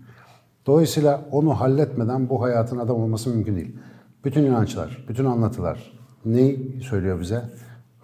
Dolayısıyla 0.67 1.29
onu 1.31 1.61
halletmeden 1.61 2.29
bu 2.29 2.43
hayatın 2.43 2.79
adam 2.79 2.97
olması 2.97 3.31
mümkün 3.31 3.57
değil. 3.57 3.77
Bütün 4.25 4.45
inançlar, 4.45 5.05
bütün 5.09 5.25
anlatılar 5.25 5.99
neyi 6.25 6.81
söylüyor 6.83 7.21
bize? 7.21 7.43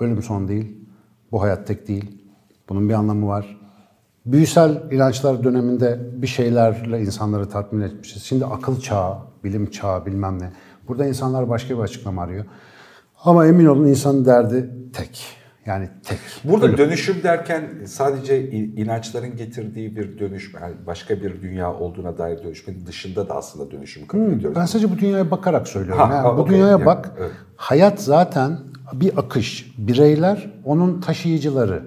Ölüm 0.01 0.23
son 0.23 0.49
değil, 0.49 0.79
bu 1.33 1.43
hayat 1.43 1.67
tek 1.67 1.89
değil, 1.89 2.23
bunun 2.69 2.89
bir 2.89 2.95
anlamı 2.95 3.27
var. 3.27 3.61
Büyüsel 4.27 4.83
inançlar 4.93 5.45
döneminde 5.45 6.01
bir 6.17 6.27
şeylerle 6.27 7.01
insanları 7.01 7.49
tatmin 7.49 7.81
etmişiz. 7.81 8.23
Şimdi 8.23 8.47
akıl 8.47 8.81
çağı, 8.81 9.17
bilim 9.45 9.71
çağı 9.71 10.07
bilmem 10.07 10.39
ne. 10.39 10.53
Burada 10.89 11.07
insanlar 11.07 11.49
başka 11.49 11.75
bir 11.79 11.83
açıklama 11.83 12.23
arıyor. 12.23 12.45
Ama 13.25 13.47
emin 13.47 13.67
olun 13.67 13.87
insanın 13.87 14.25
derdi 14.25 14.71
tek. 14.93 15.25
Yani 15.67 15.89
tek. 16.05 16.19
Burada 16.45 16.79
dönüşüm 16.79 17.23
derken 17.23 17.65
sadece 17.87 18.51
inançların 18.51 19.37
getirdiği 19.37 19.97
bir 19.97 20.19
dönüşüm, 20.19 20.61
yani 20.61 20.75
başka 20.87 21.17
bir 21.23 21.43
dünya 21.43 21.73
olduğuna 21.75 22.19
dair 22.19 22.45
dönüşmenin 22.45 22.87
dışında 22.87 23.29
da 23.29 23.35
aslında 23.37 23.71
dönüşümü 23.71 24.07
kabul 24.07 24.33
ediyoruz. 24.33 24.59
Ben 24.61 24.65
sadece 24.65 24.91
bu 24.93 24.99
dünyaya 24.99 25.31
bakarak 25.31 25.69
söylüyorum. 25.69 26.03
Ha, 26.03 26.15
Yani 26.15 26.27
ha, 26.27 26.37
bu 26.37 26.41
okey. 26.41 26.55
dünyaya 26.55 26.71
Yani, 26.73 26.87
bak. 26.87 27.13
evet. 27.19 27.31
Hayat 27.57 28.01
zaten 28.01 28.59
bir 28.93 29.19
akış. 29.19 29.75
Bireyler 29.79 30.53
onun 30.65 31.01
taşıyıcıları. 31.01 31.83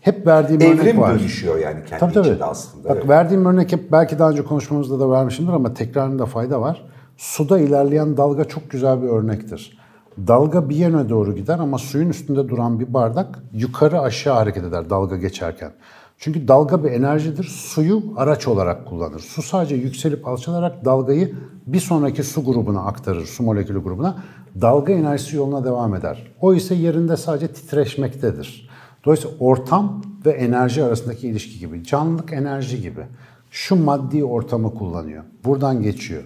Hep 0.00 0.26
verdiğim 0.26 0.60
örnek 0.60 0.80
Evrim 0.84 1.00
var. 1.00 1.18
dönüşüyor 1.18 1.58
yani 1.58 1.84
kendi 1.88 2.00
Tabii 2.00 2.12
tabii. 2.12 2.28
içinde 2.28 2.44
aslında. 2.44 2.88
Bak 2.88 2.96
evet. 2.96 3.08
verdiğim 3.08 3.46
örnek 3.46 3.72
hep 3.72 3.92
belki 3.92 4.18
daha 4.18 4.30
önce 4.30 4.44
konuşmamızda 4.44 5.00
da 5.00 5.10
vermişimdir 5.10 5.52
ama 5.52 5.74
tekrarında 5.74 6.26
fayda 6.26 6.60
var. 6.60 6.84
Suda 7.20 7.58
ilerleyen 7.58 8.16
dalga 8.16 8.44
çok 8.44 8.70
güzel 8.70 9.02
bir 9.02 9.08
örnektir. 9.08 9.78
Dalga 10.26 10.68
bir 10.68 10.76
yöne 10.76 11.08
doğru 11.08 11.34
gider 11.34 11.58
ama 11.58 11.78
suyun 11.78 12.08
üstünde 12.08 12.48
duran 12.48 12.80
bir 12.80 12.94
bardak 12.94 13.38
yukarı 13.52 14.00
aşağı 14.00 14.34
hareket 14.34 14.64
eder 14.64 14.90
dalga 14.90 15.16
geçerken. 15.16 15.72
Çünkü 16.18 16.48
dalga 16.48 16.84
bir 16.84 16.90
enerjidir. 16.90 17.44
Suyu 17.44 18.02
araç 18.16 18.48
olarak 18.48 18.86
kullanır. 18.86 19.18
Su 19.20 19.42
sadece 19.42 19.74
yükselip 19.74 20.28
alçalarak 20.28 20.84
dalgayı 20.84 21.34
bir 21.66 21.80
sonraki 21.80 22.22
su 22.22 22.44
grubuna 22.44 22.80
aktarır, 22.80 23.26
su 23.26 23.42
molekülü 23.42 23.82
grubuna. 23.82 24.16
Dalga 24.60 24.92
enerjisi 24.92 25.36
yoluna 25.36 25.64
devam 25.64 25.94
eder. 25.94 26.32
O 26.40 26.54
ise 26.54 26.74
yerinde 26.74 27.16
sadece 27.16 27.48
titreşmektedir. 27.48 28.70
Dolayısıyla 29.04 29.36
ortam 29.40 30.02
ve 30.26 30.30
enerji 30.30 30.84
arasındaki 30.84 31.28
ilişki 31.28 31.58
gibi, 31.58 31.84
canlılık 31.84 32.32
enerji 32.32 32.82
gibi. 32.82 33.06
Şu 33.50 33.84
maddi 33.84 34.24
ortamı 34.24 34.74
kullanıyor. 34.74 35.24
Buradan 35.44 35.82
geçiyor. 35.82 36.22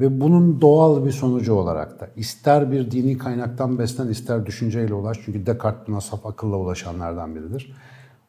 Ve 0.00 0.20
bunun 0.20 0.60
doğal 0.60 1.04
bir 1.04 1.10
sonucu 1.10 1.54
olarak 1.54 2.00
da 2.00 2.08
ister 2.16 2.72
bir 2.72 2.90
dini 2.90 3.18
kaynaktan 3.18 3.78
beslen 3.78 4.08
ister 4.08 4.46
düşünceyle 4.46 4.94
ulaş. 4.94 5.18
Çünkü 5.24 5.46
Descartes 5.46 5.88
buna 5.88 6.00
saf 6.00 6.26
akılla 6.26 6.56
ulaşanlardan 6.56 7.34
biridir. 7.34 7.72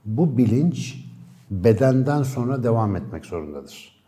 Bu 0.06 0.38
bilinç 0.38 1.06
bedenden 1.52 2.24
sonra 2.24 2.64
devam 2.64 2.96
etmek 2.96 3.26
zorundadır. 3.26 4.00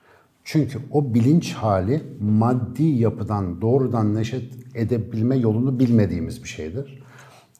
Çünkü 0.44 0.80
o 0.92 1.14
bilinç 1.14 1.54
hali 1.54 2.04
maddi 2.22 2.84
yapıdan 2.84 3.62
doğrudan 3.62 4.16
neşet 4.16 4.54
edebilme 4.76 5.36
yolunu 5.36 5.80
bilmediğimiz 5.80 6.44
bir 6.44 6.50
şeydir. 6.50 7.04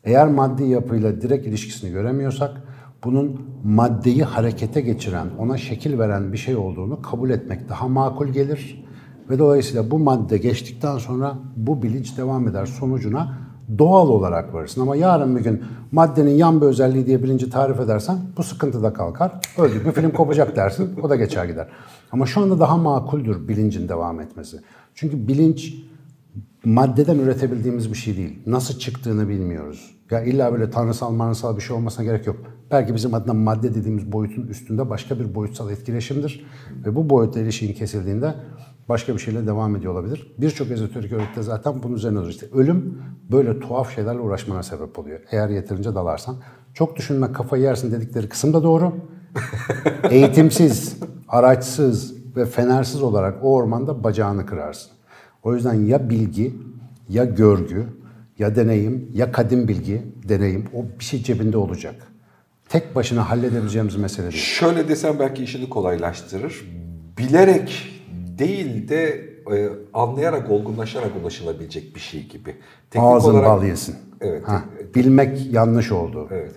Eğer 0.04 0.28
maddi 0.28 0.64
yapıyla 0.64 1.22
direkt 1.22 1.48
ilişkisini 1.48 1.92
göremiyorsak 1.92 2.62
bunun 3.04 3.42
maddeyi 3.64 4.24
harekete 4.24 4.82
geçiren, 4.82 5.28
ona 5.38 5.58
şekil 5.58 6.00
veren 6.00 6.34
bir 6.34 6.38
şey 6.38 6.56
olduğunu 6.56 7.02
kabul 7.02 7.30
etmek 7.30 7.70
daha 7.70 7.88
makul 7.88 8.28
gelir. 8.28 8.84
Ve 9.32 9.40
dolayısıyla 9.40 9.92
bu 9.92 10.00
madde 10.00 10.38
geçtikten 10.38 10.98
sonra 10.98 11.38
bu 11.56 11.84
bilinç 11.84 12.18
devam 12.18 12.48
eder 12.48 12.66
sonucuna 12.66 13.38
doğal 13.78 14.10
olarak 14.10 14.54
varırsın. 14.54 14.82
Ama 14.82 14.96
yarın 14.96 15.36
bir 15.38 15.42
gün 15.42 15.64
maddenin 15.92 16.32
yan 16.32 16.62
bir 16.62 16.66
özelliği 16.66 17.06
diye 17.06 17.24
bilinci 17.24 17.50
tarif 17.50 17.80
edersen 17.80 18.20
bu 18.38 18.44
sıkıntı 18.44 18.84
da 18.84 18.94
kalkar. 18.94 19.32
Öldük 19.58 19.86
bir 19.86 19.92
film 19.92 20.12
kopacak 20.12 20.56
dersin 20.56 21.00
o 21.04 21.10
da 21.10 21.16
geçer 21.16 21.46
gider. 21.46 21.68
Ama 22.12 22.26
şu 22.26 22.42
anda 22.42 22.60
daha 22.60 22.78
makuldür 22.78 23.48
bilincin 23.48 23.90
devam 23.90 24.20
etmesi. 24.20 24.58
Çünkü 24.96 25.28
bilinç 25.28 25.76
maddeden 26.66 27.20
üretebildiğimiz 27.20 27.90
bir 27.90 27.98
şey 27.98 28.18
değil. 28.18 28.40
Nasıl 28.46 28.80
çıktığını 28.80 29.30
bilmiyoruz. 29.30 29.96
Ya 30.12 30.22
illa 30.22 30.54
böyle 30.54 30.70
tanrısal 30.70 31.12
manrısal 31.12 31.58
bir 31.58 31.62
şey 31.62 31.76
olmasına 31.76 32.06
gerek 32.06 32.28
yok. 32.28 32.36
Belki 32.72 32.96
bizim 32.96 33.14
adına 33.14 33.34
madde 33.34 33.76
dediğimiz 33.76 34.12
boyutun 34.12 34.48
üstünde 34.48 34.90
başka 34.90 35.20
bir 35.20 35.36
boyutsal 35.36 35.72
etkileşimdir. 35.72 36.46
Ve 36.86 36.96
bu 36.96 37.10
boyutta 37.10 37.40
ilişkin 37.40 37.74
kesildiğinde 37.74 38.34
başka 38.90 39.14
bir 39.14 39.20
şeyle 39.20 39.48
devam 39.48 39.76
ediyor 39.76 39.94
olabilir. 39.94 40.36
Birçok 40.38 40.72
ezoterik 40.72 41.12
öğretide 41.12 41.44
zaten 41.44 41.84
bunun 41.84 41.96
üzerine 41.96 42.20
durur. 42.20 42.30
İşte 42.30 42.48
ölüm 42.54 43.02
böyle 43.32 43.60
tuhaf 43.60 43.96
şeylerle 43.96 44.20
uğraşmana 44.20 44.64
sebep 44.64 45.00
oluyor. 45.00 45.20
Eğer 45.32 45.50
yeterince 45.50 45.96
dalarsan. 45.96 46.36
Çok 46.74 46.96
düşünme 46.96 47.32
kafayı 47.32 47.64
yersin 47.64 47.92
dedikleri 47.92 48.30
kısım 48.30 48.54
da 48.54 48.64
doğru. 48.64 48.94
Eğitimsiz, 50.10 51.00
araçsız 51.28 52.16
ve 52.36 52.46
fenersiz 52.46 53.02
olarak 53.02 53.44
o 53.44 53.54
ormanda 53.54 54.04
bacağını 54.04 54.46
kırarsın. 54.46 54.92
O 55.44 55.54
yüzden 55.56 55.74
ya 55.74 56.10
bilgi, 56.10 56.54
ya 57.10 57.26
görgü, 57.26 58.01
ya 58.40 58.56
deneyim, 58.56 59.10
ya 59.14 59.32
kadim 59.32 59.68
bilgi, 59.68 60.02
deneyim 60.30 60.66
o 60.74 60.86
bir 61.00 61.04
şey 61.04 61.24
cebinde 61.24 61.58
olacak. 61.58 61.96
Tek 62.70 62.96
başına 62.96 63.30
halledebileceğimiz 63.30 63.96
mesele 63.96 64.32
değil. 64.32 64.44
Şöyle 64.44 64.88
desem 64.90 65.20
belki 65.20 65.44
işini 65.44 65.70
kolaylaştırır. 65.70 66.66
Bilerek 67.18 67.92
değil 68.38 68.88
de 68.90 69.04
e, 69.54 69.70
anlayarak, 69.94 70.52
olgunlaşarak 70.52 71.10
ulaşılabilecek 71.22 71.96
bir 71.96 72.00
şey 72.00 72.28
gibi. 72.28 72.56
Teknik 72.90 73.10
Ağzın 73.10 73.32
olarak- 73.34 73.48
bal 73.48 73.64
yesin. 73.64 73.96
Evet. 74.22 74.48
Ha, 74.48 74.64
bilmek 74.96 75.54
yanlış 75.54 75.92
oldu. 75.92 76.28
Evet. 76.32 76.52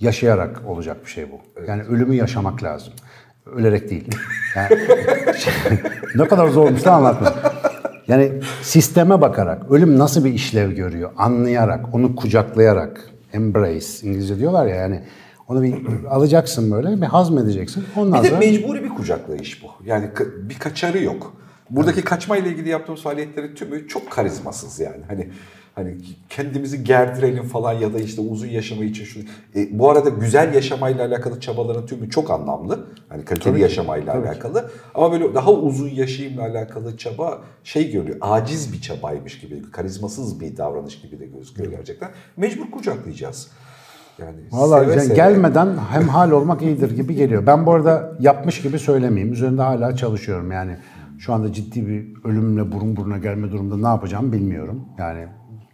Yaşayarak 0.00 0.62
olacak 0.66 0.96
bir 1.04 1.10
şey 1.10 1.24
bu. 1.32 1.62
Yani 1.68 1.82
ölümü 1.82 2.14
yaşamak 2.14 2.62
lazım. 2.62 2.92
Ölerek 3.46 3.90
değil. 3.90 4.08
Yani, 4.56 4.68
ne 6.14 6.28
kadar 6.28 6.48
zormuş 6.48 6.84
da 6.84 6.92
anlatmak. 6.92 7.52
Yani 8.10 8.32
sisteme 8.62 9.20
bakarak, 9.20 9.70
ölüm 9.70 9.98
nasıl 9.98 10.24
bir 10.24 10.32
işlev 10.32 10.72
görüyor, 10.72 11.10
anlayarak, 11.16 11.94
onu 11.94 12.16
kucaklayarak, 12.16 13.10
embrace, 13.32 13.86
İngilizce 14.02 14.38
diyorlar 14.38 14.66
ya 14.66 14.74
yani 14.74 15.02
onu 15.48 15.62
bir 15.62 15.74
alacaksın 16.10 16.70
böyle, 16.70 17.00
bir 17.00 17.06
hazmedeceksin. 17.06 17.84
Ondan 17.96 18.24
Bir 18.24 18.30
de 18.30 18.38
mecburi 18.38 18.84
bir 18.84 18.88
kucaklayış 18.88 19.62
bu. 19.62 19.66
Yani 19.86 20.10
bir 20.36 20.58
kaçarı 20.58 21.02
yok. 21.02 21.32
Buradaki 21.70 22.02
kaçma 22.02 22.36
ile 22.36 22.48
ilgili 22.48 22.68
yaptığımız 22.68 23.02
faaliyetlerin 23.02 23.54
tümü 23.54 23.88
çok 23.88 24.10
karizmasız 24.10 24.80
yani. 24.80 25.02
Hani 25.08 25.28
hani 25.80 25.96
kendimizi 26.28 26.84
gerdirelim 26.84 27.44
falan 27.44 27.72
ya 27.72 27.94
da 27.94 27.98
işte 27.98 28.20
uzun 28.20 28.46
yaşama 28.46 28.84
için 28.84 29.04
şu. 29.04 29.20
E, 29.56 29.78
bu 29.78 29.90
arada 29.90 30.08
güzel 30.08 30.54
yaşamayla 30.54 31.06
alakalı 31.06 31.40
çabaların 31.40 31.86
tümü 31.86 32.10
çok 32.10 32.30
anlamlı. 32.30 32.86
Hani 33.08 33.24
kaliteli 33.24 33.60
yaşamayla 33.60 34.14
alakalı. 34.14 34.70
Ama 34.94 35.12
böyle 35.12 35.34
daha 35.34 35.52
uzun 35.52 35.88
yaşayımla 35.88 36.42
alakalı 36.42 36.96
çaba 36.96 37.42
şey 37.64 37.92
görüyor. 37.92 38.18
Aciz 38.20 38.72
bir 38.72 38.80
çabaymış 38.80 39.40
gibi, 39.40 39.70
karizmasız 39.70 40.40
bir 40.40 40.56
davranış 40.56 41.00
gibi 41.00 41.20
de 41.20 41.26
gözüküyor 41.26 41.70
gerçekten. 41.70 42.10
Mecbur 42.36 42.70
kucaklayacağız. 42.70 43.48
Yani 44.18 44.36
Vallahi 44.50 44.84
seve 44.84 45.00
seve. 45.00 45.14
gelmeden 45.14 45.76
hemhal 45.76 46.30
olmak 46.30 46.62
iyidir 46.62 46.90
gibi 46.96 47.14
geliyor. 47.14 47.46
Ben 47.46 47.66
bu 47.66 47.72
arada 47.72 48.12
yapmış 48.20 48.62
gibi 48.62 48.78
söylemeyeyim. 48.78 49.32
Üzerinde 49.32 49.62
hala 49.62 49.96
çalışıyorum. 49.96 50.52
Yani 50.52 50.76
şu 51.18 51.32
anda 51.32 51.52
ciddi 51.52 51.86
bir 51.86 52.24
ölümle 52.24 52.72
burun 52.72 52.96
buruna 52.96 53.18
gelme 53.18 53.50
durumunda 53.50 53.76
ne 53.76 53.86
yapacağımı 53.86 54.32
bilmiyorum. 54.32 54.84
Yani 54.98 55.26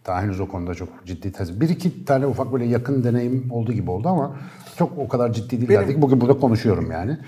daha 0.06 0.22
henüz 0.22 0.40
o 0.40 0.48
konuda 0.48 0.74
çok 0.74 0.88
ciddi 1.04 1.32
tez. 1.32 1.60
Bir 1.60 1.68
iki 1.68 2.04
tane 2.04 2.26
ufak 2.26 2.52
böyle 2.52 2.64
yakın 2.64 3.04
deneyim 3.04 3.50
oldu 3.50 3.72
gibi 3.72 3.90
oldu 3.90 4.08
ama 4.08 4.36
çok 4.78 4.98
o 4.98 5.08
kadar 5.08 5.32
ciddi 5.32 5.60
değillerdi 5.60 5.94
ki 5.94 6.02
bugün 6.02 6.20
burada 6.20 6.38
konuşuyorum 6.38 6.90
yani. 6.90 7.18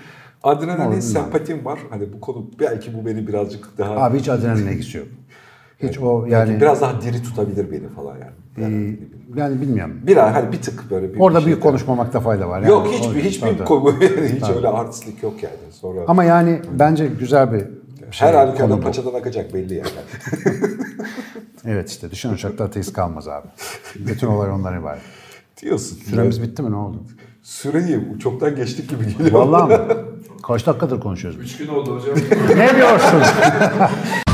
Adrenalin 0.43 0.99
sempatim 0.99 1.65
var. 1.65 1.79
Hani 1.89 2.13
bu 2.13 2.19
konu 2.19 2.45
belki 2.59 2.93
bu 2.93 3.05
beni 3.05 3.27
birazcık 3.27 3.77
daha 3.77 3.95
Abi 3.95 4.19
hiç 4.19 4.29
adrenaline 4.29 4.71
yok. 4.71 5.07
Hiç 5.83 5.97
o 5.97 6.25
yani 6.25 6.61
biraz 6.61 6.81
daha 6.81 7.01
diri 7.01 7.23
tutabilir 7.23 7.71
beni 7.71 7.87
falan 7.87 8.15
yani. 8.17 8.31
yani 8.57 8.97
e, 9.35 9.39
yani 9.39 9.61
bilmiyorum. 9.61 10.01
bir 10.07 10.15
hani 10.15 10.51
bir 10.51 10.61
tık 10.61 10.91
böyle 10.91 11.13
bir 11.13 11.19
Orada 11.19 11.39
bir 11.39 11.45
büyük 11.45 11.57
şey- 11.57 11.69
konuşmamakta 11.69 12.19
fayda 12.19 12.49
var. 12.49 12.61
Yani 12.61 12.69
Yok 12.69 12.87
hiçbir 12.87 13.23
hiçbir 13.23 13.65
konu 13.65 13.93
yani 14.03 14.29
hiç 14.35 14.49
öyle 14.55 14.67
artistlik 14.67 15.23
yok 15.23 15.43
yani. 15.43 15.55
Sonra 15.71 15.99
Ama 16.07 16.23
yani 16.23 16.61
bence 16.79 17.07
güzel 17.07 17.53
bir 17.53 17.65
şey. 18.15 18.27
her 18.27 18.33
halükarda 18.33 18.79
paçadan 18.79 19.13
akacak 19.13 19.53
belli 19.53 19.73
yani. 19.73 19.89
Evet 21.65 21.89
işte 21.89 22.11
düşen 22.11 22.29
uçakta 22.29 22.63
ateist 22.63 22.93
kalmaz 22.93 23.27
abi. 23.27 23.47
Bütün 23.95 24.27
olay 24.27 24.51
ondan 24.51 24.79
ibaret. 24.79 25.01
Diyorsun. 25.61 25.97
Süremiz 25.97 26.41
bitti 26.41 26.61
mi 26.61 26.71
ne 26.71 26.75
oldu? 26.75 26.97
Süreyi 27.43 27.99
çoktan 28.19 28.55
geçtik 28.55 28.89
gibi 28.89 29.17
geliyor. 29.17 29.31
Vallahi 29.31 29.73
mı? 29.73 29.87
Kaç 30.47 30.67
dakikadır 30.67 30.99
konuşuyoruz? 30.99 31.41
Üç 31.41 31.57
gün 31.57 31.67
oldu 31.67 31.95
hocam. 31.95 32.15
Ne 32.57 32.75
diyorsun? 32.75 33.21